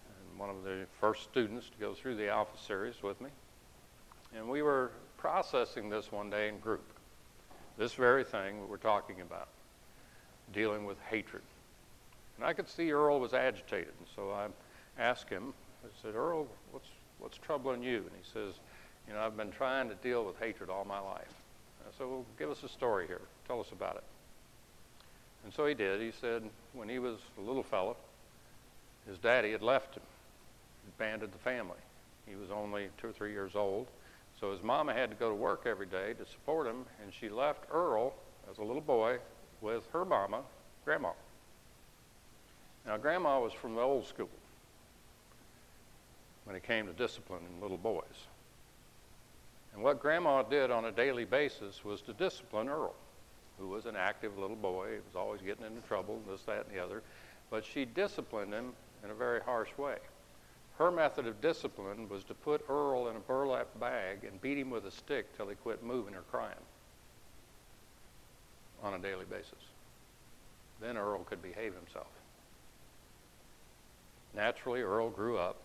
And 0.07 0.39
one 0.39 0.49
of 0.49 0.63
the 0.63 0.87
first 0.99 1.21
students 1.21 1.69
to 1.69 1.77
go 1.79 1.93
through 1.93 2.15
the 2.15 2.29
alpha 2.29 2.57
series 2.57 3.03
with 3.03 3.21
me. 3.21 3.29
And 4.35 4.49
we 4.49 4.63
were 4.63 4.89
processing 5.17 5.87
this 5.87 6.11
one 6.11 6.31
day 6.31 6.49
in 6.49 6.57
group. 6.57 6.83
This 7.77 7.93
very 7.93 8.23
thing 8.23 8.59
we 8.61 8.65
we're 8.65 8.77
talking 8.77 9.21
about, 9.21 9.49
dealing 10.51 10.83
with 10.83 10.97
hatred. 11.11 11.43
And 12.37 12.45
I 12.45 12.53
could 12.53 12.67
see 12.67 12.91
Earl 12.91 13.19
was 13.19 13.35
agitated, 13.35 13.93
and 13.99 14.07
so 14.15 14.31
I 14.31 14.47
asked 14.99 15.29
him, 15.29 15.53
I 15.85 15.89
said, 16.01 16.15
Earl, 16.15 16.47
what's, 16.71 16.89
what's 17.19 17.37
troubling 17.37 17.83
you? 17.83 17.97
And 17.97 18.11
he 18.19 18.31
says, 18.33 18.55
You 19.07 19.13
know, 19.13 19.21
I've 19.21 19.37
been 19.37 19.51
trying 19.51 19.89
to 19.89 19.95
deal 19.95 20.25
with 20.25 20.39
hatred 20.39 20.69
all 20.69 20.85
my 20.85 20.99
life. 20.99 21.33
Uh, 21.81 21.91
said, 21.97 22.07
Well, 22.07 22.25
give 22.39 22.49
us 22.49 22.63
a 22.63 22.69
story 22.69 23.07
here. 23.07 23.21
Tell 23.47 23.59
us 23.59 23.71
about 23.71 23.97
it. 23.97 24.03
And 25.43 25.53
so 25.53 25.65
he 25.65 25.73
did. 25.73 26.01
He 26.01 26.11
said 26.21 26.43
when 26.73 26.87
he 26.87 26.99
was 26.99 27.17
a 27.37 27.41
little 27.41 27.63
fellow, 27.63 27.97
his 29.07 29.17
daddy 29.17 29.51
had 29.51 29.61
left 29.61 29.95
him, 29.95 30.03
abandoned 30.97 31.33
the 31.33 31.39
family. 31.39 31.77
He 32.27 32.35
was 32.35 32.51
only 32.51 32.87
two 33.01 33.07
or 33.07 33.11
three 33.11 33.31
years 33.31 33.55
old. 33.55 33.87
So 34.39 34.51
his 34.51 34.63
mama 34.63 34.93
had 34.93 35.09
to 35.09 35.15
go 35.15 35.29
to 35.29 35.35
work 35.35 35.63
every 35.65 35.85
day 35.85 36.13
to 36.13 36.25
support 36.25 36.67
him, 36.67 36.85
and 37.01 37.13
she 37.13 37.29
left 37.29 37.65
Earl 37.71 38.13
as 38.49 38.57
a 38.57 38.63
little 38.63 38.81
boy 38.81 39.17
with 39.61 39.83
her 39.91 40.05
mama, 40.05 40.41
Grandma. 40.85 41.11
Now, 42.85 42.97
Grandma 42.97 43.39
was 43.39 43.53
from 43.53 43.75
the 43.75 43.81
old 43.81 44.05
school 44.05 44.29
when 46.43 46.55
it 46.55 46.63
came 46.63 46.87
to 46.87 46.93
disciplining 46.93 47.61
little 47.61 47.77
boys. 47.77 48.27
And 49.73 49.83
what 49.83 49.99
Grandma 49.99 50.43
did 50.43 50.71
on 50.71 50.85
a 50.85 50.91
daily 50.91 51.25
basis 51.25 51.83
was 51.83 52.01
to 52.01 52.13
discipline 52.13 52.69
Earl 52.69 52.93
who 53.59 53.67
was 53.67 53.85
an 53.85 53.95
active 53.95 54.37
little 54.37 54.55
boy, 54.55 54.91
he 54.91 54.97
was 54.97 55.15
always 55.15 55.41
getting 55.41 55.65
into 55.65 55.81
trouble, 55.87 56.21
this, 56.29 56.41
that, 56.43 56.65
and 56.65 56.75
the 56.75 56.83
other. 56.83 57.01
But 57.49 57.63
she 57.63 57.85
disciplined 57.85 58.53
him 58.53 58.73
in 59.03 59.11
a 59.11 59.13
very 59.13 59.41
harsh 59.41 59.69
way. 59.77 59.97
Her 60.77 60.91
method 60.91 61.27
of 61.27 61.39
discipline 61.39 62.09
was 62.09 62.23
to 62.25 62.33
put 62.33 62.65
Earl 62.67 63.09
in 63.09 63.15
a 63.15 63.19
burlap 63.19 63.67
bag 63.79 64.23
and 64.23 64.41
beat 64.41 64.57
him 64.57 64.71
with 64.71 64.85
a 64.85 64.91
stick 64.91 65.35
till 65.37 65.47
he 65.47 65.55
quit 65.55 65.83
moving 65.83 66.15
or 66.15 66.23
crying 66.31 66.55
on 68.81 68.95
a 68.95 68.99
daily 68.99 69.25
basis. 69.25 69.53
Then 70.81 70.97
Earl 70.97 71.19
could 71.19 71.41
behave 71.41 71.73
himself. 71.75 72.07
Naturally, 74.35 74.81
Earl 74.81 75.11
grew 75.11 75.37
up 75.37 75.57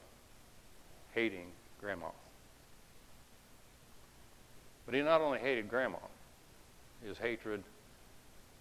hating 1.14 1.46
Grandma. 1.80 2.08
But 4.88 4.94
he 4.94 5.02
not 5.02 5.20
only 5.20 5.38
hated 5.38 5.68
Grandma, 5.68 5.98
his 7.04 7.18
hatred 7.18 7.62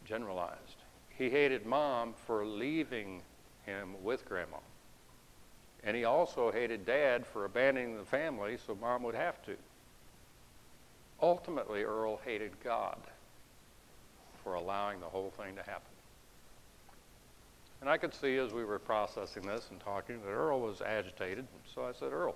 generalized. 0.04 0.76
He 1.18 1.30
hated 1.30 1.66
mom 1.66 2.16
for 2.26 2.46
leaving 2.46 3.22
him 3.66 3.96
with 4.04 4.26
grandma. 4.26 4.58
And 5.86 5.96
he 5.96 6.04
also 6.04 6.52
hated 6.52 6.86
dad 6.86 7.26
for 7.26 7.46
abandoning 7.46 7.98
the 7.98 8.04
family 8.04 8.58
so 8.58 8.76
mom 8.76 9.04
would 9.04 9.16
have 9.16 9.42
to. 9.46 9.56
Ultimately, 11.22 11.84
Earl 11.84 12.20
hated 12.26 12.52
God 12.62 12.98
for 14.44 14.56
allowing 14.56 15.00
the 15.00 15.06
whole 15.06 15.32
thing 15.38 15.56
to 15.56 15.64
happen. 15.64 15.94
And 17.80 17.90
I 17.90 17.96
could 17.98 18.14
see 18.14 18.36
as 18.36 18.52
we 18.52 18.66
were 18.66 18.80
processing 18.80 19.44
this 19.44 19.70
and 19.72 19.80
talking 19.80 20.20
that 20.24 20.30
Earl 20.30 20.60
was 20.60 20.82
agitated. 20.82 21.48
So 21.74 21.86
I 21.86 21.94
said, 21.94 22.12
Earl, 22.12 22.36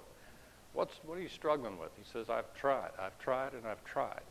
what's, 0.74 0.96
what 1.06 1.18
are 1.18 1.22
you 1.22 1.30
struggling 1.30 1.78
with? 1.78 1.90
He 1.98 2.04
says, 2.12 2.30
I've 2.30 2.54
tried. 2.56 2.92
I've 3.00 3.18
tried 3.20 3.54
and 3.54 3.66
I've 3.66 3.84
tried 3.86 4.22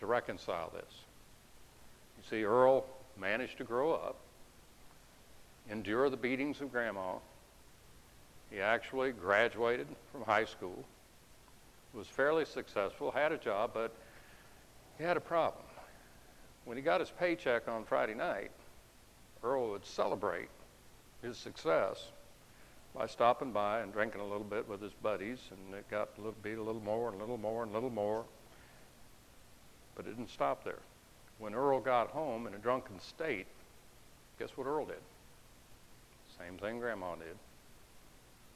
to 0.00 0.06
reconcile 0.06 0.70
this. 0.74 0.92
You 2.18 2.24
see, 2.28 2.44
Earl 2.44 2.84
managed 3.18 3.58
to 3.58 3.64
grow 3.64 3.92
up, 3.92 4.16
endure 5.70 6.10
the 6.10 6.16
beatings 6.16 6.60
of 6.60 6.70
grandma. 6.70 7.14
He 8.50 8.60
actually 8.60 9.12
graduated 9.12 9.86
from 10.12 10.22
high 10.22 10.44
school, 10.44 10.84
was 11.94 12.06
fairly 12.06 12.44
successful, 12.44 13.10
had 13.10 13.32
a 13.32 13.38
job, 13.38 13.70
but 13.74 13.92
he 14.98 15.04
had 15.04 15.16
a 15.16 15.20
problem. 15.20 15.64
When 16.64 16.76
he 16.76 16.82
got 16.82 17.00
his 17.00 17.10
paycheck 17.10 17.68
on 17.68 17.84
Friday 17.84 18.14
night, 18.14 18.50
Earl 19.42 19.70
would 19.70 19.86
celebrate 19.86 20.48
his 21.22 21.36
success 21.36 22.08
by 22.96 23.06
stopping 23.06 23.52
by 23.52 23.80
and 23.80 23.92
drinking 23.92 24.22
a 24.22 24.26
little 24.26 24.46
bit 24.46 24.66
with 24.68 24.80
his 24.80 24.92
buddies, 25.02 25.38
and 25.50 25.74
it 25.74 25.88
got 25.90 26.08
a 26.16 26.20
little, 26.20 26.34
be 26.42 26.54
a 26.54 26.62
little 26.62 26.80
more 26.80 27.10
and 27.10 27.16
a 27.16 27.20
little 27.20 27.36
more 27.36 27.62
and 27.62 27.72
a 27.72 27.74
little 27.74 27.90
more. 27.90 28.24
But 29.94 30.06
it 30.06 30.16
didn't 30.16 30.30
stop 30.30 30.64
there. 30.64 30.78
When 31.38 31.54
Earl 31.54 31.80
got 31.80 32.08
home 32.08 32.46
in 32.46 32.54
a 32.54 32.58
drunken 32.58 32.98
state, 33.00 33.46
guess 34.38 34.50
what 34.56 34.66
Earl 34.66 34.86
did? 34.86 34.96
Same 36.38 36.56
thing 36.56 36.80
Grandma 36.80 37.16
did 37.16 37.36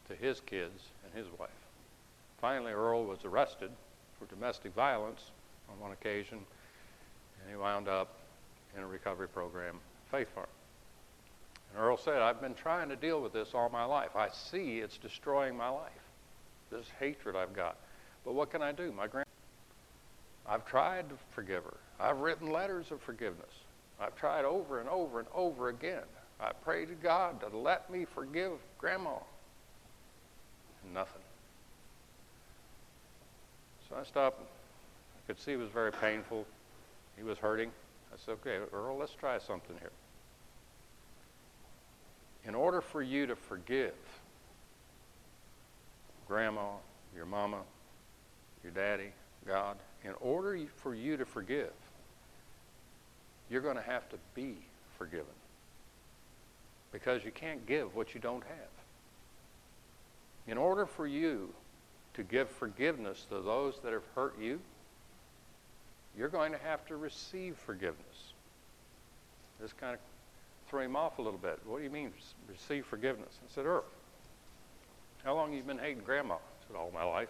to 0.08 0.14
his 0.14 0.40
kids 0.40 0.82
and 1.04 1.14
his 1.14 1.26
wife. 1.38 1.50
Finally, 2.40 2.72
Earl 2.72 3.04
was 3.04 3.18
arrested 3.24 3.70
for 4.18 4.24
domestic 4.34 4.74
violence 4.74 5.20
on 5.70 5.78
one 5.78 5.92
occasion, 5.92 6.38
and 6.38 7.50
he 7.50 7.56
wound 7.56 7.88
up 7.88 8.16
in 8.76 8.82
a 8.82 8.86
recovery 8.86 9.28
program, 9.28 9.78
Faith 10.10 10.28
Farm. 10.34 10.46
And 11.70 11.82
Earl 11.82 11.96
said, 11.96 12.18
I've 12.18 12.40
been 12.40 12.54
trying 12.54 12.88
to 12.88 12.96
deal 12.96 13.20
with 13.20 13.32
this 13.32 13.50
all 13.54 13.68
my 13.68 13.84
life. 13.84 14.16
I 14.16 14.28
see 14.28 14.78
it's 14.78 14.98
destroying 14.98 15.56
my 15.56 15.68
life, 15.68 15.92
this 16.70 16.86
hatred 16.98 17.36
I've 17.36 17.54
got. 17.54 17.76
But 18.24 18.34
what 18.34 18.50
can 18.50 18.62
I 18.62 18.72
do? 18.72 18.92
My 18.92 19.06
grand 19.06 19.26
I've 20.46 20.66
tried 20.66 21.08
to 21.10 21.14
forgive 21.30 21.64
her. 21.64 21.76
I've 22.00 22.18
written 22.18 22.50
letters 22.50 22.90
of 22.90 23.00
forgiveness. 23.00 23.52
I've 24.00 24.16
tried 24.16 24.44
over 24.44 24.80
and 24.80 24.88
over 24.88 25.20
and 25.20 25.28
over 25.34 25.68
again. 25.68 26.02
I 26.40 26.52
prayed 26.52 26.88
to 26.88 26.94
God 26.94 27.40
to 27.40 27.56
let 27.56 27.90
me 27.90 28.04
forgive 28.04 28.52
Grandma. 28.78 29.16
Nothing. 30.92 31.22
So 33.88 33.96
I 34.00 34.04
stopped. 34.04 34.40
I 34.40 35.26
could 35.26 35.38
see 35.38 35.52
it 35.52 35.58
was 35.58 35.70
very 35.70 35.92
painful. 35.92 36.46
He 37.16 37.22
was 37.22 37.38
hurting. 37.38 37.70
I 38.12 38.16
said, 38.24 38.32
okay, 38.44 38.58
Earl, 38.72 38.96
let's 38.96 39.12
try 39.12 39.38
something 39.38 39.76
here. 39.78 39.92
For 42.90 43.02
you 43.02 43.26
to 43.26 43.36
forgive 43.36 43.94
grandma, 46.26 46.70
your 47.14 47.26
mama, 47.26 47.58
your 48.62 48.72
daddy, 48.72 49.10
God, 49.46 49.76
in 50.04 50.12
order 50.20 50.58
for 50.76 50.94
you 50.94 51.16
to 51.16 51.24
forgive, 51.24 51.72
you're 53.50 53.60
going 53.60 53.76
to 53.76 53.82
have 53.82 54.08
to 54.10 54.16
be 54.34 54.56
forgiven. 54.96 55.26
Because 56.92 57.24
you 57.24 57.32
can't 57.32 57.66
give 57.66 57.94
what 57.96 58.14
you 58.14 58.20
don't 58.20 58.44
have. 58.44 58.70
In 60.46 60.58
order 60.58 60.86
for 60.86 61.06
you 61.06 61.52
to 62.14 62.22
give 62.22 62.48
forgiveness 62.48 63.26
to 63.28 63.40
those 63.40 63.80
that 63.82 63.92
have 63.92 64.06
hurt 64.14 64.34
you, 64.40 64.60
you're 66.16 66.28
going 66.28 66.52
to 66.52 66.58
have 66.58 66.84
to 66.86 66.96
receive 66.96 67.56
forgiveness. 67.56 68.34
This 69.60 69.72
kind 69.72 69.94
of 69.94 70.00
threw 70.70 70.80
him 70.80 70.94
off 70.94 71.18
a 71.18 71.22
little 71.22 71.38
bit. 71.38 71.58
What 71.66 71.78
do 71.78 71.84
you 71.84 71.90
mean, 71.90 72.12
receive 72.48 72.86
forgiveness? 72.86 73.38
I 73.44 73.52
said, 73.52 73.66
Earl, 73.66 73.84
how 75.24 75.34
long 75.34 75.48
have 75.48 75.56
you 75.56 75.64
been 75.64 75.78
hating 75.78 76.04
Grandma? 76.04 76.34
I 76.34 76.38
said, 76.68 76.76
all 76.76 76.92
my 76.94 77.04
life. 77.04 77.28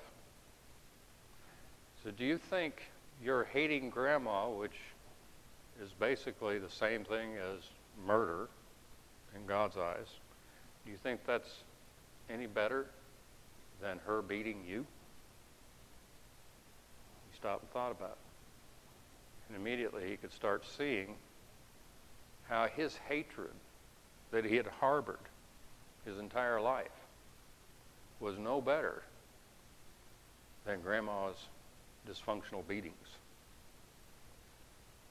So 2.04 2.10
do 2.10 2.24
you 2.24 2.36
think 2.36 2.82
you're 3.24 3.44
hating 3.44 3.90
Grandma, 3.90 4.48
which 4.50 4.76
is 5.82 5.90
basically 5.98 6.58
the 6.58 6.70
same 6.70 7.04
thing 7.04 7.36
as 7.36 7.62
murder 8.06 8.48
in 9.34 9.46
God's 9.46 9.76
eyes, 9.76 10.06
do 10.84 10.90
you 10.90 10.98
think 10.98 11.20
that's 11.26 11.50
any 12.28 12.46
better 12.46 12.86
than 13.80 13.98
her 14.06 14.20
beating 14.20 14.62
you? 14.68 14.86
He 17.30 17.36
stopped 17.36 17.62
and 17.62 17.72
thought 17.72 17.92
about 17.92 18.12
it. 18.12 19.48
And 19.48 19.56
immediately 19.56 20.08
he 20.08 20.16
could 20.16 20.32
start 20.32 20.64
seeing 20.76 21.14
how 22.50 22.66
his 22.66 22.98
hatred 23.08 23.52
that 24.32 24.44
he 24.44 24.56
had 24.56 24.66
harbored 24.66 25.18
his 26.04 26.18
entire 26.18 26.60
life 26.60 26.88
was 28.18 28.36
no 28.38 28.60
better 28.60 29.02
than 30.66 30.80
Grandma's 30.80 31.36
dysfunctional 32.08 32.66
beatings. 32.66 32.94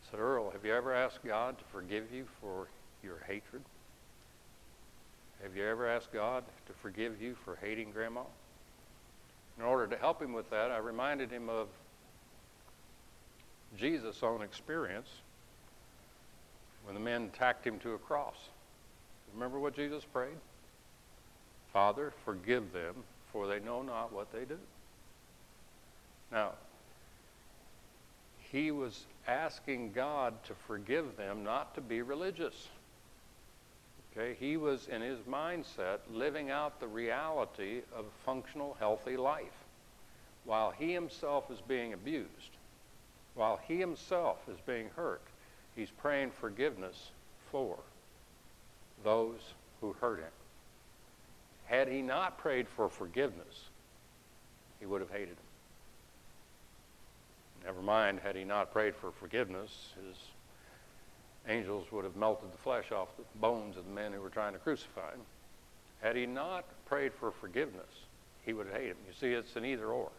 I 0.03 0.11
said, 0.11 0.19
Earl, 0.19 0.51
have 0.51 0.65
you 0.65 0.73
ever 0.73 0.93
asked 0.93 1.23
God 1.25 1.57
to 1.57 1.63
forgive 1.71 2.11
you 2.13 2.25
for 2.41 2.67
your 3.03 3.19
hatred? 3.25 3.61
Have 5.41 5.55
you 5.55 5.65
ever 5.65 5.87
asked 5.87 6.11
God 6.11 6.43
to 6.65 6.73
forgive 6.81 7.21
you 7.21 7.35
for 7.45 7.57
hating 7.61 7.91
Grandma? 7.91 8.23
In 9.57 9.63
order 9.63 9.87
to 9.87 9.97
help 9.97 10.21
him 10.21 10.33
with 10.33 10.49
that, 10.49 10.71
I 10.71 10.77
reminded 10.77 11.31
him 11.31 11.49
of 11.49 11.67
Jesus' 13.77 14.23
own 14.23 14.41
experience 14.41 15.09
when 16.89 16.95
the 16.95 17.07
men 17.07 17.29
tacked 17.37 17.67
him 17.67 17.77
to 17.77 17.93
a 17.93 17.99
cross. 17.99 18.33
Remember 19.35 19.59
what 19.59 19.75
Jesus 19.75 20.03
prayed? 20.05 20.39
Father, 21.71 22.11
forgive 22.25 22.73
them, 22.73 22.95
for 23.31 23.45
they 23.45 23.59
know 23.59 23.83
not 23.83 24.11
what 24.11 24.33
they 24.33 24.43
do. 24.43 24.57
Now, 26.31 26.53
he 28.39 28.71
was 28.71 29.05
asking 29.27 29.91
God 29.91 30.43
to 30.45 30.55
forgive 30.65 31.15
them, 31.15 31.43
not 31.43 31.75
to 31.75 31.81
be 31.81 32.01
religious. 32.01 32.69
Okay, 34.11 34.35
he 34.39 34.57
was 34.57 34.87
in 34.87 35.03
his 35.03 35.19
mindset 35.29 35.99
living 36.11 36.49
out 36.49 36.79
the 36.79 36.87
reality 36.87 37.81
of 37.95 38.05
a 38.05 38.25
functional, 38.25 38.75
healthy 38.79 39.15
life 39.15 39.45
while 40.43 40.71
he 40.71 40.91
himself 40.91 41.51
is 41.51 41.61
being 41.67 41.93
abused, 41.93 42.57
while 43.35 43.59
he 43.67 43.77
himself 43.77 44.39
is 44.51 44.57
being 44.65 44.89
hurt. 44.95 45.21
He's 45.79 45.89
praying 45.89 46.31
forgiveness 46.31 47.11
for 47.53 47.77
those 49.01 49.39
who 49.79 49.93
hurt 49.93 50.19
him. 50.19 50.33
Had 51.67 51.87
he 51.87 52.01
not 52.01 52.37
prayed 52.37 52.67
for 52.67 52.89
forgiveness, 52.89 53.69
he 54.81 54.85
would 54.85 54.99
have 54.99 55.09
hated 55.09 55.29
him. 55.29 55.37
Never 57.63 57.81
mind, 57.81 58.19
had 58.19 58.35
he 58.35 58.43
not 58.43 58.73
prayed 58.73 58.93
for 58.93 59.11
forgiveness, 59.11 59.93
his 60.05 60.17
angels 61.47 61.89
would 61.93 62.03
have 62.03 62.17
melted 62.17 62.51
the 62.51 62.57
flesh 62.57 62.91
off 62.91 63.15
the 63.15 63.23
bones 63.39 63.77
of 63.77 63.85
the 63.85 63.91
men 63.91 64.11
who 64.11 64.19
were 64.19 64.29
trying 64.29 64.51
to 64.51 64.59
crucify 64.59 65.11
him. 65.11 65.21
Had 66.01 66.17
he 66.17 66.25
not 66.25 66.65
prayed 66.87 67.13
for 67.13 67.31
forgiveness, 67.31 68.03
he 68.45 68.51
would 68.51 68.67
have 68.67 68.75
hated 68.75 68.89
him. 68.89 68.97
You 69.07 69.13
see, 69.17 69.33
it's 69.33 69.55
an 69.55 69.63
either 69.63 69.87
or. 69.87 70.09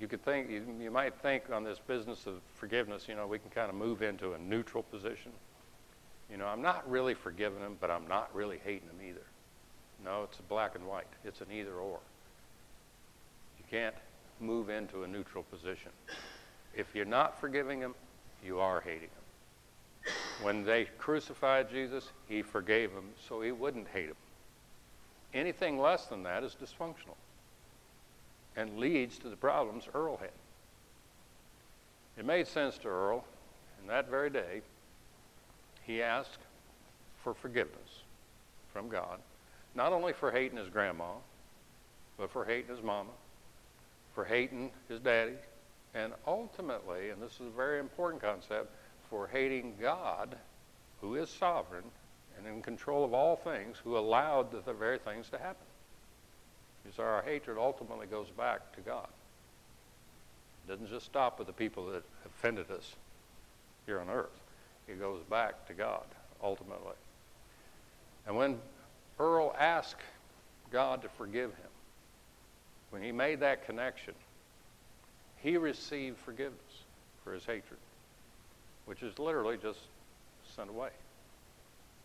You 0.00 0.08
could 0.08 0.22
think, 0.24 0.50
you, 0.50 0.62
you 0.78 0.90
might 0.90 1.14
think 1.22 1.44
on 1.50 1.64
this 1.64 1.78
business 1.78 2.26
of 2.26 2.34
forgiveness, 2.54 3.06
you 3.08 3.14
know, 3.14 3.26
we 3.26 3.38
can 3.38 3.50
kind 3.50 3.70
of 3.70 3.74
move 3.74 4.02
into 4.02 4.34
a 4.34 4.38
neutral 4.38 4.82
position. 4.82 5.32
You 6.30 6.36
know, 6.36 6.46
I'm 6.46 6.60
not 6.60 6.88
really 6.90 7.14
forgiving 7.14 7.60
him, 7.60 7.76
but 7.80 7.90
I'm 7.90 8.06
not 8.06 8.34
really 8.34 8.60
hating 8.62 8.88
him 8.88 9.08
either. 9.08 9.24
No, 10.04 10.24
it's 10.24 10.38
a 10.38 10.42
black 10.42 10.74
and 10.74 10.86
white. 10.86 11.06
It's 11.24 11.40
an 11.40 11.46
either 11.50 11.74
or. 11.74 11.98
You 13.58 13.64
can't 13.70 13.94
move 14.40 14.68
into 14.68 15.04
a 15.04 15.08
neutral 15.08 15.44
position. 15.44 15.90
If 16.74 16.94
you're 16.94 17.06
not 17.06 17.40
forgiving 17.40 17.80
him, 17.80 17.94
you 18.44 18.58
are 18.60 18.82
hating 18.82 19.08
him. 19.08 20.12
When 20.42 20.64
they 20.64 20.84
crucified 20.98 21.70
Jesus, 21.70 22.10
he 22.28 22.42
forgave 22.42 22.92
them 22.92 23.10
so 23.28 23.40
he 23.40 23.50
wouldn't 23.50 23.88
hate 23.88 24.08
him. 24.08 24.16
Anything 25.32 25.78
less 25.78 26.04
than 26.06 26.22
that 26.24 26.44
is 26.44 26.54
dysfunctional 26.54 27.16
and 28.56 28.78
leads 28.78 29.18
to 29.18 29.28
the 29.28 29.36
problems 29.36 29.84
Earl 29.94 30.16
had. 30.16 30.30
It 32.18 32.24
made 32.24 32.46
sense 32.46 32.78
to 32.78 32.88
Earl, 32.88 33.24
and 33.80 33.90
that 33.90 34.08
very 34.08 34.30
day, 34.30 34.62
he 35.82 36.02
asked 36.02 36.38
for 37.22 37.34
forgiveness 37.34 38.02
from 38.72 38.88
God, 38.88 39.18
not 39.74 39.92
only 39.92 40.12
for 40.12 40.30
hating 40.30 40.56
his 40.58 40.68
grandma, 40.68 41.12
but 42.16 42.30
for 42.30 42.44
hating 42.44 42.74
his 42.74 42.82
mama, 42.82 43.10
for 44.14 44.24
hating 44.24 44.70
his 44.88 45.00
daddy, 45.00 45.34
and 45.94 46.12
ultimately, 46.26 47.10
and 47.10 47.20
this 47.22 47.34
is 47.34 47.46
a 47.46 47.56
very 47.56 47.78
important 47.78 48.22
concept, 48.22 48.74
for 49.10 49.26
hating 49.26 49.74
God, 49.80 50.36
who 51.00 51.14
is 51.14 51.28
sovereign 51.28 51.84
and 52.38 52.46
in 52.46 52.62
control 52.62 53.04
of 53.04 53.14
all 53.14 53.36
things, 53.36 53.76
who 53.82 53.96
allowed 53.96 54.50
the 54.64 54.72
very 54.72 54.98
things 54.98 55.28
to 55.30 55.38
happen. 55.38 55.66
Because 56.86 57.00
our 57.00 57.22
hatred 57.22 57.58
ultimately 57.58 58.06
goes 58.06 58.28
back 58.36 58.72
to 58.76 58.80
God. 58.80 59.08
It 60.66 60.70
doesn't 60.70 60.88
just 60.88 61.06
stop 61.06 61.38
with 61.38 61.48
the 61.48 61.52
people 61.52 61.86
that 61.86 62.04
offended 62.24 62.70
us 62.70 62.94
here 63.86 64.00
on 64.00 64.08
earth. 64.08 64.38
It 64.86 65.00
goes 65.00 65.20
back 65.28 65.66
to 65.66 65.74
God, 65.74 66.04
ultimately. 66.42 66.94
And 68.26 68.36
when 68.36 68.58
Earl 69.18 69.54
asked 69.58 70.02
God 70.70 71.02
to 71.02 71.08
forgive 71.08 71.50
him, 71.50 71.70
when 72.90 73.02
he 73.02 73.10
made 73.10 73.40
that 73.40 73.66
connection, 73.66 74.14
he 75.38 75.56
received 75.56 76.18
forgiveness 76.18 76.60
for 77.24 77.32
his 77.32 77.44
hatred, 77.44 77.80
which 78.84 79.02
is 79.02 79.18
literally 79.18 79.56
just 79.56 79.80
sent 80.54 80.70
away. 80.70 80.90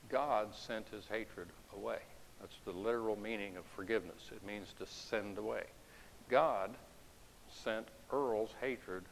God 0.10 0.48
sent 0.56 0.88
his 0.90 1.06
hatred 1.06 1.48
away. 1.76 2.00
That's 2.42 2.58
the 2.66 2.72
literal 2.72 3.16
meaning 3.16 3.56
of 3.56 3.64
forgiveness. 3.76 4.30
It 4.36 4.46
means 4.46 4.74
to 4.80 4.86
send 4.88 5.38
away. 5.38 5.64
God 6.30 6.72
sent 7.50 7.88
Earl's 8.12 8.54
hatred 8.60 9.04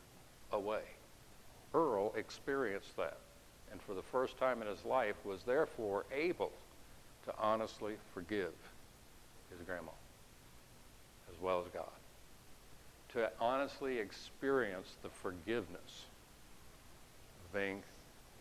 away. 0.51 0.81
Earl 1.73 2.13
experienced 2.15 2.97
that, 2.97 3.17
and 3.71 3.79
for 3.81 3.93
the 3.93 4.01
first 4.01 4.37
time 4.39 4.61
in 4.61 4.67
his 4.67 4.83
life 4.83 5.15
was 5.23 5.43
therefore 5.43 6.05
able 6.11 6.51
to 7.25 7.33
honestly 7.39 7.95
forgive 8.13 8.53
his 9.51 9.65
grandma 9.65 9.91
as 11.31 11.39
well 11.41 11.61
as 11.63 11.71
God. 11.71 11.85
To 13.13 13.31
honestly 13.39 13.99
experience 13.99 14.95
the 15.03 15.09
forgiveness 15.09 16.05
of 17.45 17.53
being 17.59 17.83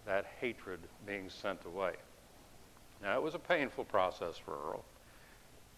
that 0.06 0.24
hatred 0.40 0.80
being 1.06 1.28
sent 1.28 1.64
away. 1.66 1.92
Now, 3.02 3.16
it 3.16 3.22
was 3.22 3.34
a 3.34 3.38
painful 3.38 3.84
process 3.84 4.36
for 4.38 4.52
Earl. 4.52 4.84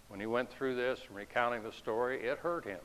When 0.09 0.21
he 0.21 0.27
went 0.27 0.51
through 0.51 0.75
this, 0.75 1.01
and 1.07 1.17
recounting 1.17 1.63
the 1.63 1.73
story, 1.73 2.23
it 2.23 2.39
hurt 2.39 2.65
him. 2.65 2.81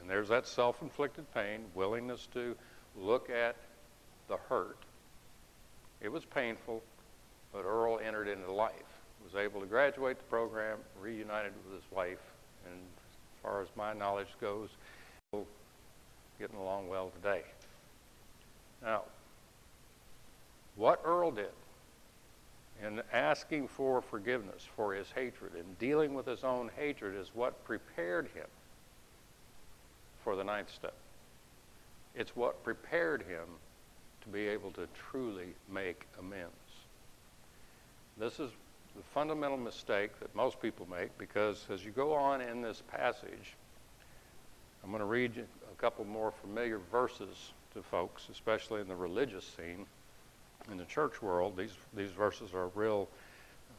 And 0.00 0.08
there's 0.08 0.28
that 0.28 0.46
self 0.46 0.80
inflicted 0.82 1.32
pain, 1.34 1.64
willingness 1.74 2.28
to 2.34 2.56
look 2.96 3.30
at 3.30 3.56
the 4.28 4.36
hurt. 4.48 4.78
It 6.00 6.10
was 6.10 6.24
painful, 6.24 6.82
but 7.52 7.64
Earl 7.64 7.98
entered 7.98 8.28
into 8.28 8.50
life, 8.52 8.72
was 9.24 9.34
able 9.34 9.60
to 9.60 9.66
graduate 9.66 10.18
the 10.18 10.24
program, 10.24 10.78
reunited 11.00 11.52
with 11.64 11.82
his 11.82 11.90
wife, 11.90 12.22
and 12.66 12.74
as 12.74 13.42
far 13.42 13.60
as 13.60 13.68
my 13.76 13.92
knowledge 13.92 14.28
goes, 14.40 14.70
getting 16.38 16.56
along 16.56 16.88
well 16.88 17.10
today. 17.22 17.42
Now, 18.82 19.02
what 20.76 21.02
Earl 21.04 21.32
did 21.32 21.50
in 22.84 23.02
asking 23.12 23.68
for 23.68 24.00
forgiveness 24.00 24.66
for 24.76 24.94
his 24.94 25.10
hatred 25.12 25.52
and 25.54 25.78
dealing 25.78 26.14
with 26.14 26.26
his 26.26 26.44
own 26.44 26.70
hatred 26.76 27.14
is 27.14 27.30
what 27.34 27.64
prepared 27.64 28.28
him 28.34 28.46
for 30.24 30.36
the 30.36 30.44
ninth 30.44 30.70
step. 30.72 30.94
It's 32.14 32.34
what 32.34 32.62
prepared 32.64 33.22
him 33.22 33.46
to 34.22 34.28
be 34.28 34.48
able 34.48 34.70
to 34.72 34.86
truly 35.10 35.54
make 35.72 36.06
amends. 36.18 36.50
This 38.18 38.40
is 38.40 38.50
the 38.96 39.02
fundamental 39.14 39.56
mistake 39.56 40.18
that 40.20 40.34
most 40.34 40.60
people 40.60 40.86
make 40.90 41.16
because 41.16 41.66
as 41.70 41.84
you 41.84 41.90
go 41.90 42.12
on 42.12 42.40
in 42.40 42.60
this 42.60 42.82
passage, 42.88 43.54
I'm 44.82 44.90
going 44.90 45.00
to 45.00 45.06
read 45.06 45.32
a 45.36 45.80
couple 45.80 46.04
more 46.04 46.32
familiar 46.42 46.80
verses 46.90 47.52
to 47.74 47.82
folks, 47.82 48.28
especially 48.30 48.80
in 48.80 48.88
the 48.88 48.96
religious 48.96 49.44
scene. 49.44 49.86
In 50.70 50.76
the 50.76 50.84
church 50.84 51.22
world, 51.22 51.56
these, 51.56 51.72
these 51.94 52.10
verses 52.10 52.54
are 52.54 52.68
real 52.74 53.08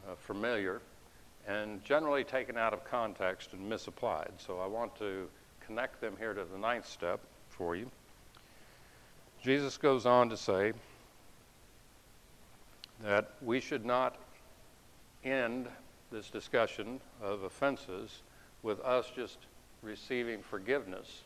uh, 0.08 0.14
familiar 0.16 0.80
and 1.46 1.84
generally 1.84 2.24
taken 2.24 2.56
out 2.56 2.72
of 2.72 2.84
context 2.84 3.52
and 3.52 3.68
misapplied. 3.68 4.32
So 4.38 4.58
I 4.60 4.66
want 4.66 4.96
to 4.96 5.28
connect 5.64 6.00
them 6.00 6.14
here 6.18 6.34
to 6.34 6.44
the 6.44 6.58
ninth 6.58 6.86
step 6.86 7.20
for 7.48 7.76
you. 7.76 7.90
Jesus 9.42 9.76
goes 9.76 10.06
on 10.06 10.28
to 10.28 10.36
say 10.36 10.72
that 13.02 13.32
we 13.42 13.60
should 13.60 13.84
not 13.84 14.16
end 15.24 15.68
this 16.10 16.30
discussion 16.30 17.00
of 17.20 17.42
offenses 17.42 18.22
with 18.62 18.80
us 18.80 19.06
just 19.14 19.38
receiving 19.82 20.42
forgiveness 20.42 21.22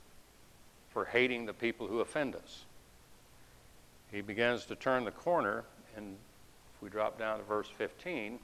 for 0.91 1.05
hating 1.05 1.45
the 1.45 1.53
people 1.53 1.87
who 1.87 2.01
offend 2.01 2.35
us. 2.35 2.66
He 4.17 4.23
begins 4.23 4.65
to 4.65 4.75
turn 4.75 5.05
the 5.05 5.11
corner, 5.11 5.63
and 5.95 6.17
if 6.75 6.83
we 6.83 6.89
drop 6.89 7.19
down 7.19 7.37
to 7.37 7.45
verse 7.45 7.69
15, 7.69 8.39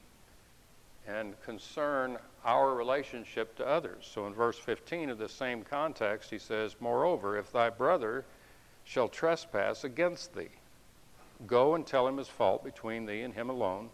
and 1.08 1.40
concern 1.40 2.18
our 2.44 2.74
relationship 2.74 3.56
to 3.56 3.66
others. 3.66 4.06
So 4.12 4.26
in 4.26 4.34
verse 4.34 4.58
15 4.58 5.08
of 5.08 5.16
the 5.16 5.30
same 5.30 5.62
context, 5.62 6.28
he 6.28 6.38
says, 6.38 6.76
Moreover, 6.78 7.38
if 7.38 7.50
thy 7.50 7.70
brother 7.70 8.26
shall 8.84 9.08
trespass 9.08 9.82
against 9.82 10.34
thee, 10.34 10.50
go 11.46 11.74
and 11.74 11.86
tell 11.86 12.06
him 12.06 12.18
his 12.18 12.28
fault 12.28 12.62
between 12.62 13.06
thee 13.06 13.22
and 13.22 13.32
him 13.32 13.48
alone. 13.48 13.88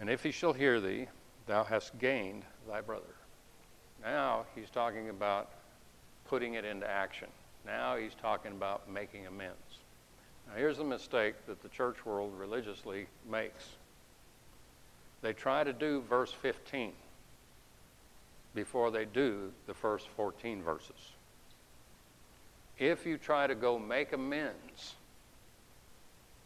And 0.00 0.10
if 0.10 0.24
he 0.24 0.32
shall 0.32 0.52
hear 0.52 0.80
thee, 0.80 1.06
thou 1.46 1.62
hast 1.62 1.96
gained 2.00 2.42
thy 2.68 2.80
brother. 2.80 3.14
Now 4.02 4.46
he's 4.56 4.70
talking 4.70 5.10
about 5.10 5.48
putting 6.24 6.54
it 6.54 6.64
into 6.64 6.90
action. 6.90 7.28
Now 7.66 7.96
he's 7.96 8.14
talking 8.20 8.52
about 8.52 8.90
making 8.90 9.26
amends. 9.26 9.54
Now 10.48 10.54
here's 10.56 10.78
the 10.78 10.84
mistake 10.84 11.34
that 11.46 11.62
the 11.62 11.68
church 11.68 12.04
world 12.04 12.32
religiously 12.38 13.06
makes 13.30 13.64
they 15.24 15.32
try 15.32 15.64
to 15.64 15.72
do 15.72 16.02
verse 16.02 16.30
15 16.30 16.92
before 18.54 18.90
they 18.90 19.06
do 19.06 19.50
the 19.66 19.72
first 19.72 20.06
14 20.08 20.62
verses. 20.62 21.12
If 22.78 23.06
you 23.06 23.16
try 23.16 23.46
to 23.46 23.54
go 23.54 23.78
make 23.78 24.12
amends, 24.12 24.96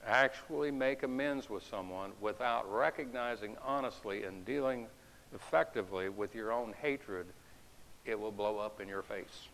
actually 0.07 0.71
make 0.71 1.03
amends 1.03 1.51
with 1.51 1.65
someone 1.65 2.13
without 2.21 2.73
recognizing 2.73 3.57
honestly 3.65 4.23
and 4.23 4.47
dealing 4.47 4.87
effectively 5.35 6.09
with 6.09 6.37
your 6.37 6.53
own 6.53 6.73
hatred, 6.81 7.27
it 8.07 8.19
will 8.19 8.31
blow 8.31 8.59
up 8.59 8.81
in 8.81 8.87
your 8.87 9.03
face. 9.03 9.49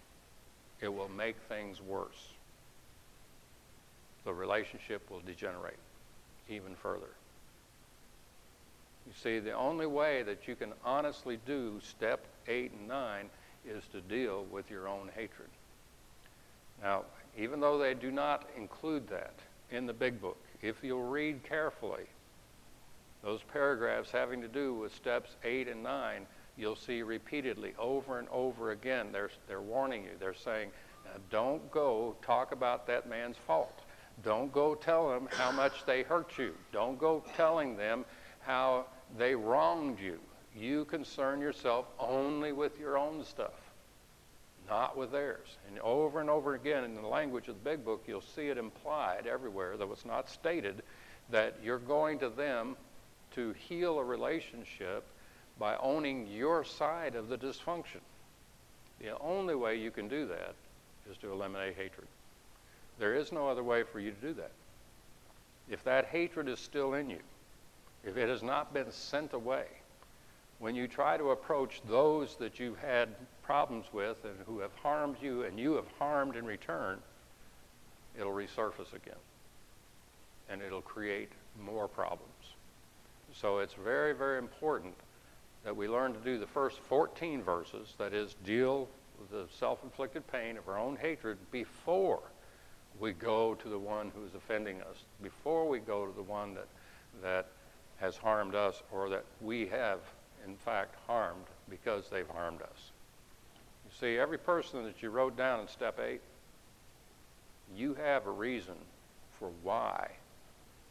It 0.81 0.93
will 0.93 1.09
make 1.09 1.37
things 1.49 1.81
worse. 1.81 2.33
The 4.25 4.33
relationship 4.33 5.11
will 5.11 5.21
degenerate 5.21 5.79
even 6.49 6.75
further. 6.75 7.11
You 9.07 9.13
see, 9.23 9.39
the 9.39 9.53
only 9.53 9.87
way 9.87 10.23
that 10.23 10.49
you 10.49 10.57
can 10.57 10.73
honestly 10.85 11.39
do 11.47 11.81
step 11.83 12.25
eight 12.49 12.73
and 12.73 12.89
nine 12.89 13.29
is 13.67 13.83
to 13.93 14.01
deal 14.01 14.45
with 14.51 14.71
your 14.71 14.89
own 14.89 15.11
hatred. 15.15 15.49
Now, 16.83 17.05
even 17.37 17.61
though 17.61 17.79
they 17.79 17.95
do 17.95 18.11
not 18.11 18.49
include 18.57 19.09
that 19.09 19.35
in 19.71 19.87
the 19.87 19.93
big 19.93 20.21
book, 20.21 20.39
if 20.63 20.83
you'll 20.83 21.09
read 21.09 21.43
carefully 21.45 22.05
those 23.23 23.41
paragraphs 23.53 24.11
having 24.11 24.43
to 24.43 24.49
do 24.49 24.75
with 24.75 24.95
steps 24.95 25.31
eight 25.45 25.67
and 25.69 25.83
nine, 25.83 26.27
you'll 26.57 26.77
see 26.77 27.03
repeatedly 27.03 27.75
over 27.79 28.19
and 28.19 28.29
over 28.31 28.71
again 28.71 29.09
they're, 29.13 29.31
they're 29.49 29.61
warning 29.61 30.05
you. 30.05 30.11
They're 30.19 30.35
saying, 30.35 30.71
don't 31.31 31.71
go 31.71 32.17
talk 32.23 32.53
about 32.53 32.87
that 32.87 33.09
man's 33.09 33.37
fault. 33.37 33.81
Don't 34.23 34.53
go 34.53 34.75
tell 34.75 35.09
them 35.09 35.29
how 35.33 35.51
much 35.51 35.85
they 35.87 36.03
hurt 36.03 36.39
you. 36.39 36.55
Don't 36.73 36.99
go 36.99 37.25
telling 37.37 37.77
them 37.77 38.05
how 38.41 38.87
they 39.19 39.35
wronged 39.35 39.99
you. 39.99 40.19
You 40.57 40.85
concern 40.85 41.41
yourself 41.41 41.87
only 41.99 42.53
with 42.53 42.79
your 42.79 42.97
own 42.97 43.25
stuff, 43.25 43.73
not 44.69 44.97
with 44.97 45.11
theirs. 45.11 45.49
And 45.69 45.81
over 45.81 46.21
and 46.21 46.31
over 46.31 46.55
again 46.55 46.85
in 46.85 46.95
the 46.95 47.07
language 47.07 47.49
of 47.49 47.57
the 47.57 47.71
big 47.71 47.85
book, 47.85 48.05
you'll 48.07 48.21
see 48.21 48.49
it 48.49 48.59
implied 48.59 49.27
everywhere, 49.27 49.77
though 49.77 49.93
it's 49.93 50.07
not 50.07 50.31
stated, 50.31 50.83
that 51.31 51.57
you're 51.63 51.79
going 51.79 52.21
to 52.21 52.29
them 52.29 52.77
to 53.35 53.53
heal 53.53 53.99
a 53.99 54.05
relationship 54.05 55.05
by 55.59 55.77
owning 55.77 56.27
your 56.27 56.65
side 56.65 57.15
of 57.15 57.29
the 57.29 57.39
dysfunction. 57.39 58.01
The 59.01 59.19
only 59.19 59.55
way 59.55 59.77
you 59.77 59.91
can 59.91 60.09
do 60.09 60.27
that 60.27 60.55
is 61.11 61.17
to 61.19 61.33
eliminate 61.33 61.77
hatred. 61.77 62.07
There 62.99 63.15
is 63.15 63.33
no 63.33 63.49
other 63.49 63.63
way 63.63 63.83
for 63.83 64.01
you 64.01 64.11
to 64.11 64.21
do 64.21 64.33
that. 64.35 64.53
If 65.69 65.85
that 65.85 66.07
hatred 66.07 66.49
is 66.49 66.59
still 66.59 66.95
in 66.95 67.11
you, 67.11 67.21
if 68.05 68.17
it 68.17 68.29
has 68.29 68.43
not 68.43 68.75
been 68.75 68.91
sent 68.93 69.33
away, 69.33 69.65
when 70.59 70.75
you 70.75 70.87
try 70.87 71.17
to 71.17 71.31
approach 71.31 71.81
those 71.89 72.37
that 72.37 72.61
you've 72.61 72.79
had 72.79 73.09
problems 73.43 73.87
with 73.93 74.25
and 74.25 74.35
who 74.47 74.61
have 74.61 74.75
harmed 74.83 75.17
you 75.21 75.43
and 75.43 75.59
you 75.59 75.75
have 75.75 75.89
harmed 75.99 76.37
in 76.37 76.45
return, 76.45 76.99
it'll 78.19 78.33
resurface 78.33 78.93
again. 78.95 79.15
And 80.49 80.63
it'll 80.63 80.83
create 80.83 81.31
more 81.63 81.89
problems. 81.89 82.33
So 83.35 83.59
it's 83.59 83.75
very, 83.75 84.13
very 84.13 84.39
important 84.39 84.95
that 85.65 85.75
we 85.75 85.89
learn 85.89 86.13
to 86.13 86.21
do 86.21 86.39
the 86.39 86.47
first 86.47 86.79
14 86.81 87.43
verses, 87.43 87.95
that 87.99 88.13
is, 88.13 88.35
deal 88.45 88.89
with 89.19 89.31
the 89.31 89.47
self 89.59 89.83
inflicted 89.83 90.27
pain 90.31 90.57
of 90.57 90.69
our 90.69 90.79
own 90.79 90.97
hatred 90.97 91.39
before 91.51 92.21
we 93.01 93.13
go 93.13 93.55
to 93.55 93.69
the 93.69 93.79
one 93.79 94.13
who 94.15 94.25
is 94.25 94.35
offending 94.35 94.81
us, 94.83 95.05
before 95.23 95.69
we 95.69 95.79
go 95.79 96.07
to 96.07 96.13
the 96.13 96.23
one 96.23 96.55
that, 96.55 96.69
that 97.23 97.49
has 97.99 98.17
harmed 98.17 98.55
us 98.55 98.83
or 98.93 99.09
that 99.09 99.25
we 99.41 99.67
have, 99.67 100.01
in 100.47 100.55
fact, 100.57 100.95
harmed 101.07 101.45
because 101.69 102.09
they've 102.11 102.29
harmed 102.29 102.63
us. 102.63 102.93
You 103.85 103.91
see, 103.99 104.19
every 104.19 104.39
person 104.39 104.85
that 104.85 105.03
you 105.03 105.11
wrote 105.11 105.37
down 105.37 105.61
in 105.61 105.69
step 105.69 105.99
eight, 105.99 106.21
you 107.75 107.95
have 107.95 108.27
a 108.27 108.31
reason 108.31 108.75
for 109.39 109.51
why 109.63 110.11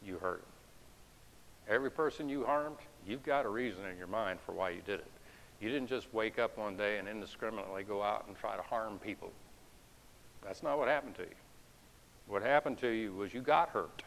you 0.04 0.18
hurt. 0.18 0.44
Every 1.68 1.90
person 1.90 2.28
you 2.28 2.44
harmed, 2.44 2.76
you've 3.06 3.22
got 3.22 3.46
a 3.46 3.48
reason 3.48 3.84
in 3.86 3.98
your 3.98 4.06
mind 4.06 4.38
for 4.44 4.52
why 4.52 4.70
you 4.70 4.80
did 4.86 5.00
it. 5.00 5.10
You 5.60 5.70
didn't 5.70 5.88
just 5.88 6.12
wake 6.12 6.38
up 6.38 6.58
one 6.58 6.76
day 6.76 6.98
and 6.98 7.08
indiscriminately 7.08 7.84
go 7.84 8.02
out 8.02 8.26
and 8.26 8.36
try 8.36 8.56
to 8.56 8.62
harm 8.62 8.98
people. 8.98 9.30
That's 10.44 10.62
not 10.62 10.78
what 10.78 10.88
happened 10.88 11.14
to 11.16 11.22
you. 11.22 11.36
What 12.26 12.42
happened 12.42 12.78
to 12.80 12.88
you 12.88 13.12
was 13.12 13.32
you 13.32 13.40
got 13.40 13.70
hurt. 13.70 14.02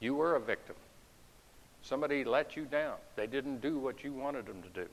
You 0.00 0.14
were 0.14 0.36
a 0.36 0.40
victim. 0.40 0.76
Somebody 1.82 2.24
let 2.24 2.56
you 2.56 2.64
down. 2.64 2.96
They 3.16 3.26
didn't 3.26 3.60
do 3.60 3.78
what 3.78 4.04
you 4.04 4.12
wanted 4.12 4.46
them 4.46 4.62
to 4.62 4.68
do. 4.68 4.88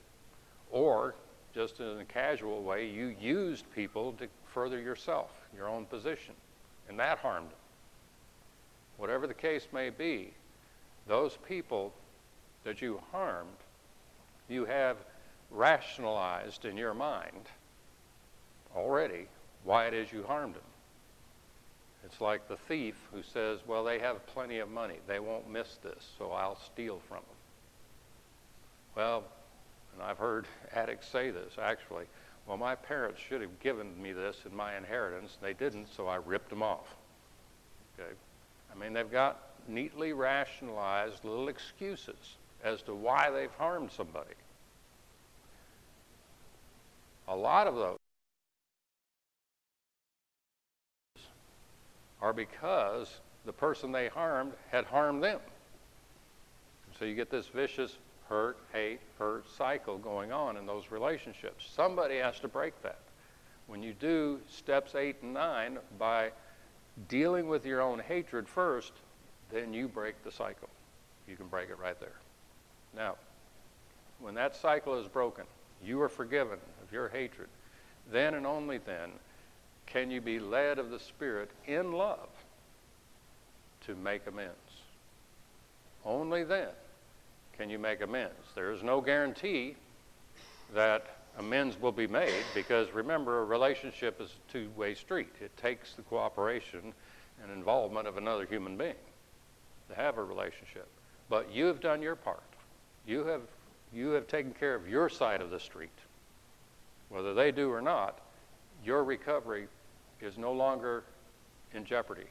Or, 0.70 1.14
just 1.54 1.80
in 1.80 2.00
a 2.00 2.04
casual 2.04 2.62
way, 2.62 2.88
you 2.88 3.14
used 3.20 3.64
people 3.74 4.12
to 4.14 4.28
further 4.46 4.80
yourself, 4.80 5.30
your 5.54 5.68
own 5.68 5.84
position, 5.84 6.34
and 6.88 6.98
that 6.98 7.18
harmed 7.18 7.48
them. 7.48 7.56
Whatever 8.96 9.26
the 9.26 9.34
case 9.34 9.66
may 9.72 9.90
be, 9.90 10.32
those 11.06 11.38
people 11.48 11.92
that 12.64 12.82
you 12.82 13.00
harmed 13.12 13.48
You 14.48 14.64
have 14.64 14.96
rationalized 15.50 16.64
in 16.64 16.76
your 16.76 16.94
mind 16.94 17.48
already 18.74 19.26
why 19.64 19.86
it 19.86 19.94
is 19.94 20.12
you 20.12 20.22
harmed 20.22 20.54
them. 20.54 20.62
It's 22.04 22.20
like 22.20 22.48
the 22.48 22.56
thief 22.56 22.96
who 23.12 23.22
says, 23.22 23.60
Well, 23.66 23.84
they 23.84 23.98
have 23.98 24.24
plenty 24.26 24.58
of 24.58 24.70
money. 24.70 24.96
They 25.06 25.20
won't 25.20 25.50
miss 25.50 25.76
this, 25.82 26.08
so 26.18 26.32
I'll 26.32 26.58
steal 26.58 27.00
from 27.08 27.18
them. 27.18 27.36
Well, 28.96 29.24
and 29.94 30.02
I've 30.02 30.18
heard 30.18 30.46
addicts 30.74 31.08
say 31.08 31.30
this 31.30 31.54
actually. 31.60 32.06
Well, 32.46 32.56
my 32.56 32.74
parents 32.74 33.20
should 33.20 33.42
have 33.42 33.60
given 33.60 34.00
me 34.02 34.12
this 34.12 34.38
in 34.48 34.56
my 34.56 34.76
inheritance. 34.76 35.36
and 35.40 35.48
They 35.48 35.54
didn't, 35.54 35.88
so 35.94 36.08
I 36.08 36.16
ripped 36.16 36.50
them 36.50 36.62
off. 36.62 36.96
Okay? 37.98 38.10
I 38.74 38.78
mean, 38.78 38.92
they've 38.92 39.10
got 39.10 39.50
neatly 39.68 40.12
rationalized 40.12 41.24
little 41.24 41.48
excuses 41.48 42.36
as 42.64 42.82
to 42.82 42.94
why 42.94 43.30
they've 43.30 43.52
harmed 43.58 43.90
somebody. 43.90 44.34
A 47.28 47.36
lot 47.36 47.66
of 47.66 47.74
those 47.76 47.98
are 52.20 52.32
because 52.32 53.20
the 53.46 53.52
person 53.52 53.92
they 53.92 54.08
harmed 54.08 54.52
had 54.70 54.84
harmed 54.84 55.22
them. 55.22 55.40
So 56.98 57.04
you 57.04 57.14
get 57.14 57.30
this 57.30 57.46
vicious 57.46 57.96
hurt, 58.28 58.58
hate, 58.72 59.00
hurt 59.18 59.44
cycle 59.56 59.96
going 59.98 60.32
on 60.32 60.56
in 60.56 60.66
those 60.66 60.90
relationships. 60.90 61.66
Somebody 61.74 62.18
has 62.18 62.38
to 62.40 62.48
break 62.48 62.80
that. 62.82 62.98
When 63.66 63.82
you 63.82 63.92
do 63.92 64.40
steps 64.48 64.94
eight 64.94 65.16
and 65.22 65.32
nine 65.32 65.78
by 65.98 66.30
dealing 67.08 67.48
with 67.48 67.64
your 67.64 67.80
own 67.80 68.00
hatred 68.00 68.48
first, 68.48 68.92
then 69.50 69.72
you 69.72 69.88
break 69.88 70.22
the 70.24 70.30
cycle. 70.30 70.68
You 71.26 71.36
can 71.36 71.46
break 71.46 71.70
it 71.70 71.78
right 71.78 71.98
there. 72.00 72.16
Now, 72.96 73.16
when 74.18 74.34
that 74.34 74.56
cycle 74.56 74.94
is 74.98 75.06
broken, 75.06 75.44
you 75.84 76.00
are 76.02 76.08
forgiven 76.08 76.58
of 76.82 76.92
your 76.92 77.08
hatred, 77.08 77.48
then 78.10 78.34
and 78.34 78.46
only 78.46 78.78
then 78.78 79.10
can 79.86 80.10
you 80.10 80.20
be 80.20 80.38
led 80.38 80.78
of 80.78 80.90
the 80.90 80.98
Spirit 80.98 81.50
in 81.66 81.92
love 81.92 82.28
to 83.86 83.94
make 83.94 84.26
amends. 84.26 84.54
Only 86.04 86.44
then 86.44 86.68
can 87.56 87.70
you 87.70 87.78
make 87.78 88.00
amends. 88.00 88.34
There 88.54 88.72
is 88.72 88.82
no 88.82 89.00
guarantee 89.00 89.76
that 90.74 91.16
amends 91.38 91.80
will 91.80 91.92
be 91.92 92.06
made 92.06 92.44
because 92.54 92.92
remember, 92.92 93.40
a 93.40 93.44
relationship 93.44 94.20
is 94.20 94.30
a 94.30 94.52
two 94.52 94.70
way 94.76 94.94
street. 94.94 95.34
It 95.40 95.56
takes 95.56 95.94
the 95.94 96.02
cooperation 96.02 96.92
and 97.42 97.52
involvement 97.52 98.06
of 98.06 98.16
another 98.16 98.44
human 98.44 98.76
being 98.76 98.94
to 99.88 99.94
have 99.94 100.18
a 100.18 100.24
relationship. 100.24 100.88
But 101.28 101.52
you 101.52 101.66
have 101.66 101.80
done 101.80 102.02
your 102.02 102.16
part. 102.16 102.42
You 103.06 103.24
have, 103.24 103.42
you 103.92 104.10
have 104.10 104.26
taken 104.26 104.52
care 104.52 104.74
of 104.74 104.88
your 104.88 105.08
side 105.08 105.40
of 105.40 105.50
the 105.50 105.60
street. 105.60 105.90
Whether 107.08 107.34
they 107.34 107.50
do 107.50 107.72
or 107.72 107.80
not, 107.80 108.18
your 108.84 109.04
recovery 109.04 109.66
is 110.20 110.38
no 110.38 110.52
longer 110.52 111.04
in 111.74 111.84
jeopardy 111.84 112.26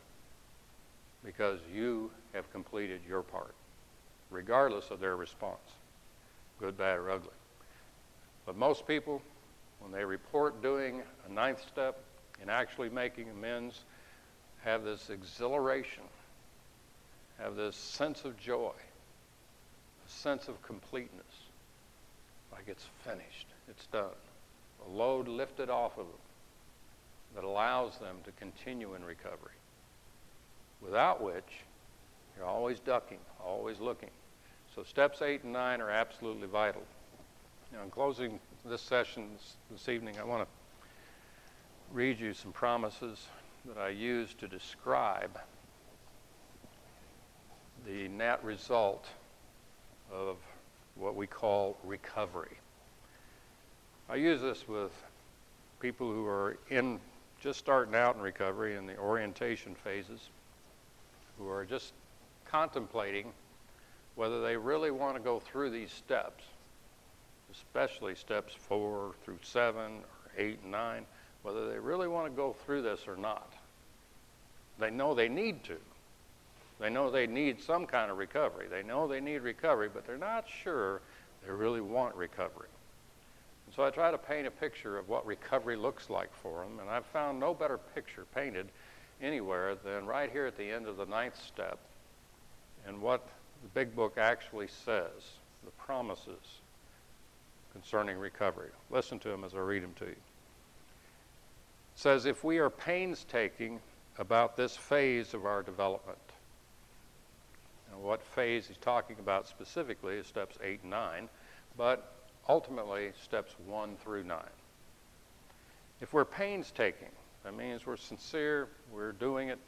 because 1.24 1.60
you 1.74 2.12
have 2.34 2.52
completed 2.52 3.02
your 3.08 3.22
part, 3.22 3.54
regardless 4.30 4.90
of 4.90 5.00
their 5.00 5.18
response, 5.18 5.60
good, 6.60 6.78
bad, 6.78 6.98
or 6.98 7.12
ugly. 7.12 7.30
But 8.46 8.56
most 8.56 8.88
people, 8.88 9.22
when 9.80 9.92
they 9.92 10.06
report 10.06 10.62
doing 10.62 11.02
a 11.28 11.32
ninth 11.32 11.62
step 11.68 12.02
and 12.42 12.50
actually 12.50 12.90
making 12.90 13.30
amends, 13.30 13.82
have 14.64 14.84
this 14.84 15.10
exhilaration, 15.10 16.04
have 17.38 17.56
this 17.56 17.76
sense 17.76 18.26
of 18.26 18.38
joy, 18.40 18.72
sense 20.10 20.48
of 20.48 20.62
completeness, 20.62 21.26
like 22.52 22.64
it's 22.68 22.86
finished, 23.04 23.48
it's 23.70 23.86
done. 23.88 24.06
A 24.86 24.90
load 24.90 25.28
lifted 25.28 25.70
off 25.70 25.98
of 25.98 26.06
them 26.06 26.16
that 27.36 27.44
allows 27.44 27.98
them 27.98 28.18
to 28.26 28.32
continue 28.32 28.96
in 28.96 29.04
recovery. 29.04 29.52
Without 30.82 31.22
which, 31.22 31.64
you're 32.36 32.48
always 32.48 32.80
ducking, 32.80 33.20
always 33.44 33.80
looking. 33.80 34.10
So 34.76 34.84
steps 34.84 35.22
eight 35.22 35.44
and 35.44 35.54
nine 35.54 35.82
are 35.82 35.92
absolutely 35.92 36.48
vital. 36.48 36.84
Now, 37.74 37.84
in 37.84 37.90
closing 37.92 38.40
this 38.66 38.82
session 38.82 39.28
this 39.70 39.90
evening, 39.90 40.16
I 40.20 40.24
want 40.24 40.44
to 40.44 40.48
read 41.92 42.20
you 42.20 42.34
some 42.34 42.52
promises 42.52 43.28
that 43.66 43.78
I 43.78 43.90
use 43.90 44.34
to 44.36 44.48
describe 44.48 45.38
the 47.86 48.08
net 48.08 48.44
result 48.44 49.06
of 50.12 50.38
what 50.96 51.16
we 51.16 51.28
call 51.28 51.78
recovery. 51.84 52.58
I 54.10 54.16
use 54.16 54.42
this 54.42 54.68
with 54.68 54.92
people 55.80 56.12
who 56.12 56.26
are 56.26 56.58
in 56.70 57.00
just 57.42 57.60
starting 57.60 57.96
out 57.96 58.16
in 58.16 58.22
recovery 58.22 58.76
in 58.76 58.86
the 58.86 58.98
orientation 58.98 59.76
phases, 59.76 60.20
who 61.38 61.48
are 61.48 61.64
just 61.64 61.94
contemplating 62.46 63.32
whether 64.16 64.42
they 64.42 64.58
really 64.58 64.92
want 64.92 65.16
to 65.16 65.22
go 65.22 65.40
through 65.40 65.70
these 65.70 65.92
steps, 65.92 66.44
especially 67.54 68.16
steps 68.16 68.54
four 68.54 69.14
through 69.24 69.40
seven 69.42 70.00
or 70.02 70.32
eight 70.38 70.60
and 70.64 70.72
nine, 70.72 71.06
whether 71.44 71.70
they 71.70 71.80
really 71.80 72.08
want 72.08 72.26
to 72.26 72.36
go 72.36 72.54
through 72.66 72.82
this 72.82 73.08
or 73.08 73.16
not. 73.16 73.54
They 74.80 74.90
know 74.90 75.14
they 75.14 75.30
need 75.30 75.64
to. 75.66 75.78
They 76.80 76.90
know 76.90 77.12
they 77.12 77.28
need 77.28 77.62
some 77.62 77.86
kind 77.86 78.10
of 78.10 78.18
recovery. 78.18 78.68
They 78.70 78.84
know 78.84 79.08
they 79.08 79.20
need 79.20 79.40
recovery, 79.40 79.90
but 79.94 80.08
they're 80.08 80.18
not 80.18 80.46
sure 80.48 81.02
they 81.46 81.52
really 81.52 81.82
want 81.82 82.16
recovery. 82.16 82.70
And 83.66 83.76
so 83.76 83.84
I 83.84 83.90
try 83.90 84.12
to 84.12 84.18
paint 84.18 84.48
a 84.48 84.52
picture 84.52 84.98
of 84.98 85.10
what 85.10 85.26
recovery 85.26 85.76
looks 85.76 86.10
like 86.10 86.34
for 86.34 86.64
them, 86.64 86.80
and 86.80 86.90
I've 86.90 87.06
found 87.08 87.40
no 87.40 87.54
better 87.54 87.78
picture 87.78 88.26
painted 88.34 88.68
anywhere 89.22 89.76
than 89.76 90.06
right 90.06 90.32
here 90.32 90.46
at 90.46 90.58
the 90.58 90.72
end 90.72 90.88
of 90.88 90.98
the 90.98 91.06
ninth 91.06 91.40
step 91.40 91.78
and 92.88 93.02
what 93.02 93.28
the 93.62 93.70
big 93.74 93.94
book 93.96 94.18
actually 94.18 94.68
says, 94.68 95.12
the 95.66 95.72
promises 95.72 96.62
concerning 97.74 98.18
recovery. 98.18 98.70
Listen 98.90 99.20
to 99.20 99.28
them 99.28 99.44
as 99.44 99.54
I 99.54 99.60
read 99.60 99.84
them 99.84 99.94
to 100.00 100.06
you. 100.06 100.12
It 100.12 100.18
says, 101.96 102.26
if 102.26 102.44
we 102.44 102.58
are 102.60 102.70
painstaking 102.70 103.82
about 104.18 104.56
this 104.56 104.76
phase 104.78 105.34
of 105.34 105.46
our 105.46 105.62
development, 105.62 106.18
what 108.02 108.24
phase 108.24 108.68
he's 108.68 108.78
talking 108.78 109.18
about 109.20 109.48
specifically 109.48 110.16
is 110.16 110.28
steps 110.28 110.58
8 110.64 110.82
and 110.82 110.92
9, 110.92 111.30
but 111.78 112.14
ultimately 112.48 113.12
steps 113.24 113.54
1 113.66 113.96
through 114.04 114.24
9. 114.24 114.40
If 116.02 116.14
we're 116.14 116.26
painstaking, 116.26 117.12
that 117.44 117.56
means 117.56 117.86
we're 117.86 117.98
sincere, 117.98 118.68
we're 118.92 119.12
doing 119.12 119.50
it, 119.50 119.60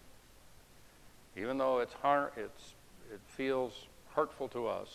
even 1.37 1.57
though 1.57 1.79
it's 1.79 1.93
hard, 1.93 2.31
it's, 2.37 2.73
it 3.11 3.19
feels 3.35 3.87
hurtful 4.15 4.47
to 4.49 4.67
us. 4.67 4.89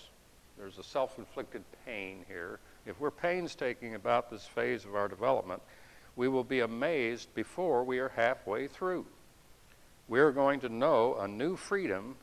There's 0.58 0.78
a 0.78 0.82
self 0.82 1.18
inflicted 1.18 1.62
pain 1.84 2.24
here. 2.28 2.58
If 2.86 3.00
we're 3.00 3.10
painstaking 3.10 3.94
about 3.94 4.30
this 4.30 4.46
phase 4.46 4.84
of 4.84 4.94
our 4.94 5.08
development, 5.08 5.62
we 6.14 6.28
will 6.28 6.44
be 6.44 6.60
amazed 6.60 7.34
before 7.34 7.84
we 7.84 7.98
are 7.98 8.08
halfway 8.08 8.66
through. 8.66 9.06
We 10.08 10.20
are 10.20 10.30
going 10.30 10.60
to 10.60 10.68
know 10.68 11.16
a 11.20 11.28
new 11.28 11.56
freedom 11.56 12.16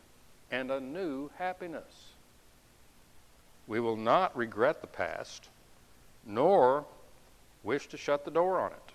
and 0.54 0.70
a 0.70 0.80
new 0.80 1.32
happiness. 1.40 2.12
We 3.66 3.80
will 3.80 3.98
not 3.98 4.38
regret 4.38 4.82
the 4.82 4.88
past, 4.88 5.50
nor 6.28 6.86
wish 7.64 7.88
to 7.88 7.98
shut 7.98 8.24
the 8.24 8.30
door 8.30 8.60
on 8.60 8.72
it. 8.72 8.92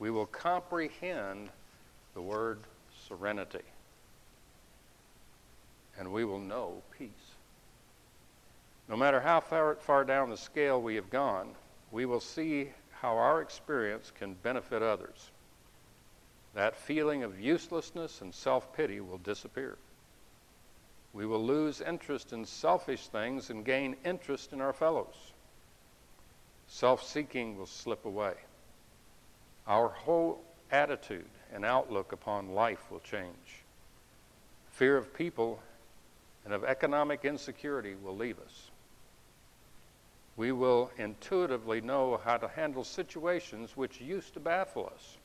We 0.00 0.10
will 0.10 0.26
comprehend 0.26 1.50
the 2.14 2.20
word 2.20 2.58
serenity, 3.06 3.62
and 5.96 6.12
we 6.12 6.24
will 6.24 6.40
know 6.40 6.82
peace. 6.98 7.10
No 8.88 8.96
matter 8.96 9.20
how 9.20 9.38
far, 9.38 9.76
far 9.76 10.04
down 10.04 10.30
the 10.30 10.36
scale 10.36 10.82
we 10.82 10.96
have 10.96 11.10
gone, 11.10 11.50
we 11.92 12.06
will 12.06 12.20
see 12.20 12.70
how 13.00 13.16
our 13.16 13.40
experience 13.40 14.10
can 14.18 14.34
benefit 14.42 14.82
others. 14.82 15.30
That 16.54 16.74
feeling 16.74 17.22
of 17.22 17.40
uselessness 17.40 18.20
and 18.20 18.34
self 18.34 18.74
pity 18.76 19.00
will 19.00 19.18
disappear. 19.18 19.76
We 21.14 21.26
will 21.26 21.42
lose 21.42 21.80
interest 21.80 22.32
in 22.32 22.44
selfish 22.44 23.06
things 23.06 23.48
and 23.48 23.64
gain 23.64 23.96
interest 24.04 24.52
in 24.52 24.60
our 24.60 24.72
fellows. 24.72 25.14
Self 26.66 27.04
seeking 27.04 27.56
will 27.56 27.66
slip 27.66 28.04
away. 28.04 28.34
Our 29.68 29.88
whole 29.88 30.42
attitude 30.72 31.30
and 31.52 31.64
outlook 31.64 32.10
upon 32.10 32.52
life 32.54 32.90
will 32.90 33.00
change. 33.00 33.62
Fear 34.72 34.96
of 34.96 35.14
people 35.14 35.60
and 36.44 36.52
of 36.52 36.64
economic 36.64 37.24
insecurity 37.24 37.94
will 37.94 38.16
leave 38.16 38.40
us. 38.40 38.70
We 40.36 40.50
will 40.50 40.90
intuitively 40.98 41.80
know 41.80 42.20
how 42.24 42.38
to 42.38 42.48
handle 42.48 42.82
situations 42.82 43.76
which 43.76 44.00
used 44.00 44.34
to 44.34 44.40
baffle 44.40 44.90
us. 44.92 45.16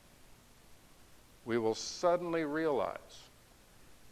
We 1.44 1.58
will 1.58 1.74
suddenly 1.74 2.44
realize 2.44 3.29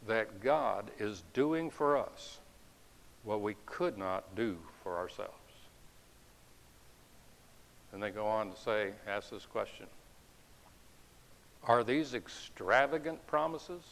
that 0.06 0.40
God 0.40 0.90
is 0.98 1.22
doing 1.32 1.70
for 1.70 1.96
us 1.96 2.38
what 3.24 3.40
we 3.40 3.56
could 3.66 3.98
not 3.98 4.34
do 4.34 4.56
for 4.82 4.96
ourselves. 4.96 5.32
And 7.92 8.02
they 8.02 8.10
go 8.10 8.26
on 8.26 8.50
to 8.50 8.56
say, 8.58 8.92
ask 9.06 9.30
this 9.30 9.46
question 9.46 9.86
Are 11.64 11.82
these 11.82 12.14
extravagant 12.14 13.26
promises? 13.26 13.82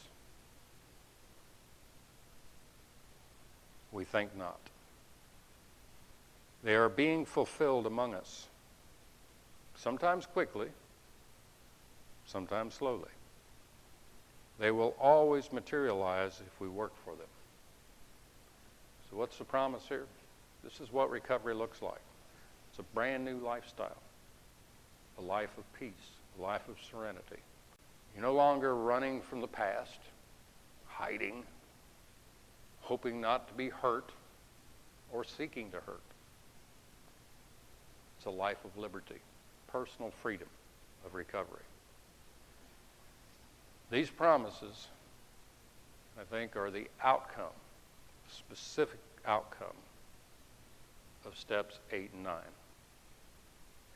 We 3.91 4.03
think 4.03 4.35
not. 4.37 4.59
They 6.63 6.75
are 6.75 6.89
being 6.89 7.25
fulfilled 7.25 7.85
among 7.85 8.13
us, 8.13 8.47
sometimes 9.75 10.25
quickly, 10.25 10.67
sometimes 12.25 12.73
slowly. 12.73 13.09
They 14.59 14.71
will 14.71 14.95
always 14.99 15.51
materialize 15.51 16.41
if 16.45 16.59
we 16.59 16.67
work 16.67 16.93
for 17.03 17.11
them. 17.15 17.27
So, 19.09 19.17
what's 19.17 19.37
the 19.37 19.43
promise 19.43 19.83
here? 19.87 20.05
This 20.63 20.79
is 20.79 20.91
what 20.91 21.09
recovery 21.09 21.53
looks 21.53 21.81
like 21.81 22.01
it's 22.69 22.79
a 22.79 22.95
brand 22.95 23.23
new 23.23 23.37
lifestyle, 23.37 24.01
a 25.17 25.21
life 25.21 25.57
of 25.57 25.63
peace, 25.79 25.91
a 26.37 26.41
life 26.41 26.67
of 26.67 26.75
serenity. 26.91 27.41
You're 28.13 28.23
no 28.23 28.33
longer 28.33 28.75
running 28.75 29.21
from 29.21 29.41
the 29.41 29.47
past, 29.47 29.99
hiding, 30.87 31.43
hoping 32.81 33.21
not 33.21 33.47
to 33.47 33.53
be 33.53 33.69
hurt, 33.69 34.11
or 35.11 35.23
seeking 35.23 35.71
to 35.71 35.77
hurt. 35.77 36.01
It's 38.17 38.25
a 38.25 38.31
life 38.31 38.63
of 38.65 38.77
liberty, 38.77 39.21
personal 39.67 40.11
freedom 40.21 40.47
of 41.05 41.13
recovery. 41.13 41.63
These 43.89 44.09
promises, 44.09 44.87
I 46.19 46.23
think, 46.23 46.55
are 46.55 46.69
the 46.69 46.87
outcome, 47.01 47.45
specific 48.29 48.99
outcome 49.25 49.67
of 51.25 51.37
steps 51.37 51.79
eight 51.91 52.11
and 52.13 52.23
nine. 52.23 52.53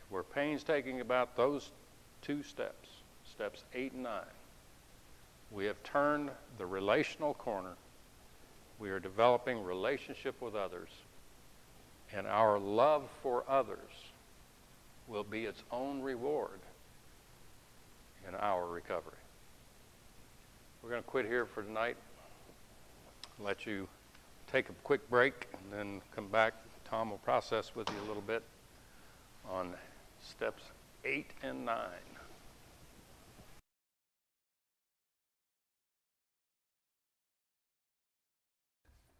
If 0.03 0.11
we're 0.11 0.23
painstaking 0.23 1.01
about 1.01 1.35
those 1.35 1.71
two 2.21 2.43
steps, 2.43 2.89
steps 3.29 3.63
eight 3.73 3.93
and 3.93 4.03
nine, 4.03 4.23
we 5.51 5.65
have 5.65 5.81
turned 5.83 6.31
the 6.57 6.65
relational 6.65 7.33
corner. 7.33 7.73
We 8.79 8.89
are 8.89 8.99
developing 8.99 9.63
relationship 9.63 10.41
with 10.41 10.55
others. 10.55 10.89
And 12.13 12.27
our 12.27 12.59
love 12.59 13.03
for 13.21 13.43
others 13.47 13.77
will 15.07 15.23
be 15.23 15.45
its 15.45 15.63
own 15.71 16.01
reward 16.01 16.59
in 18.27 18.35
our 18.35 18.65
recovery. 18.65 19.20
We're 20.83 20.89
going 20.89 21.03
to 21.03 21.07
quit 21.07 21.27
here 21.27 21.45
for 21.45 21.61
tonight. 21.61 21.95
Let 23.39 23.67
you 23.67 23.87
take 24.51 24.69
a 24.69 24.73
quick 24.83 25.07
break 25.11 25.47
and 25.53 25.71
then 25.71 26.01
come 26.15 26.27
back. 26.27 26.53
Tom 26.89 27.11
will 27.11 27.19
process 27.19 27.75
with 27.75 27.87
you 27.89 27.95
a 28.03 28.07
little 28.07 28.23
bit 28.23 28.41
on 29.47 29.75
steps 30.23 30.63
eight 31.05 31.31
and 31.43 31.65
nine. 31.65 31.77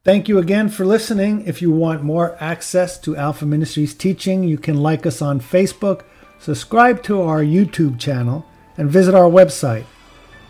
Thank 0.04 0.28
you 0.28 0.40
again 0.40 0.68
for 0.68 0.84
listening. 0.84 1.46
If 1.46 1.62
you 1.62 1.70
want 1.70 2.02
more 2.02 2.36
access 2.40 2.98
to 3.02 3.16
Alpha 3.16 3.46
Ministries 3.46 3.94
teaching, 3.94 4.44
you 4.44 4.58
can 4.58 4.82
like 4.82 5.06
us 5.06 5.22
on 5.22 5.40
Facebook, 5.40 6.06
subscribe 6.40 7.04
to 7.04 7.22
our 7.22 7.42
YouTube 7.42 8.00
channel, 8.00 8.48
and 8.78 8.90
visit 8.90 9.14
our 9.14 9.30
website 9.30 9.86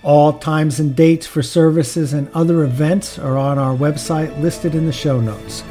all 0.03 0.33
times 0.33 0.79
and 0.79 0.95
dates 0.95 1.27
for 1.27 1.43
services 1.43 2.13
and 2.13 2.29
other 2.33 2.63
events 2.63 3.19
are 3.19 3.37
on 3.37 3.59
our 3.59 3.75
website 3.75 4.39
listed 4.41 4.73
in 4.73 4.85
the 4.85 4.91
show 4.91 5.19
notes. 5.21 5.63